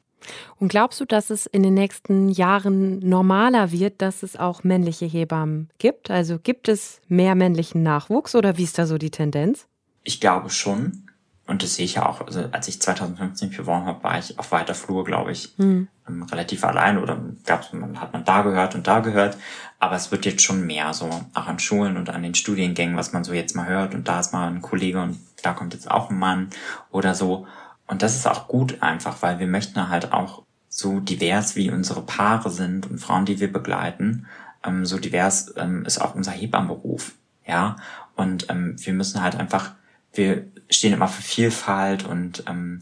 Und 0.60 0.68
glaubst 0.68 1.00
du, 1.00 1.06
dass 1.06 1.30
es 1.30 1.48
in 1.48 1.64
den 1.64 1.74
nächsten 1.74 2.30
Jahren 2.30 3.00
normaler 3.00 3.72
wird, 3.72 4.02
dass 4.02 4.24
es 4.24 4.36
auch 4.36 4.64
männliche 4.64 5.06
Hebammen 5.06 5.70
gibt? 5.80 6.12
Also 6.12 6.38
gibt 6.38 6.68
es 6.68 7.02
mehr 7.08 7.36
männlichen 7.36 7.82
Nachwuchs 7.84 8.36
oder 8.36 8.58
wie 8.58 8.64
ist 8.64 8.78
da 8.78 8.86
so 8.86 8.98
die 8.98 9.10
Tendenz? 9.10 9.68
Ich 10.04 10.22
glaube 10.22 10.50
schon. 10.50 11.08
Und 11.48 11.64
das 11.64 11.76
sehe 11.76 11.86
ich 11.86 11.96
ja 11.96 12.08
auch, 12.08 12.22
also 12.22 12.46
als 12.52 12.68
ich 12.68 12.82
2015 12.82 13.50
beworben 13.50 13.86
habe, 13.86 14.04
war 14.04 14.18
ich 14.18 14.40
auf 14.40 14.52
weiter 14.52 14.76
Flur, 14.76 15.04
glaube 15.04 15.32
ich, 15.32 15.54
hm. 15.58 15.88
Ähm, 16.08 16.24
relativ 16.24 16.64
allein 16.64 16.98
oder 16.98 17.20
gab's, 17.46 17.74
man, 17.74 18.00
hat 18.00 18.14
man 18.14 18.24
da 18.24 18.42
gehört 18.42 18.74
und 18.74 18.88
da 18.88 19.02
gehört. 19.02 19.38
Aber 19.80 19.96
es 19.96 20.12
wird 20.12 20.26
jetzt 20.26 20.44
schon 20.44 20.66
mehr 20.66 20.94
so, 20.94 21.10
auch 21.34 21.48
an 21.48 21.60
Schulen 21.60 21.98
und 21.98 22.10
an 22.10 22.24
den 22.24 22.36
Studiengängen, 22.36 22.96
was 22.96 23.14
man 23.14 23.24
so 23.24 23.34
jetzt 23.34 23.56
mal 23.56 23.68
hört. 23.68 23.94
Und 23.94 24.08
da 24.08 24.20
ist 24.20 24.34
mal 24.34 24.48
ein 24.48 24.62
Kollege 24.62 25.02
und 25.02 25.20
da 25.42 25.54
kommt 25.54 25.74
jetzt 25.74 25.90
auch 25.90 26.10
ein 26.10 26.20
Mann 26.20 26.50
oder 26.92 27.16
so. 27.16 27.48
Und 27.88 28.02
das 28.02 28.16
ist 28.16 28.28
auch 28.28 28.48
gut 28.48 28.82
einfach, 28.82 29.22
weil 29.22 29.40
wir 29.40 29.48
möchten 29.48 29.90
halt 29.90 30.14
auch 30.14 30.44
so 30.70 31.00
divers 31.00 31.56
wie 31.56 31.70
unsere 31.70 32.02
Paare 32.02 32.50
sind 32.50 32.90
und 32.90 33.00
Frauen, 33.00 33.26
die 33.26 33.40
wir 33.40 33.52
begleiten, 33.52 34.28
ähm, 34.64 34.86
so 34.86 34.98
divers 34.98 35.54
ähm, 35.58 35.86
ist 35.86 36.00
auch 36.00 36.16
unser 36.16 36.32
Hebammenberuf. 36.32 37.14
Ja, 37.46 37.76
und 38.16 38.50
ähm, 38.50 38.76
wir 38.78 38.94
müssen 38.94 39.22
halt 39.22 39.36
einfach 39.36 39.72
wir 40.14 40.46
stehen 40.70 40.94
immer 40.94 41.08
für 41.08 41.22
Vielfalt 41.22 42.06
und 42.06 42.44
ähm, 42.48 42.82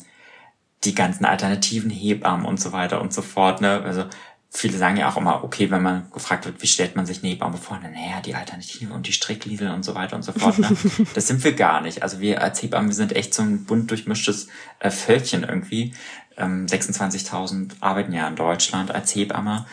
die 0.83 0.95
ganzen 0.95 1.25
alternativen 1.25 1.89
Hebammen 1.89 2.45
und 2.45 2.59
so 2.59 2.71
weiter 2.71 3.01
und 3.01 3.13
so 3.13 3.21
fort. 3.21 3.61
Ne? 3.61 3.81
Also 3.81 4.05
viele 4.49 4.77
sagen 4.77 4.97
ja 4.97 5.09
auch 5.09 5.17
immer, 5.17 5.43
okay, 5.43 5.69
wenn 5.69 5.83
man 5.83 6.09
gefragt 6.11 6.45
wird, 6.45 6.61
wie 6.61 6.67
stellt 6.67 6.95
man 6.95 7.05
sich 7.05 7.23
eine 7.23 7.31
Hebamme 7.31 7.57
vor, 7.57 7.79
naja, 7.79 8.19
die 8.21 8.33
Alternative 8.33 8.93
und 8.93 9.07
die 9.07 9.13
Strickliesel 9.13 9.71
und 9.71 9.83
so 9.83 9.93
weiter 9.93 10.15
und 10.15 10.23
so 10.23 10.31
fort. 10.31 10.57
Ne? 10.57 10.69
das 11.13 11.27
sind 11.27 11.43
wir 11.43 11.53
gar 11.53 11.81
nicht. 11.81 12.01
Also 12.01 12.19
wir 12.19 12.41
als 12.41 12.61
Hebammen, 12.61 12.89
wir 12.89 12.95
sind 12.95 13.15
echt 13.15 13.33
so 13.33 13.43
ein 13.43 13.65
bunt 13.65 13.91
durchmischtes 13.91 14.47
äh, 14.79 14.89
Völkchen 14.89 15.43
irgendwie. 15.43 15.93
Ähm, 16.35 16.65
26.000 16.65 17.73
arbeiten 17.79 18.11
ja 18.11 18.27
in 18.27 18.35
Deutschland 18.35 18.91
als 18.91 19.13
Hebamme, 19.13 19.65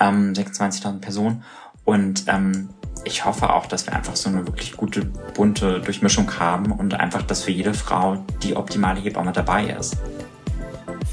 ähm, 0.00 0.32
26.000 0.32 1.00
Personen. 1.00 1.44
Und 1.84 2.24
ähm, 2.26 2.70
ich 3.04 3.24
hoffe 3.24 3.52
auch, 3.52 3.66
dass 3.66 3.86
wir 3.86 3.94
einfach 3.94 4.16
so 4.16 4.30
eine 4.30 4.46
wirklich 4.46 4.76
gute, 4.76 5.04
bunte 5.04 5.80
Durchmischung 5.80 6.38
haben 6.38 6.72
und 6.72 6.94
einfach, 6.94 7.22
dass 7.22 7.44
für 7.44 7.50
jede 7.50 7.74
Frau 7.74 8.24
die 8.42 8.56
optimale 8.56 9.00
Hebamme 9.00 9.32
dabei 9.32 9.66
ist. 9.66 9.96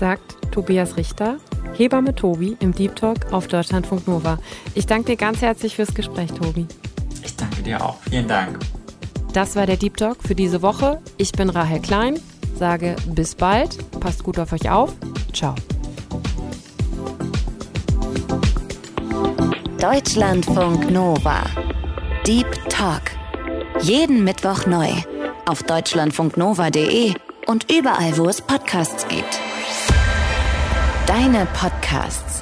Sagt 0.01 0.51
Tobias 0.51 0.97
Richter, 0.97 1.37
Hebamme 1.77 2.15
Tobi 2.15 2.57
im 2.59 2.73
Deep 2.73 2.95
Talk 2.95 3.31
auf 3.31 3.47
Deutschlandfunk 3.47 4.07
Nova. 4.07 4.39
Ich 4.73 4.87
danke 4.87 5.11
dir 5.11 5.15
ganz 5.15 5.43
herzlich 5.43 5.75
fürs 5.75 5.93
Gespräch, 5.93 6.31
Tobi. 6.31 6.65
Ich 7.23 7.35
danke 7.35 7.61
dir 7.61 7.79
auch. 7.85 7.97
Vielen 8.09 8.27
Dank. 8.27 8.57
Das 9.33 9.55
war 9.55 9.67
der 9.67 9.77
Deep 9.77 9.97
Talk 9.97 10.17
für 10.25 10.33
diese 10.33 10.63
Woche. 10.63 10.99
Ich 11.17 11.33
bin 11.33 11.51
Rahel 11.51 11.79
Klein, 11.81 12.19
sage 12.57 12.95
bis 13.09 13.35
bald, 13.35 13.77
passt 13.99 14.23
gut 14.23 14.39
auf 14.39 14.51
euch 14.53 14.71
auf. 14.71 14.91
Ciao. 15.33 15.53
Deutschlandfunk 19.79 20.89
Nova. 20.89 21.43
Deep 22.25 22.47
Talk. 22.69 23.03
Jeden 23.81 24.23
Mittwoch 24.23 24.65
neu. 24.65 24.89
Auf 25.45 25.61
deutschlandfunknova.de 25.61 27.13
und 27.45 27.71
überall, 27.71 28.17
wo 28.17 28.27
es 28.27 28.41
Podcasts 28.41 29.07
gibt. 29.07 29.39
Deine 31.11 31.45
Podcasts. 31.47 32.41